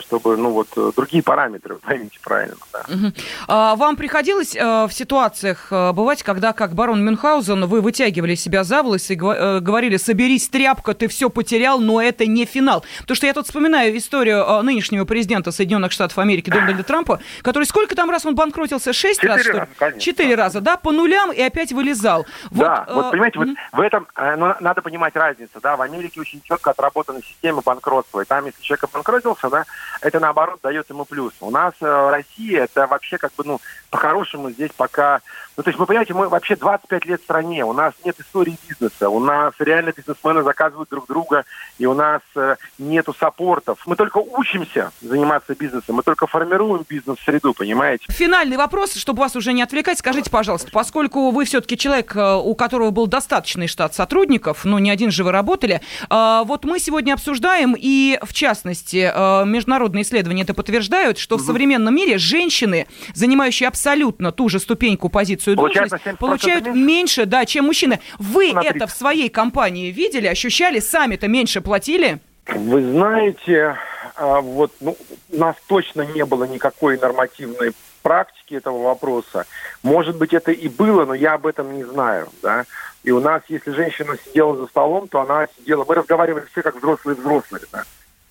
чтобы, 0.00 0.36
ну 0.36 0.50
вот, 0.50 0.68
э, 0.76 0.92
другие 0.96 1.22
параметры, 1.22 1.76
поймите 1.76 2.18
правильно, 2.22 2.56
да. 2.72 2.84
Мгм. 2.88 3.14
А 3.48 3.74
Вам 3.76 3.96
приходилось 3.96 4.54
э, 4.54 4.86
в 4.86 4.92
ситуациях 4.92 5.68
э, 5.70 5.92
бывать, 5.92 6.22
когда, 6.22 6.52
как 6.52 6.74
барон 6.74 7.04
Мюнхгаузен, 7.04 7.66
вы 7.66 7.80
вытягивали 7.80 8.34
себя 8.34 8.64
за 8.64 8.82
волосы 8.82 9.14
и 9.14 9.18
э, 9.18 9.60
говорили, 9.60 9.96
соберись, 9.96 10.48
тряпка, 10.48 10.94
ты 10.94 11.08
все 11.08 11.28
потерял, 11.30 11.80
но 11.80 12.00
это 12.00 12.26
не 12.26 12.44
финал. 12.44 12.84
Потому 13.00 13.16
что 13.16 13.26
я 13.26 13.34
тут 13.34 13.46
вспоминаю 13.46 13.96
историю 13.96 14.44
э, 14.44 14.62
нынешнего 14.62 15.04
президента 15.04 15.50
Соединенных 15.50 15.92
Штатов 15.92 16.18
Америки 16.18 16.50
Дональда 16.50 16.82
Трампа, 16.82 17.20
который 17.42 17.64
сколько 17.64 17.94
там 17.96 18.10
раз 18.10 18.24
он 18.26 18.34
банкротился? 18.34 18.92
Шесть 18.92 19.20
Четыре 19.20 19.34
раз, 19.34 19.42
что 19.42 19.52
ли? 19.52 19.58
раза, 19.58 19.70
конечно. 19.78 20.00
Четыре 20.00 20.34
раза, 20.34 20.60
да, 20.60 20.76
по 20.76 20.92
нулям 20.92 21.32
и 21.32 21.40
опять 21.40 21.72
вылезал. 21.72 22.26
да, 22.50 22.84
э, 22.88 22.94
вот 22.94 23.10
понимаете, 23.10 23.38
вот 23.38 23.48
в 23.72 23.80
этом 23.80 24.06
э, 24.16 24.36
ну, 24.36 24.54
надо 24.60 24.82
понимать 24.82 25.16
разницу, 25.16 25.60
да, 25.60 25.76
в 25.76 25.82
Америке 25.82 26.20
очень 26.20 26.40
четко 26.42 26.70
отработана 26.70 27.20
система 27.22 27.62
банкротства, 27.62 28.20
и 28.20 28.24
там, 28.24 28.46
если 28.46 28.62
человек 28.62 28.84
обанкротился, 28.84 29.50
да, 29.50 29.63
это 30.04 30.20
наоборот 30.20 30.60
дает 30.62 30.88
ему 30.90 31.04
плюс. 31.04 31.32
У 31.40 31.50
нас 31.50 31.72
э, 31.80 31.86
в 31.86 32.10
России 32.10 32.56
это 32.56 32.86
вообще 32.86 33.18
как 33.18 33.32
бы, 33.34 33.44
ну, 33.44 33.60
по-хорошему 33.90 34.50
здесь 34.50 34.70
пока, 34.76 35.20
ну, 35.56 35.62
то 35.62 35.70
есть 35.70 35.78
вы 35.78 35.86
понимаете, 35.86 36.14
мы 36.14 36.28
вообще 36.28 36.56
25 36.56 37.06
лет 37.06 37.20
в 37.20 37.24
стране, 37.24 37.64
у 37.64 37.72
нас 37.72 37.94
нет 38.04 38.18
истории 38.18 38.58
бизнеса, 38.68 39.08
у 39.08 39.20
нас 39.20 39.54
реально 39.60 39.92
бизнесмены 39.96 40.42
заказывают 40.42 40.90
друг 40.90 41.06
друга, 41.06 41.44
и 41.78 41.86
у 41.86 41.94
нас 41.94 42.20
э, 42.34 42.56
нету 42.78 43.14
саппортов. 43.14 43.78
Мы 43.86 43.96
только 43.96 44.18
учимся 44.18 44.90
заниматься 45.00 45.54
бизнесом, 45.54 45.96
мы 45.96 46.02
только 46.02 46.26
формируем 46.26 46.84
бизнес-среду, 46.88 47.54
понимаете? 47.54 48.04
Финальный 48.08 48.56
вопрос, 48.56 48.94
чтобы 48.94 49.20
вас 49.20 49.36
уже 49.36 49.52
не 49.52 49.62
отвлекать, 49.62 49.98
скажите, 49.98 50.28
пожалуйста, 50.28 50.70
поскольку 50.72 51.30
вы 51.30 51.44
все-таки 51.44 51.78
человек, 51.78 52.16
э, 52.16 52.34
у 52.34 52.54
которого 52.54 52.90
был 52.90 53.06
достаточный 53.06 53.68
штат 53.68 53.94
сотрудников, 53.94 54.64
ну, 54.64 54.78
не 54.78 54.90
один 54.90 55.10
же 55.10 55.24
вы 55.24 55.32
работали, 55.32 55.80
вот 56.10 56.64
мы 56.64 56.78
сегодня 56.78 57.14
обсуждаем, 57.14 57.74
и, 57.78 58.18
в 58.22 58.32
частности, 58.32 59.12
международные 59.50 60.02
исследования 60.02 60.42
это 60.42 60.54
подтверждают, 60.54 61.18
что 61.18 61.36
в 61.36 61.40
современном 61.40 61.94
мире 61.94 62.18
женщины, 62.18 62.86
занимающие 63.14 63.68
абсолютно 63.68 64.32
ту 64.32 64.48
же 64.48 64.58
ступеньку, 64.58 65.08
позицию, 65.08 65.56
должность, 65.56 65.92
на 65.92 65.96
70% 65.96 66.16
получают 66.16 66.66
меньше? 66.66 66.80
меньше, 66.80 67.26
да, 67.26 67.44
чем 67.44 67.66
мужчины. 67.66 68.00
Вы 68.18 68.52
На 68.52 68.60
это 68.60 68.80
30. 68.80 68.90
в 68.90 68.96
своей 68.96 69.28
компании 69.28 69.90
видели, 69.90 70.26
ощущали, 70.26 70.80
сами-то 70.80 71.28
меньше 71.28 71.60
платили? 71.60 72.20
Вы 72.46 72.82
знаете, 72.82 73.76
а, 74.16 74.40
вот 74.40 74.72
ну, 74.80 74.96
у 75.32 75.38
нас 75.38 75.56
точно 75.66 76.02
не 76.02 76.24
было 76.24 76.44
никакой 76.44 76.98
нормативной 76.98 77.72
практики 78.02 78.54
этого 78.54 78.82
вопроса. 78.82 79.46
Может 79.82 80.16
быть, 80.16 80.34
это 80.34 80.52
и 80.52 80.68
было, 80.68 81.06
но 81.06 81.14
я 81.14 81.34
об 81.34 81.46
этом 81.46 81.74
не 81.74 81.84
знаю, 81.84 82.28
да. 82.42 82.64
И 83.02 83.10
у 83.10 83.20
нас, 83.20 83.42
если 83.48 83.70
женщина 83.72 84.16
сидела 84.24 84.56
за 84.56 84.66
столом, 84.66 85.08
то 85.08 85.20
она 85.20 85.46
сидела... 85.58 85.84
Мы 85.86 85.94
разговаривали 85.94 86.44
все 86.52 86.62
как 86.62 86.76
взрослые 86.76 87.16
взрослые, 87.16 87.64
да. 87.72 87.84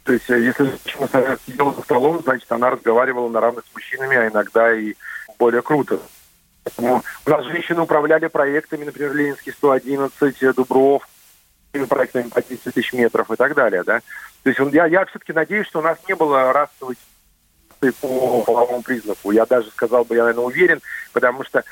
То 0.04 0.14
есть, 0.14 0.30
э, 0.30 0.40
если 0.42 0.66
женщина 0.66 1.38
сидела 1.46 1.74
за 1.74 1.82
столом, 1.82 2.22
значит, 2.22 2.52
она 2.52 2.70
разговаривала 2.70 3.30
на 3.30 3.40
равных 3.40 3.64
с 3.66 3.74
мужчинами, 3.74 4.18
а 4.18 4.28
иногда 4.28 4.74
и 4.74 4.96
более 5.40 5.62
круто. 5.62 6.00
Поэтому 6.64 7.04
у 7.26 7.30
нас 7.30 7.46
женщины 7.46 7.82
управляли 7.82 8.28
проектами, 8.28 8.86
например, 8.86 9.14
Ленинский 9.14 9.54
111, 9.54 10.44
э, 10.44 10.54
Дубров, 10.54 11.08
проектами 11.90 12.30
по 12.30 12.42
10 12.42 12.74
тысяч 12.74 12.94
метров 12.94 13.32
и 13.32 13.36
так 13.36 13.56
далее, 13.56 13.84
да. 13.84 14.02
То 14.44 14.50
есть 14.50 14.60
я, 14.74 14.86
я 14.86 15.06
все-таки 15.06 15.34
надеюсь, 15.34 15.68
что 15.68 15.80
у 15.80 15.82
нас 15.82 15.98
не 16.08 16.16
было 16.16 16.54
расовой 16.54 16.98
по 17.80 18.44
половому 18.44 18.82
признаку. 18.82 19.32
Я 19.32 19.46
даже 19.46 19.70
сказал 19.72 20.06
бы, 20.06 20.16
я, 20.16 20.24
наверное, 20.24 20.46
уверен, 20.46 20.82
потому 21.12 21.44
что 21.44 21.64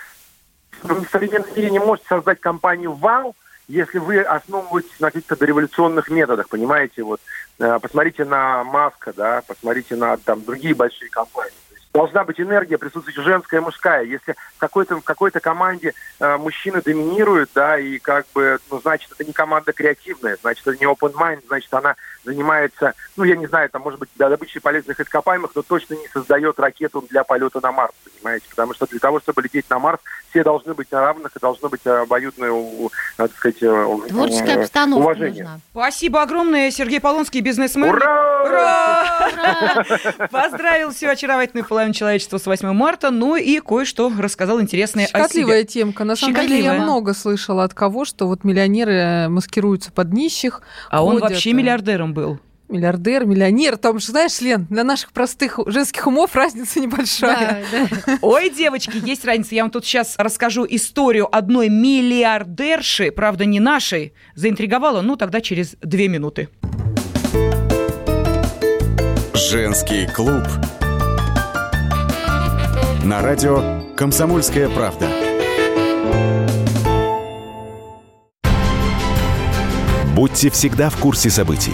в 0.82 1.06
современном 1.10 1.50
мире 1.56 1.70
не 1.70 1.80
можете 1.80 2.08
создать 2.08 2.40
компанию 2.40 2.94
«Вау», 2.94 3.36
если 3.68 4.00
вы 4.00 4.20
основываетесь 4.22 5.00
на 5.00 5.12
каких-то 5.12 5.38
дореволюционных 5.38 6.10
методах, 6.10 6.50
понимаете, 6.50 7.04
вот, 7.04 7.22
посмотрите 7.58 8.26
на 8.26 8.64
Маска, 8.64 9.14
да, 9.14 9.44
посмотрите 9.46 9.96
на 9.96 10.18
там 10.18 10.44
другие 10.44 10.74
большие 10.74 11.10
компании. 11.10 11.54
То 11.92 12.00
Должна 12.00 12.24
быть 12.24 12.40
энергия, 12.40 12.78
присутствует 12.78 13.18
женская 13.18 13.58
и 13.58 13.64
мужская. 13.64 14.04
Если 14.04 14.34
в 14.56 14.58
какой-то, 14.58 14.98
в 14.98 15.04
какой-то 15.04 15.42
команде 15.42 15.94
э, 16.20 16.38
мужчины 16.38 16.82
доминируют, 16.82 17.50
да, 17.54 17.78
и 17.78 18.00
как 18.00 18.26
бы, 18.34 18.60
ну, 18.70 18.80
значит, 18.80 19.12
это 19.12 19.26
не 19.26 19.34
команда 19.34 19.74
креативная, 19.74 20.38
значит, 20.42 20.66
это 20.66 20.78
не 20.78 20.90
open 20.90 21.14
mind, 21.14 21.44
значит, 21.48 21.74
она 21.74 21.96
занимается, 22.24 22.94
ну, 23.18 23.24
я 23.24 23.36
не 23.36 23.48
знаю, 23.48 23.70
там, 23.70 23.82
может 23.82 24.00
быть, 24.00 24.10
добычей 24.16 24.62
полезных 24.62 25.00
ископаемых, 25.00 25.52
но 25.56 25.62
точно 25.62 25.96
не 25.96 26.08
создает 26.14 26.60
ракету 26.60 27.04
для 27.10 27.24
полета 27.24 27.60
на 27.62 27.72
Марс, 27.72 27.94
понимаете? 28.22 28.46
Потому 28.50 28.74
что 28.74 28.86
для 28.88 29.00
того, 29.00 29.20
чтобы 29.20 29.42
лететь 29.42 29.70
на 29.70 29.80
Марс, 29.80 30.00
все 30.30 30.44
должны 30.44 30.74
быть 30.74 30.92
на 30.92 31.02
равных 31.02 31.36
и 31.36 31.40
должно 31.40 31.70
быть 31.70 31.86
обоюдное, 31.86 32.52
у- 32.52 32.86
у, 32.86 32.92
так 33.18 33.32
сказать, 33.36 33.58
э, 33.62 33.98
Творческая 34.10 34.58
э, 34.58 34.62
обстановка 34.62 35.04
уважение. 35.04 35.44
нужна. 35.44 35.60
Спасибо 35.72 36.22
огромное, 36.22 36.72
Сергей 36.72 37.00
Полонский, 37.02 37.42
бизнесмен. 37.42 37.90
Ура! 37.90 38.44
Ура! 38.44 39.84
Поздравил 40.32 40.92
всю 40.92 41.08
очаровательную 41.10 41.66
половину 41.68 41.94
человечества 41.94 42.38
с 42.38 42.46
8 42.46 42.72
марта, 42.74 43.12
ну 43.12 43.36
и 43.36 43.60
кое-что 43.60 44.12
рассказал 44.20 44.62
интересное 44.62 45.06
о 45.06 45.08
Щекотливая 45.08 45.62
себе. 45.62 45.68
темка. 45.68 46.04
На 46.04 46.16
самом 46.16 46.36
деле 46.36 46.60
я 46.60 46.74
много 46.74 47.14
слышала 47.14 47.64
от 47.64 47.74
кого, 47.74 48.06
что 48.06 48.28
вот 48.28 48.44
миллионеры 48.44 49.28
маскируются 49.30 49.92
под 49.92 50.14
нищих. 50.14 50.62
А 50.90 51.04
он 51.04 51.20
вообще 51.20 51.52
э, 51.52 51.54
был. 52.14 52.40
миллиардер, 52.70 53.26
миллионер. 53.26 53.78
Там 53.78 54.00
же, 54.00 54.08
знаешь, 54.08 54.40
Лен, 54.40 54.66
для 54.70 54.84
наших 54.84 55.12
простых 55.12 55.60
женских 55.66 56.08
умов 56.08 56.36
разница 56.36 56.80
небольшая. 56.80 57.64
Да, 57.72 57.88
да. 58.06 58.18
Ой, 58.22 58.50
девочки, 58.50 58.98
есть 59.06 59.26
разница. 59.26 59.56
Я 59.56 59.64
вам 59.64 59.72
тут 59.72 59.86
сейчас 59.86 60.16
расскажу 60.18 60.66
историю 60.70 61.28
одной 61.36 61.70
миллиардерши, 61.70 63.12
правда, 63.12 63.46
не 63.46 63.60
нашей. 63.60 64.14
Заинтриговала? 64.36 65.02
Ну, 65.02 65.18
тогда 65.18 65.42
через 65.42 65.76
две 65.82 66.08
минуты. 66.08 66.50
Женский 69.34 70.08
клуб. 70.08 70.44
На 73.04 73.22
радио 73.22 73.82
«Комсомольская 73.98 74.70
правда». 74.70 75.10
Будьте 80.16 80.50
всегда 80.52 80.90
в 80.90 80.98
курсе 80.98 81.30
событий. 81.30 81.74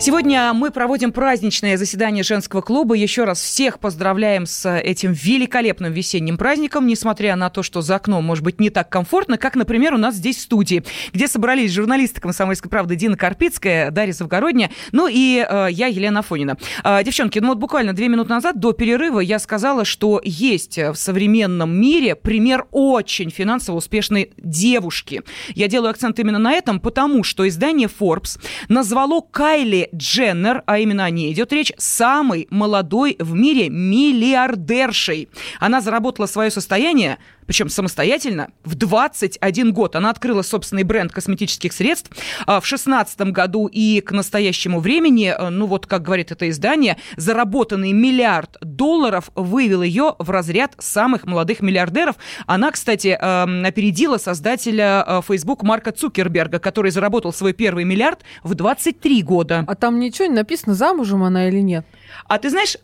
Сегодня 0.00 0.52
мы 0.52 0.70
проводим 0.70 1.10
праздничное 1.10 1.76
заседание 1.76 2.22
женского 2.22 2.60
клуба. 2.60 2.94
Еще 2.94 3.24
раз 3.24 3.42
всех 3.42 3.80
поздравляем 3.80 4.46
с 4.46 4.78
этим 4.78 5.10
великолепным 5.10 5.92
весенним 5.92 6.38
праздником, 6.38 6.86
несмотря 6.86 7.34
на 7.34 7.50
то, 7.50 7.64
что 7.64 7.82
за 7.82 7.96
окном 7.96 8.24
может 8.24 8.44
быть 8.44 8.60
не 8.60 8.70
так 8.70 8.88
комфортно, 8.88 9.38
как, 9.38 9.56
например, 9.56 9.94
у 9.94 9.98
нас 9.98 10.14
здесь 10.14 10.36
в 10.36 10.42
студии, 10.42 10.84
где 11.12 11.26
собрались 11.26 11.72
журналисты 11.72 12.20
«Комсомольской 12.20 12.70
правды» 12.70 12.94
Дина 12.94 13.16
Карпицкая, 13.16 13.90
Дарья 13.90 14.12
Завгородня, 14.12 14.70
ну 14.92 15.08
и 15.10 15.44
э, 15.46 15.66
я, 15.72 15.88
Елена 15.88 16.20
Афонина. 16.20 16.56
Э, 16.84 17.02
девчонки, 17.02 17.40
ну 17.40 17.48
вот 17.48 17.58
буквально 17.58 17.92
две 17.92 18.06
минуты 18.06 18.30
назад, 18.30 18.60
до 18.60 18.72
перерыва, 18.72 19.18
я 19.18 19.40
сказала, 19.40 19.84
что 19.84 20.20
есть 20.22 20.78
в 20.78 20.94
современном 20.94 21.74
мире 21.74 22.14
пример 22.14 22.66
очень 22.70 23.30
финансово 23.30 23.78
успешной 23.78 24.30
девушки. 24.36 25.22
Я 25.56 25.66
делаю 25.66 25.90
акцент 25.90 26.20
именно 26.20 26.38
на 26.38 26.52
этом, 26.52 26.78
потому 26.78 27.24
что 27.24 27.48
издание 27.48 27.88
Forbes 27.88 28.40
назвало 28.68 29.22
Кайли 29.22 29.87
Дженнер, 29.94 30.62
а 30.66 30.78
именно 30.78 31.04
о 31.04 31.10
ней 31.10 31.32
идет 31.32 31.52
речь, 31.52 31.72
самой 31.76 32.46
молодой 32.50 33.16
в 33.18 33.34
мире 33.34 33.68
миллиардершей. 33.68 35.28
Она 35.60 35.80
заработала 35.80 36.26
свое 36.26 36.50
состояние 36.50 37.18
причем 37.48 37.70
самостоятельно, 37.70 38.50
в 38.62 38.74
21 38.74 39.72
год. 39.72 39.96
Она 39.96 40.10
открыла 40.10 40.42
собственный 40.42 40.82
бренд 40.82 41.10
косметических 41.12 41.72
средств 41.72 42.10
а, 42.46 42.60
в 42.60 42.66
16 42.66 43.18
году 43.32 43.66
и 43.66 44.02
к 44.02 44.12
настоящему 44.12 44.80
времени, 44.80 45.34
э, 45.36 45.48
ну 45.48 45.64
вот, 45.64 45.86
как 45.86 46.02
говорит 46.02 46.30
это 46.30 46.50
издание, 46.50 46.98
заработанный 47.16 47.92
миллиард 47.92 48.58
долларов 48.60 49.30
вывел 49.34 49.80
ее 49.80 50.14
в 50.18 50.28
разряд 50.28 50.74
самых 50.78 51.24
молодых 51.24 51.60
миллиардеров. 51.60 52.16
Она, 52.46 52.70
кстати, 52.70 53.16
эм, 53.18 53.64
опередила 53.64 54.18
создателя 54.18 55.02
э, 55.06 55.22
Facebook 55.26 55.62
Марка 55.62 55.90
Цукерберга, 55.90 56.58
который 56.58 56.90
заработал 56.90 57.32
свой 57.32 57.54
первый 57.54 57.84
миллиард 57.84 58.20
в 58.42 58.54
23 58.54 59.22
года. 59.22 59.64
А 59.66 59.74
там 59.74 59.98
ничего 59.98 60.26
не 60.26 60.34
написано, 60.34 60.74
замужем 60.74 61.22
она 61.22 61.48
или 61.48 61.60
нет? 61.60 61.86
А 62.26 62.38
ты 62.38 62.50
знаешь, 62.50 62.76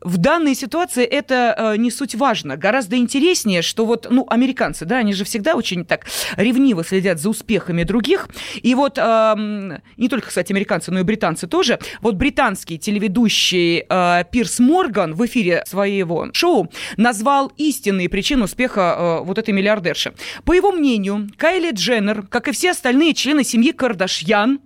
в 0.00 0.16
данной 0.18 0.54
ситуации 0.54 1.04
это 1.04 1.54
э, 1.56 1.76
не 1.76 1.90
суть 1.90 2.14
важно. 2.14 2.56
Гораздо 2.56 2.96
интереснее, 2.96 3.62
что 3.62 3.84
вот, 3.84 4.06
ну, 4.10 4.26
американцы, 4.28 4.84
да, 4.84 4.98
они 4.98 5.12
же 5.12 5.24
всегда 5.24 5.54
очень 5.54 5.84
так 5.84 6.06
ревниво 6.36 6.82
следят 6.84 7.18
за 7.18 7.28
успехами 7.28 7.82
других. 7.82 8.28
И 8.62 8.74
вот 8.74 8.98
э, 8.98 9.80
не 9.96 10.08
только, 10.08 10.28
кстати, 10.28 10.52
американцы, 10.52 10.90
но 10.90 11.00
и 11.00 11.02
британцы 11.02 11.46
тоже. 11.46 11.78
Вот 12.00 12.14
британский 12.14 12.78
телеведущий 12.78 13.84
э, 13.88 14.24
Пирс 14.30 14.58
Морган 14.58 15.14
в 15.14 15.24
эфире 15.26 15.64
своего 15.66 16.28
шоу 16.32 16.70
назвал 16.96 17.52
истинные 17.56 18.08
причины 18.08 18.44
успеха 18.44 19.20
э, 19.20 19.24
вот 19.24 19.38
этой 19.38 19.52
миллиардерши. 19.52 20.14
По 20.44 20.52
его 20.52 20.72
мнению, 20.72 21.28
Кайли 21.36 21.72
Дженнер, 21.72 22.22
как 22.22 22.48
и 22.48 22.52
все 22.52 22.70
остальные 22.70 23.14
члены 23.14 23.44
семьи 23.44 23.72
Кардашьян, 23.72 24.60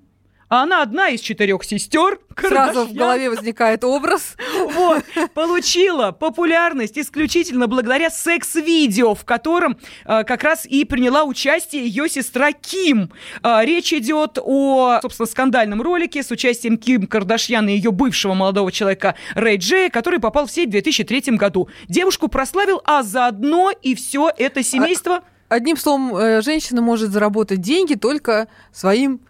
а 0.49 0.63
она 0.63 0.83
одна 0.83 1.09
из 1.09 1.21
четырех 1.21 1.65
сестер. 1.65 2.21
Сразу 2.39 2.85
в 2.85 2.95
голове 2.95 3.31
возникает 3.31 3.83
образ. 3.83 4.37
Вот, 4.75 5.05
получила 5.35 6.11
популярность 6.13 6.99
исключительно 6.99 7.67
благодаря 7.67 8.11
секс-видео, 8.11 9.15
в 9.15 9.25
котором 9.25 9.77
э, 10.05 10.25
как 10.25 10.43
раз 10.43 10.67
и 10.67 10.85
приняла 10.85 11.25
участие 11.25 11.87
ее 11.87 12.09
сестра 12.09 12.53
Ким. 12.53 13.11
Э, 13.43 13.61
речь 13.65 13.93
идет 13.93 14.39
о, 14.43 14.99
собственно, 15.03 15.27
скандальном 15.27 15.81
ролике 15.81 16.23
с 16.23 16.31
участием 16.31 16.77
Ким 16.77 17.07
Кардашьян 17.07 17.69
и 17.69 17.73
ее 17.73 17.93
бывшего 17.93 18.35
молодого 18.35 18.73
человека 18.73 19.15
Рэй 19.35 19.59
Джея, 19.59 19.91
который 19.91 20.21
попал 20.21 20.47
в 20.47 20.51
сеть 20.51 20.69
в 20.69 20.73
2003 20.73 21.37
году. 21.37 21.69
Девушку 21.89 22.29
прославил, 22.29 22.81
а 22.85 23.03
заодно 23.03 23.71
и 23.83 23.95
все 23.95 24.31
это 24.37 24.63
семейство... 24.63 25.23
Одним 25.51 25.77
словом, 25.77 26.17
э, 26.17 26.43
женщина 26.43 26.81
может 26.81 27.11
заработать 27.11 27.61
деньги 27.61 27.95
только 27.95 28.49
своим 28.73 29.21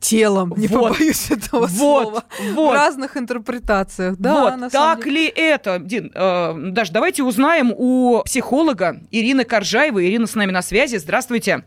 телом, 0.00 0.54
не 0.56 0.66
вот, 0.66 0.92
побоюсь 0.92 1.30
этого 1.30 1.66
вот, 1.66 1.70
слова, 1.70 2.24
вот. 2.52 2.70
в 2.70 2.74
разных 2.74 3.16
интерпретациях. 3.16 4.16
Да, 4.18 4.56
вот, 4.56 4.72
так 4.72 5.04
деле. 5.04 5.20
ли 5.20 5.26
это? 5.34 5.78
Дин, 5.78 6.12
э, 6.14 6.54
даже 6.70 6.92
давайте 6.92 7.22
узнаем 7.22 7.72
у 7.76 8.22
психолога 8.24 9.00
Ирины 9.10 9.44
Коржаевой. 9.44 10.06
Ирина 10.06 10.26
с 10.26 10.34
нами 10.34 10.50
на 10.50 10.62
связи. 10.62 10.96
Здравствуйте. 10.96 11.64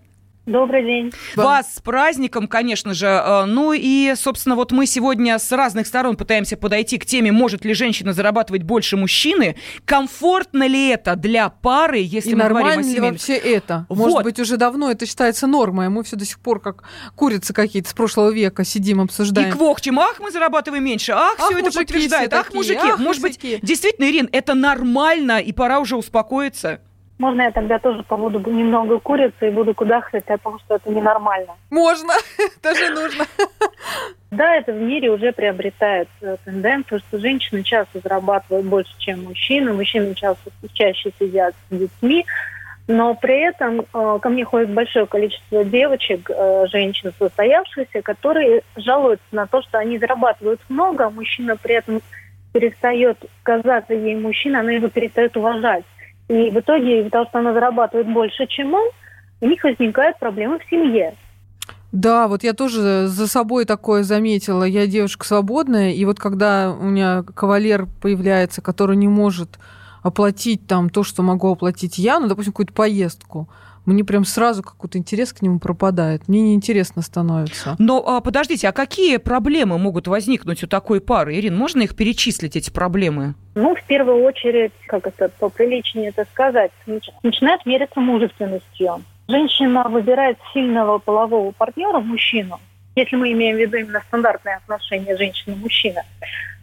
Добрый 0.50 0.84
день. 0.84 1.14
Вас 1.36 1.76
с 1.76 1.80
праздником, 1.80 2.47
конечно 2.47 2.95
же. 2.95 3.06
Э, 3.06 3.45
ну 3.45 3.72
и, 3.72 4.14
собственно, 4.16 4.56
вот 4.56 4.72
мы 4.72 4.88
сегодня 4.88 5.38
с 5.38 5.52
разных 5.52 5.86
сторон 5.86 6.16
пытаемся 6.16 6.58
подойти 6.58 6.97
к 6.97 7.06
теме, 7.06 7.32
может 7.32 7.66
ли 7.66 7.74
женщина 7.76 8.14
зарабатывать 8.14 8.64
больше 8.64 8.97
мужчины. 8.97 9.58
Комфортно 9.86 10.66
ли 10.68 10.89
это 10.89 11.16
для 11.16 11.50
пары, 11.50 12.00
если 12.00 12.32
и 12.32 12.36
мы 12.36 12.43
нормально 12.43 12.82
говорим 12.82 12.89
о 12.89 12.93
ли 12.93 13.12
вообще 13.12 13.36
это? 13.36 13.86
Вот. 13.89 14.10
Может 14.10 14.24
быть, 14.24 14.39
уже 14.39 14.58
давно 14.58 14.89
это 14.89 15.06
считается 15.06 15.45
нормой, 15.45 15.86
а 15.86 15.89
мы 15.91 16.04
все 16.04 16.16
до 16.16 16.26
сих 16.26 16.39
пор 16.39 16.60
как 16.60 16.84
курицы 17.16 17.54
какие-то 17.54 17.89
с 17.89 17.93
прошлого 17.93 18.32
века 18.32 18.64
сидим, 18.64 19.02
обсуждаем. 19.02 19.50
И 19.50 19.52
квохчем, 19.52 20.00
ах, 20.00 20.20
мы 20.20 20.32
зарабатываем 20.32 20.84
меньше, 20.84 21.12
ах, 21.12 21.36
ах 21.38 21.45
все 21.45 21.60
это 21.60 21.72
подтверждает, 21.72 22.34
ах, 22.34 22.52
мужики. 22.56 22.80
Ах, 22.82 22.97
может 22.97 23.22
мужики. 23.22 23.58
быть, 23.58 23.64
действительно, 23.64 24.10
Ирин, 24.10 24.30
это 24.32 24.56
нормально, 24.56 25.39
и 25.39 25.52
пора 25.52 25.80
уже 25.80 25.95
успокоиться? 25.95 26.82
Можно 27.20 27.42
я 27.42 27.52
тогда 27.52 27.80
тоже 27.80 28.02
побуду 28.04 28.40
немного 28.50 28.98
курицей 28.98 29.50
и 29.50 29.52
буду 29.52 29.74
кудахтать 29.74 30.28
о 30.30 30.38
том, 30.38 30.58
что 30.60 30.76
это 30.76 30.90
ненормально? 30.90 31.54
Можно, 31.70 32.14
даже 32.64 32.90
нужно. 32.90 33.26
Да, 34.32 34.56
это 34.56 34.72
в 34.72 34.80
мире 34.80 35.10
уже 35.10 35.32
приобретает 35.32 36.08
э, 36.22 36.38
тенденцию, 36.46 37.00
что 37.00 37.18
женщины 37.18 37.64
часто 37.64 38.00
зарабатывают 38.00 38.68
больше, 38.68 38.92
чем 39.00 39.24
мужчины. 39.24 39.74
Мужчины 39.74 40.14
часто 40.14 40.52
чаще 40.72 41.12
сидят 41.20 41.56
с 41.72 41.76
детьми. 41.76 42.28
Но 42.88 43.16
при 43.16 43.42
этом 43.42 43.82
э, 43.82 44.20
ко 44.22 44.30
мне 44.30 44.46
ходит 44.46 44.70
большое 44.70 45.08
количество 45.08 45.66
девочек, 45.66 46.30
э, 46.30 46.66
женщин 46.68 47.12
состоявшихся, 47.18 48.04
которые 48.04 48.62
жалуются 48.76 49.26
на 49.32 49.48
то, 49.48 49.64
что 49.64 49.80
они 49.80 49.98
зарабатывают 49.98 50.62
много, 50.70 51.08
а 51.08 51.10
мужчина 51.10 51.58
при 51.58 51.74
этом 51.74 52.00
перестает 52.54 53.18
казаться 53.42 53.96
ей 53.96 54.16
мужчиной, 54.16 54.60
она 54.60 54.72
его 54.74 54.90
перестает 54.90 55.36
уважать. 55.36 55.86
И 56.30 56.52
в 56.52 56.60
итоге, 56.60 57.02
из-за 57.02 57.10
того, 57.10 57.26
что 57.26 57.40
она 57.40 57.54
зарабатывает 57.54 58.08
больше, 58.08 58.46
чем 58.48 58.74
он, 58.74 58.88
у 59.42 59.48
них 59.48 59.64
возникают 59.64 60.20
проблемы 60.20 60.60
в 60.60 60.70
семье. 60.70 61.16
Да, 61.92 62.28
вот 62.28 62.44
я 62.44 62.54
тоже 62.54 63.08
за 63.08 63.28
собой 63.28 63.66
такое 63.66 64.04
заметила. 64.04 64.64
Я 64.64 64.86
девушка 64.86 65.26
свободная, 65.26 65.92
и 65.92 66.06
вот 66.06 66.20
когда 66.20 66.72
у 66.80 66.84
меня 66.84 67.24
кавалер 67.24 67.88
появляется, 68.00 68.62
который 68.62 68.96
не 68.96 69.08
может 69.08 69.58
оплатить 70.04 70.68
там 70.68 70.92
то, 70.92 71.04
что 71.04 71.24
могу 71.24 71.52
оплатить 71.52 71.98
я, 71.98 72.20
ну, 72.20 72.28
допустим, 72.28 72.54
какую-то 72.54 72.74
поездку, 72.74 73.50
мне 73.90 74.04
прям 74.04 74.26
сразу 74.26 74.64
какой-то 74.64 74.98
интерес 74.98 75.34
к 75.34 75.42
нему 75.42 75.60
пропадает. 75.60 76.28
Мне 76.28 76.42
неинтересно 76.42 77.02
становится. 77.02 77.76
Но 77.80 78.04
а, 78.06 78.22
подождите, 78.22 78.68
а 78.68 78.72
какие 78.72 79.18
проблемы 79.18 79.78
могут 79.78 80.08
возникнуть 80.08 80.64
у 80.64 80.68
такой 80.68 81.02
пары? 81.02 81.36
Ирин, 81.36 81.58
можно 81.58 81.82
их 81.82 81.96
перечислить, 81.96 82.56
эти 82.56 82.70
проблемы? 82.70 83.36
Ну, 83.56 83.76
в 83.76 83.84
первую 83.84 84.24
очередь, 84.24 84.72
как 84.88 85.08
это 85.08 85.30
поприличнее 85.40 86.10
это 86.10 86.26
сказать, 86.32 86.72
начинает 87.24 87.66
мериться 87.66 88.00
мужественностью. 88.00 89.04
Женщина 89.28 89.84
выбирает 89.90 90.38
сильного 90.54 90.98
полового 90.98 91.52
партнера, 91.52 92.00
мужчину, 92.00 92.60
если 92.96 93.16
мы 93.16 93.32
имеем 93.32 93.58
в 93.58 93.60
виду 93.60 93.78
именно 93.78 94.02
стандартные 94.08 94.56
отношения 94.56 95.16
женщина-мужчина. 95.18 96.04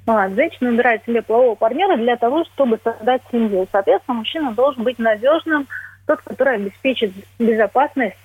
А, 0.07 0.29
женщина 0.29 0.70
выбирает 0.70 1.05
себе 1.05 1.22
полового 1.22 1.57
партнера 1.57 1.97
для 1.97 2.16
того, 2.16 2.45
чтобы 2.45 2.79
создать 2.83 3.22
семью. 3.33 3.66
Соответственно, 3.72 4.18
мужчина 4.18 4.53
должен 4.53 4.85
быть 4.85 4.99
надежным, 4.99 5.66
тот, 6.07 6.21
который 6.23 6.57
обеспечит 6.57 7.13
безопасность 7.39 8.17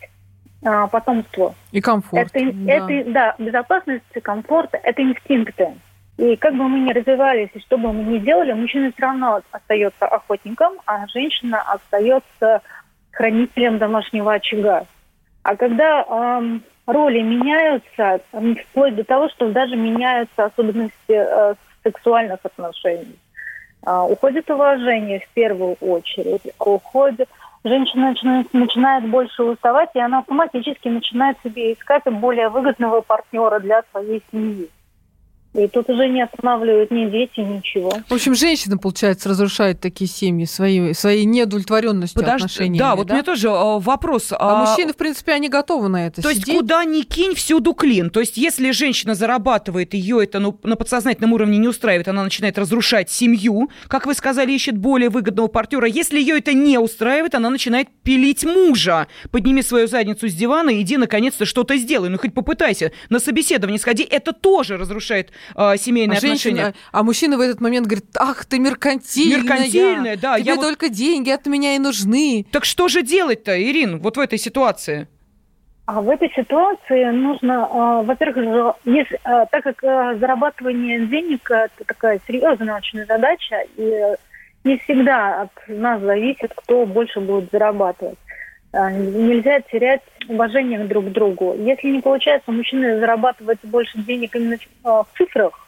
а, 0.64 0.88
потомству. 0.88 1.56
И 1.72 1.82
комфорт. 1.82 2.30
Это, 2.34 2.52
да. 2.54 2.74
это, 2.74 3.12
да, 3.12 3.36
безопасность 3.38 4.04
и 4.14 4.20
комфорт– 4.20 4.70
это 4.84 5.02
инстинкты. 5.02 5.74
И 6.18 6.36
как 6.36 6.56
бы 6.56 6.68
мы 6.68 6.82
ни 6.82 6.94
развивались, 6.94 7.50
и 7.54 7.60
что 7.62 7.78
бы 7.78 7.92
мы 7.92 8.04
ни 8.04 8.20
делали, 8.20 8.54
мужчина 8.54 8.92
все 8.92 9.02
равно 9.02 9.42
остается 9.52 10.06
охотником, 10.06 10.74
а 10.86 11.08
женщина 11.08 11.62
остается 11.62 12.62
хранителем 13.12 13.80
домашнего 13.80 14.34
очага. 14.34 14.86
А 15.44 15.56
когда 15.56 16.04
эм, 16.04 16.64
роли 16.86 17.22
меняются, 17.22 18.22
вплоть 18.70 18.96
до 18.96 19.04
того, 19.04 19.30
что 19.30 19.50
даже 19.50 19.76
меняются 19.76 20.46
особенности 20.46 20.94
э, 21.10 21.56
сексуальных 21.84 22.40
отношений, 22.44 23.18
э, 23.86 24.06
уходит 24.08 24.50
уважение 24.52 25.22
в 25.22 25.28
первую 25.30 25.74
очередь, 25.82 26.54
уходит 26.60 27.30
женщина 27.64 28.10
начинает, 28.10 28.54
начинает 28.54 29.10
больше 29.10 29.44
уставать, 29.44 29.90
и 29.94 30.00
она 30.00 30.20
автоматически 30.20 30.88
начинает 30.88 31.38
себе 31.44 31.74
искать 31.74 32.04
более 32.06 32.50
выгодного 32.50 33.02
партнера 33.02 33.60
для 33.60 33.84
своей 33.92 34.22
семьи. 34.32 34.70
И 35.54 35.68
тут 35.68 35.90
уже 35.90 36.08
не 36.08 36.22
останавливают 36.22 36.92
ни 36.92 37.10
дети, 37.10 37.42
ничего. 37.42 37.92
В 38.08 38.14
общем, 38.14 38.36
женщина, 38.36 38.78
получается, 38.78 39.28
разрушает 39.28 39.82
такие 39.82 40.10
семьи 40.10 40.46
своей, 40.46 40.94
своей 40.94 41.26
неудовлетворенностью 41.26 42.22
Подожди, 42.22 42.46
отношениями. 42.46 42.78
Да, 42.78 42.96
вот 42.96 43.10
мне 43.10 43.22
тоже 43.22 43.50
э, 43.50 43.80
вопрос. 43.80 44.32
А, 44.32 44.66
мужчины, 44.66 44.94
в 44.94 44.96
принципе, 44.96 45.34
они 45.34 45.50
готовы 45.50 45.90
на 45.90 46.08
это 46.08 46.22
То 46.22 46.32
сидеть. 46.32 46.48
есть 46.48 46.58
куда 46.58 46.86
ни 46.86 47.02
кинь, 47.02 47.36
всюду 47.36 47.74
клин. 47.74 48.12
То 48.12 48.22
есть 48.22 48.38
если 48.38 48.72
женщина 48.72 49.14
зарабатывает, 49.14 49.94
ее 49.94 50.24
это 50.24 50.40
ну, 50.40 50.58
на 50.64 50.78
подсознательном 50.78 51.34
уровне 51.34 51.58
не 51.58 51.68
устраивает, 51.68 52.08
она 52.08 52.24
начинает 52.24 52.58
разрушать 52.58 53.10
семью, 53.10 53.70
как 53.88 54.06
вы 54.06 54.14
сказали, 54.14 54.54
ищет 54.54 54.78
более 54.78 55.10
выгодного 55.10 55.48
партнера. 55.48 55.86
Если 55.86 56.18
ее 56.18 56.38
это 56.38 56.54
не 56.54 56.78
устраивает, 56.78 57.36
она 57.36 57.50
начинает 57.50 57.90
пилить 58.04 58.46
мужа. 58.46 59.08
Подними 59.32 59.64
свою 59.64 59.88
задницу 59.88 60.30
с 60.30 60.34
дивана 60.34 60.70
и 60.70 60.82
иди 60.82 60.96
наконец-то 60.96 61.46
что-то 61.46 61.76
сделай. 61.76 62.08
Ну 62.08 62.18
хоть 62.18 62.34
попытайся. 62.34 62.94
На 63.10 63.20
собеседование 63.20 63.80
сходи. 63.80 64.04
Это 64.04 64.32
тоже 64.32 64.78
разрушает 64.78 65.32
э, 65.56 65.78
семейные 65.78 66.16
а 66.16 66.18
отношения. 66.18 66.56
Женщина, 66.56 66.74
а 66.92 67.04
мужчина 67.04 67.38
в 67.38 67.42
этот 67.42 67.62
момент 67.62 67.88
говорит, 67.88 68.06
ах, 68.18 68.46
ты 68.46 68.60
меркантильная. 68.60 69.44
Меркантильная, 69.44 70.18
да. 70.18 70.38
Тебе 70.38 70.50
я 70.50 70.56
вот- 70.56 70.64
только 70.64 70.90
деньги 70.90 71.30
от 71.30 71.46
меня 71.46 71.76
и 71.76 71.80
нужны. 71.80 72.46
Так 72.52 72.66
что 72.66 72.88
же 72.88 73.02
делать-то, 73.04 73.62
Ирин, 73.62 74.00
вот 74.00 74.18
в 74.18 74.20
этой 74.20 74.38
ситуации? 74.38 75.08
А 75.86 76.00
в 76.00 76.10
этой 76.10 76.32
ситуации 76.34 77.06
нужно, 77.12 77.68
э, 77.70 78.06
во-первых, 78.06 78.76
если, 78.86 79.16
э, 79.16 79.46
так 79.52 79.64
как 79.64 79.84
э, 79.84 80.18
зарабатывание 80.20 81.06
денег 81.06 81.50
это 81.52 81.84
такая 81.86 82.22
серьезная 82.28 82.78
очень 82.78 83.06
задача, 83.06 83.58
и 83.76 83.84
э, 83.84 84.16
не 84.64 84.78
всегда 84.78 85.42
от 85.42 85.52
нас 85.68 86.02
зависит, 86.02 86.54
кто 86.56 86.86
больше 86.86 87.20
будет 87.20 87.50
зарабатывать. 87.52 88.18
Э, 88.74 88.90
Нельзя 88.92 89.62
терять 89.62 90.02
уважение 90.28 90.80
друг 90.86 91.06
к 91.06 91.10
другу. 91.10 91.56
Если 91.58 91.90
не 91.90 92.02
получается 92.02 92.52
у 92.52 92.54
мужчины 92.54 93.00
зарабатывать 93.00 93.60
больше 93.64 93.98
денег 94.00 94.36
именно 94.36 94.58
в 94.84 95.08
цифрах, 95.18 95.68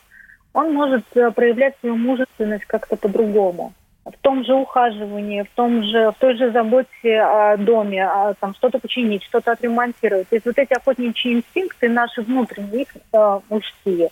он 0.53 0.73
может 0.73 1.03
э, 1.15 1.31
проявлять 1.31 1.75
свою 1.79 1.95
мужественность 1.95 2.65
как-то 2.65 2.95
по-другому. 2.95 3.73
В 4.05 4.17
том 4.21 4.43
же 4.43 4.53
ухаживании, 4.53 5.43
в, 5.43 5.49
том 5.55 5.81
же, 5.83 6.11
в 6.11 6.15
той 6.19 6.35
же 6.35 6.51
заботе 6.51 7.21
о 7.21 7.55
доме, 7.55 8.05
а, 8.05 8.33
там 8.33 8.53
что-то 8.53 8.77
починить, 8.77 9.23
что-то 9.23 9.53
отремонтировать. 9.53 10.27
То 10.27 10.35
есть 10.35 10.45
вот 10.45 10.57
эти 10.57 10.73
охотничьи 10.73 11.33
инстинкты 11.33 11.87
наши 11.87 12.21
внутренние, 12.21 12.81
их 12.81 12.89
э, 13.13 13.39
мужские, 13.49 14.09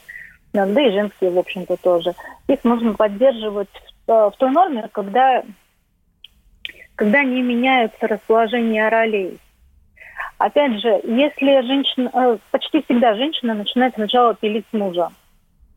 да 0.54 0.82
и 0.82 0.92
женские, 0.92 1.32
в 1.32 1.38
общем-то, 1.38 1.76
тоже, 1.78 2.14
их 2.48 2.64
нужно 2.64 2.94
поддерживать 2.94 3.70
в, 4.08 4.12
э, 4.12 4.30
в 4.30 4.34
той 4.38 4.50
норме, 4.52 4.90
когда, 4.92 5.44
когда 6.96 7.24
не 7.24 7.42
меняются 7.42 8.08
расположение 8.08 8.90
ролей. 8.90 9.40
Опять 10.38 10.80
же, 10.82 11.02
если 11.04 11.66
женщина, 11.66 12.10
э, 12.14 12.38
почти 12.50 12.82
всегда 12.84 13.16
женщина 13.16 13.54
начинает 13.54 13.94
сначала 13.94 14.34
пилить 14.34 14.66
мужа, 14.72 15.10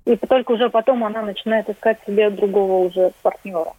и 0.07 0.17
только 0.17 0.53
уже 0.53 0.71
потом 0.71 1.05
она 1.05 1.23
начинает 1.23 1.69
искать 1.69 1.99
себе 2.07 2.31
другого 2.31 2.87
уже 2.87 3.13
партнера. 3.23 3.75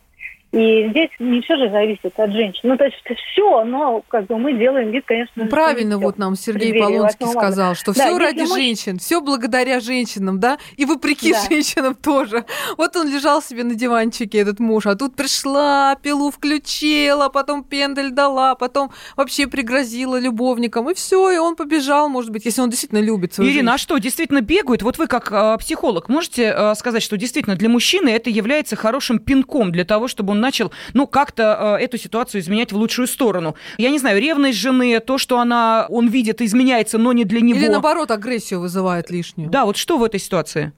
И 0.55 0.87
здесь 0.89 1.09
не 1.19 1.41
все 1.41 1.57
же 1.57 1.69
зависит 1.69 2.17
от 2.17 2.31
женщин. 2.31 2.61
Ну, 2.63 2.77
то 2.77 2.85
есть 2.85 2.95
все, 3.33 3.65
но 3.65 4.01
как 4.07 4.25
бы 4.27 4.37
мы 4.37 4.53
делаем 4.57 4.89
вид, 4.91 5.03
конечно, 5.05 5.45
правильно 5.47 5.97
вот 5.97 6.17
нам 6.17 6.35
Сергей 6.35 6.73
Полонский 6.79 7.25
8 7.25 7.35
марта. 7.35 7.39
сказал, 7.39 7.75
что 7.75 7.93
Да, 7.93 8.05
все 8.05 8.17
ради 8.17 8.39
муж- 8.41 8.53
женщин, 8.53 8.97
все 8.97 9.19
благодаря 9.19 9.81
женщинам, 9.81 10.39
да, 10.39 10.57
и 10.77 10.85
вопреки 10.85 11.33
Да. 11.33 11.41
женщинам 11.49 11.93
тоже. 11.93 12.45
Вот 12.77 12.95
он 12.95 13.09
лежал 13.13 13.41
себе 13.41 13.65
на 13.65 13.75
диванчике, 13.75 14.37
этот 14.37 14.59
муж, 14.61 14.85
а 14.85 14.95
тут 14.95 15.15
пришла, 15.17 15.95
пилу 16.01 16.31
включила, 16.31 17.27
потом 17.29 17.63
пендель 17.63 18.11
дала, 18.11 18.55
потом 18.55 18.91
вообще 19.17 19.47
пригрозила 19.47 20.17
любовникам, 20.19 20.89
и 20.89 20.93
все, 20.93 21.31
и 21.31 21.37
он 21.37 21.55
побежал, 21.57 22.07
может 22.07 22.31
быть, 22.31 22.45
если 22.45 22.61
он 22.61 22.69
действительно 22.69 22.99
любит 22.99 23.33
свою 23.33 23.49
Ирина, 23.49 23.71
а 23.71 23.73
женщину. 23.73 23.77
что, 23.77 23.97
действительно 23.97 24.39
бегают? 24.41 24.83
Вот 24.83 24.97
вы 24.97 25.07
как 25.07 25.31
э, 25.31 25.57
психолог 25.59 26.07
можете 26.07 26.53
э, 26.55 26.75
сказать, 26.75 27.03
что 27.03 27.17
действительно 27.17 27.57
для 27.57 27.67
мужчины 27.67 28.07
это 28.09 28.29
является 28.29 28.77
хорошим 28.77 29.19
пинком 29.19 29.71
для 29.73 29.83
того, 29.83 30.07
чтобы 30.07 30.31
он 30.31 30.44
начал, 30.45 30.71
ну, 30.93 31.07
как-то 31.07 31.77
э, 31.79 31.83
эту 31.83 31.97
ситуацию 31.97 32.41
изменять 32.41 32.71
в 32.71 32.77
лучшую 32.77 33.07
сторону? 33.07 33.55
Я 33.77 33.89
не 33.89 33.99
знаю, 33.99 34.21
ревность 34.21 34.57
жены, 34.57 34.99
то, 34.99 35.17
что 35.17 35.39
она, 35.39 35.87
он 35.89 36.07
видит, 36.07 36.41
изменяется, 36.41 36.97
но 36.97 37.13
не 37.13 37.25
для 37.25 37.41
него. 37.41 37.59
Или 37.59 37.67
наоборот, 37.67 38.11
агрессию 38.11 38.59
вызывает 38.59 39.09
лишнюю. 39.09 39.49
Да, 39.49 39.65
вот 39.65 39.77
что 39.77 39.97
в 39.97 40.03
этой 40.03 40.19
ситуации? 40.19 40.71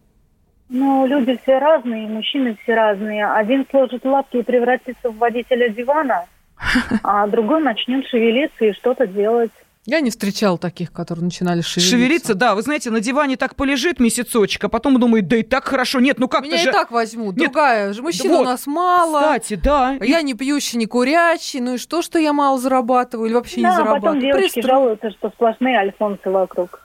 Ну, 0.69 1.05
люди 1.05 1.39
все 1.43 1.59
разные, 1.59 2.07
мужчины 2.07 2.57
все 2.63 2.75
разные. 2.75 3.25
Один 3.25 3.65
сложит 3.69 4.03
лапки 4.05 4.37
и 4.37 4.43
превратится 4.43 5.09
в 5.09 5.17
водителя 5.17 5.69
дивана, 5.69 6.25
а 7.03 7.27
другой 7.27 7.61
начнет 7.61 8.05
шевелиться 8.07 8.65
и 8.65 8.73
что-то 8.73 9.07
делать. 9.07 9.51
Я 9.87 10.01
не 10.01 10.09
встречал 10.09 10.57
таких, 10.57 10.91
которые 10.91 11.23
начинали 11.23 11.61
шевелиться. 11.61 11.89
Шевелиться, 11.95 12.33
да, 12.35 12.55
вы 12.55 12.61
знаете, 12.61 12.91
на 12.91 12.99
диване 12.99 13.37
так 13.37 13.55
полежит 13.55 14.01
месяцочек, 14.01 14.65
а 14.65 14.67
потом 14.67 14.99
думает, 14.99 15.29
да 15.29 15.37
и 15.37 15.43
так 15.43 15.63
хорошо, 15.65 16.01
нет, 16.01 16.19
ну 16.19 16.27
как-то 16.27 16.45
Меня 16.49 16.57
же... 16.57 16.69
и 16.69 16.71
так 16.73 16.91
возьмут. 16.91 17.37
Нет, 17.37 17.45
Другая 17.45 17.93
же. 17.93 18.01
Мужчин 18.01 18.31
вот, 18.31 18.41
у 18.41 18.43
нас 18.43 18.67
мало. 18.67 19.19
Кстати, 19.21 19.53
да. 19.55 19.95
и- 19.95 20.09
Я 20.09 20.21
не 20.23 20.33
пьющий, 20.33 20.77
не 20.77 20.87
курящий. 20.87 21.61
Ну 21.61 21.75
и 21.75 21.77
что, 21.77 22.01
что 22.01 22.19
я 22.19 22.33
мало 22.33 22.59
зарабатываю 22.59 23.27
или 23.27 23.33
вообще 23.33 23.61
да, 23.61 23.61
не 23.61 23.65
а 23.67 23.69
потом 23.69 23.87
зарабатываю? 23.87 24.21
девочки 24.21 24.53
Пристрой. 24.55 24.63
жалуются, 24.63 25.09
что 25.11 25.29
сплошные 25.29 25.77
альфонсы 25.77 26.29
вокруг. 26.29 26.81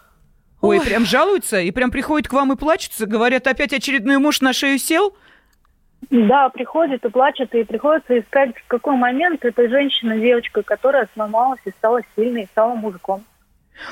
Ой, 0.60 0.78
Ой. 0.78 0.84
прям 0.86 1.04
жалуются 1.04 1.60
и 1.60 1.72
прям 1.72 1.90
приходят 1.90 2.28
к 2.28 2.32
вам 2.32 2.52
и 2.52 2.56
плачутся, 2.56 3.06
говорят, 3.06 3.48
опять 3.48 3.72
очередной 3.72 4.18
муж 4.18 4.40
на 4.42 4.52
шею 4.52 4.78
сел? 4.78 5.16
Да, 6.10 6.48
приходит 6.48 7.04
и 7.04 7.08
плачет, 7.08 7.54
и 7.54 7.64
приходится 7.64 8.18
искать, 8.18 8.56
в 8.56 8.66
какой 8.66 8.96
момент 8.96 9.44
эта 9.44 9.68
женщина, 9.68 10.18
девочка, 10.18 10.62
которая 10.62 11.08
сломалась 11.14 11.60
и 11.64 11.70
стала 11.70 12.00
сильной, 12.16 12.42
и 12.42 12.46
стала 12.46 12.74
мужиком. 12.74 13.24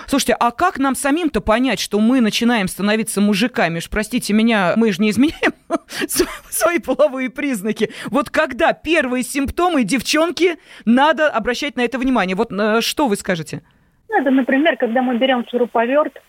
Слушайте, 0.06 0.36
а 0.38 0.50
как 0.50 0.78
нам 0.78 0.94
самим-то 0.94 1.40
понять, 1.40 1.80
что 1.80 1.98
мы 1.98 2.20
начинаем 2.20 2.68
становиться 2.68 3.20
мужиками? 3.20 3.78
Уж 3.78 3.88
простите 3.88 4.32
меня, 4.32 4.74
мы 4.76 4.92
же 4.92 5.00
не 5.00 5.10
изменяем 5.10 5.54
св- 6.08 6.42
свои 6.50 6.78
половые 6.78 7.30
признаки. 7.30 7.90
Вот 8.06 8.30
когда 8.30 8.72
первые 8.72 9.24
симптомы, 9.24 9.84
девчонки, 9.84 10.58
надо 10.84 11.28
обращать 11.28 11.76
на 11.76 11.80
это 11.80 11.98
внимание. 11.98 12.36
Вот 12.36 12.52
э, 12.52 12.80
что 12.82 13.08
вы 13.08 13.16
скажете? 13.16 13.62
Ну, 14.08 14.20
это, 14.20 14.30
например, 14.30 14.76
когда 14.76 15.02
мы 15.02 15.16
берем 15.16 15.44
шуруповерт 15.48 16.20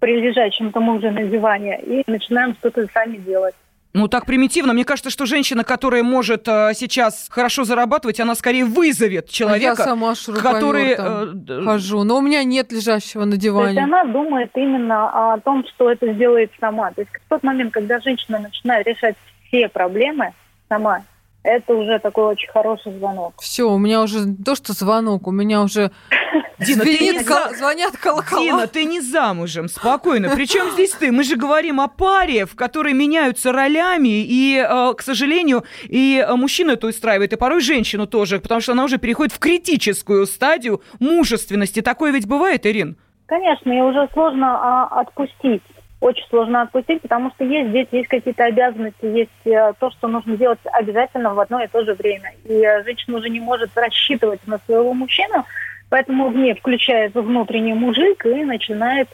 при 0.00 0.20
лежачем 0.20 0.72
тому 0.72 1.00
же 1.00 1.10
на 1.10 1.24
диване 1.24 1.80
и 1.80 2.02
начинаем 2.06 2.54
что-то 2.54 2.86
сами 2.92 3.16
делать. 3.18 3.54
Ну, 3.94 4.08
так 4.08 4.26
примитивно. 4.26 4.72
Мне 4.72 4.84
кажется, 4.84 5.08
что 5.08 5.24
женщина, 5.24 5.62
которая 5.62 6.02
может 6.02 6.48
э, 6.48 6.72
сейчас 6.74 7.28
хорошо 7.30 7.62
зарабатывать, 7.62 8.18
она 8.18 8.34
скорее 8.34 8.64
вызовет 8.64 9.28
человека, 9.30 9.74
А 9.76 9.78
я 9.78 9.84
сама 9.84 10.14
который... 10.42 10.96
э, 10.98 11.64
хожу, 11.64 12.02
но 12.02 12.18
у 12.18 12.20
меня 12.20 12.42
нет 12.42 12.72
лежащего 12.72 13.20
на 13.24 13.30
То 13.30 13.34
есть 13.34 13.42
диване. 13.44 13.84
она 13.84 14.04
думает 14.04 14.50
именно 14.56 15.34
о 15.34 15.38
том, 15.38 15.64
что 15.68 15.92
это 15.92 16.12
сделает 16.12 16.50
сама. 16.60 16.90
То 16.90 17.02
есть 17.02 17.12
в 17.24 17.28
тот 17.28 17.44
момент, 17.44 17.72
когда 17.72 18.00
женщина 18.00 18.40
начинает 18.40 18.84
решать 18.88 19.14
все 19.46 19.68
проблемы 19.68 20.32
сама, 20.68 21.02
это 21.44 21.74
уже 21.74 21.98
такой 22.00 22.24
очень 22.24 22.50
хороший 22.50 22.92
звонок. 22.98 23.34
Все, 23.40 23.70
у 23.70 23.78
меня 23.78 24.02
уже 24.02 24.34
то, 24.44 24.54
что 24.54 24.72
звонок, 24.72 25.28
у 25.28 25.30
меня 25.30 25.62
уже 25.62 25.92
Дина, 26.58 26.84
ты 26.84 26.98
не 26.98 27.22
кол- 27.22 27.36
за- 27.50 27.54
звонят 27.56 27.96
колокола. 27.96 28.42
Дина, 28.42 28.66
ты 28.66 28.84
не 28.84 29.00
замужем, 29.00 29.68
спокойно. 29.68 30.30
Причем 30.34 30.70
здесь 30.70 30.92
ты? 30.92 31.12
Мы 31.12 31.22
же 31.22 31.36
говорим 31.36 31.80
о 31.80 31.88
паре, 31.88 32.46
в 32.46 32.56
которой 32.56 32.94
меняются 32.94 33.52
ролями, 33.52 34.24
и, 34.24 34.56
э, 34.56 34.94
к 34.94 35.02
сожалению, 35.02 35.64
и 35.84 36.24
э, 36.26 36.34
мужчину 36.34 36.72
это 36.72 36.86
устраивает, 36.86 37.32
и 37.34 37.36
порой 37.36 37.60
женщину 37.60 38.06
тоже, 38.06 38.40
потому 38.40 38.60
что 38.60 38.72
она 38.72 38.84
уже 38.84 38.98
переходит 38.98 39.32
в 39.34 39.38
критическую 39.38 40.26
стадию 40.26 40.80
мужественности. 40.98 41.82
Такое 41.82 42.10
ведь 42.10 42.26
бывает, 42.26 42.64
Ирин? 42.66 42.96
Конечно, 43.26 43.70
и 43.70 43.80
уже 43.80 44.08
сложно 44.12 44.58
а, 44.58 45.00
отпустить. 45.00 45.62
Очень 46.04 46.26
сложно 46.28 46.60
отпустить, 46.60 47.00
потому 47.00 47.30
что 47.30 47.44
есть 47.44 47.70
здесь 47.70 47.88
есть 47.90 48.08
какие-то 48.08 48.44
обязанности, 48.44 49.06
есть 49.06 49.30
э, 49.46 49.72
то, 49.80 49.90
что 49.90 50.06
нужно 50.06 50.36
делать 50.36 50.58
обязательно 50.64 51.32
в 51.32 51.40
одно 51.40 51.64
и 51.64 51.66
то 51.66 51.82
же 51.82 51.94
время. 51.94 52.34
И 52.44 52.60
женщина 52.84 53.16
уже 53.16 53.30
не 53.30 53.40
может 53.40 53.70
рассчитывать 53.74 54.46
на 54.46 54.58
своего 54.66 54.92
мужчину, 54.92 55.46
поэтому 55.88 56.28
в 56.28 56.36
ней 56.36 56.52
включается 56.52 57.22
внутренний 57.22 57.72
мужик 57.72 58.26
и 58.26 58.44
начинает 58.44 59.08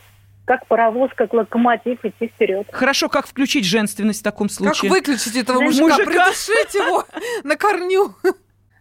как 0.45 0.67
паровоз, 0.67 1.13
как 1.15 1.33
локомотив 1.33 2.05
идти 2.05 2.27
вперед. 2.27 2.67
Хорошо, 2.73 3.09
как 3.09 3.29
включить 3.29 3.67
женственность 3.67 4.19
в 4.19 4.25
таком 4.25 4.49
Как 4.49 4.57
случае? 4.57 4.91
выключить 4.91 5.37
этого 5.37 5.59
Знаешь, 5.59 5.79
мужика, 5.79 6.03
мужика? 6.03 6.25
придушить 6.25 6.75
его 6.75 7.05
на 7.45 7.57
корню? 7.57 8.15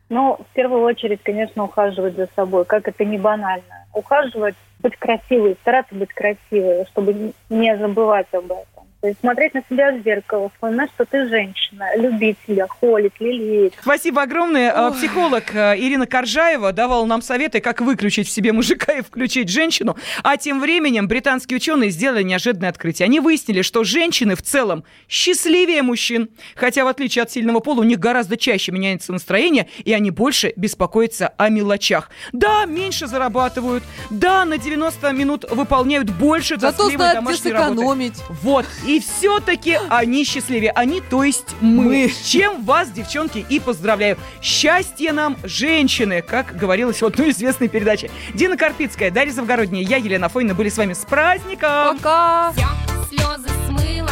Ну, 0.09 0.39
в 0.49 0.55
первую 0.55 0.81
очередь, 0.81 1.19
конечно, 1.21 1.63
ухаживать 1.63 2.15
за 2.15 2.27
собой, 2.35 2.65
как 2.65 2.87
это 2.87 3.05
не 3.05 3.19
банально. 3.19 3.78
Ухаживать, 3.93 4.55
быть 4.79 4.95
красивой, 4.97 5.57
стараться 5.61 5.95
быть 5.95 6.13
красивой, 6.13 6.85
чтобы 6.91 7.33
не 7.49 7.77
забывать 7.77 8.27
об 8.31 8.45
этом. 8.45 8.78
То 9.01 9.07
есть 9.07 9.19
смотреть 9.21 9.53
на 9.53 9.63
себя 9.69 9.93
в 9.93 10.03
зеркало, 10.03 10.49
вспоминать, 10.53 10.89
что 10.93 11.05
ты 11.05 11.25
женщина, 11.29 11.95
любить 11.95 12.35
себя, 12.45 12.67
холить, 12.67 13.13
лелеять. 13.19 13.73
Спасибо 13.81 14.23
огромное. 14.23 14.89
Ой. 14.89 14.93
Психолог 14.93 15.55
э, 15.55 15.77
Ирина 15.77 16.05
Коржаева 16.05 16.73
давала 16.73 17.05
нам 17.05 17.21
советы, 17.21 17.61
как 17.61 17.79
выключить 17.79 18.27
в 18.27 18.31
себе 18.31 18.51
мужика 18.51 18.91
и 18.91 19.01
включить 19.01 19.47
женщину. 19.47 19.95
А 20.21 20.35
тем 20.35 20.59
временем 20.59 21.07
британские 21.07 21.57
ученые 21.57 21.91
сделали 21.91 22.23
неожиданное 22.23 22.69
открытие. 22.69 23.05
Они 23.05 23.21
выяснили, 23.21 23.61
что 23.61 23.85
женщины 23.85 24.35
в 24.35 24.41
целом 24.41 24.83
счастливее 25.07 25.81
мужчин. 25.81 26.27
Хотя, 26.55 26.83
в 26.83 26.87
отличие 26.89 27.23
от 27.23 27.31
сильного 27.31 27.61
пола, 27.61 27.79
у 27.79 27.83
них 27.83 27.99
гораздо 27.99 28.35
чаще 28.35 28.73
меняется 28.73 29.13
настроение, 29.13 29.69
и 29.85 29.93
они 29.93 30.11
больше 30.11 30.51
беспокоятся 30.57 31.29
о 31.37 31.47
мелочах. 31.47 32.09
Да, 32.33 32.65
меньше 32.65 33.07
зарабатывают. 33.07 33.85
Да, 34.09 34.43
на 34.43 34.57
90 34.57 35.09
минут 35.13 35.45
выполняют 35.49 36.09
больше 36.09 36.59
Зато 36.59 36.89
знают, 36.89 37.15
домашней 37.15 37.53
работы. 37.53 38.11
Вот. 38.41 38.65
И 38.89 38.99
все-таки 38.99 39.77
они 39.87 40.23
счастливее. 40.23 40.71
Они, 40.71 40.99
то 40.99 41.23
есть 41.23 41.55
мы. 41.61 41.83
мы. 41.83 42.09
С 42.09 42.27
чем 42.27 42.63
вас, 42.65 42.89
девчонки, 42.89 43.45
и 43.47 43.59
поздравляю. 43.59 44.17
Счастье 44.41 45.13
нам, 45.13 45.37
женщины, 45.43 46.23
как 46.23 46.57
говорилось 46.57 46.99
в 46.99 47.05
одной 47.05 47.29
известной 47.29 47.67
передаче. 47.67 48.09
Дина 48.33 48.57
Карпицкая, 48.57 49.11
Дарья 49.11 49.31
Завгородняя, 49.31 49.83
я, 49.83 49.97
Елена 49.97 50.27
Фойна, 50.27 50.55
были 50.55 50.69
с 50.69 50.77
вами 50.77 50.93
с 50.93 51.05
праздником. 51.05 51.99
Пока! 51.99 52.51
Все 52.53 52.65
слезы 53.09 53.47
смыло, 53.67 54.09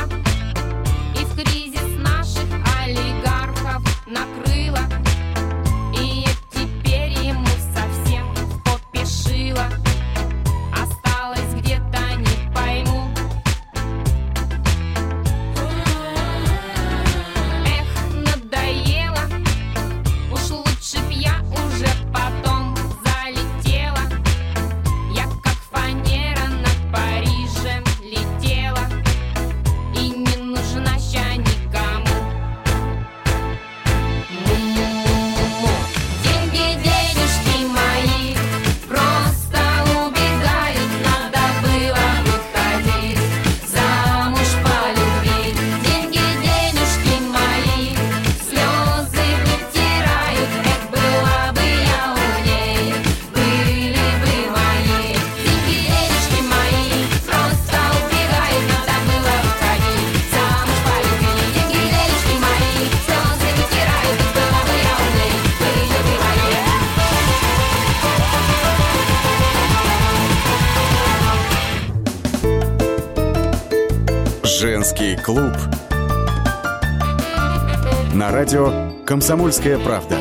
«Комсомольская 79.07 79.79
правда». 79.79 80.17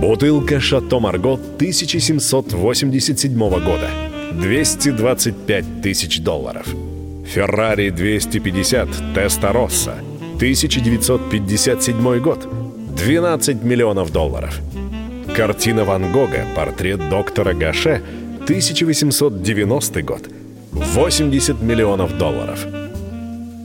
Бутылка 0.00 0.58
«Шато 0.58 0.98
Марго» 0.98 1.34
1787 1.34 3.38
года. 3.38 3.88
225 4.32 5.82
тысяч 5.82 6.18
долларов. 6.18 6.66
«Феррари 7.24 7.90
250 7.90 8.88
Теста 9.14 9.52
Росса» 9.52 9.94
1957 10.34 12.18
год. 12.18 12.48
12 12.96 13.62
миллионов 13.62 14.10
долларов. 14.10 14.58
Картина 15.36 15.84
Ван 15.84 16.10
Гога 16.10 16.44
«Портрет 16.56 17.08
доктора 17.08 17.54
Гаше» 17.54 18.02
1890 18.42 20.02
год. 20.02 20.28
80 20.72 21.62
миллионов 21.62 22.18
долларов. 22.18 22.66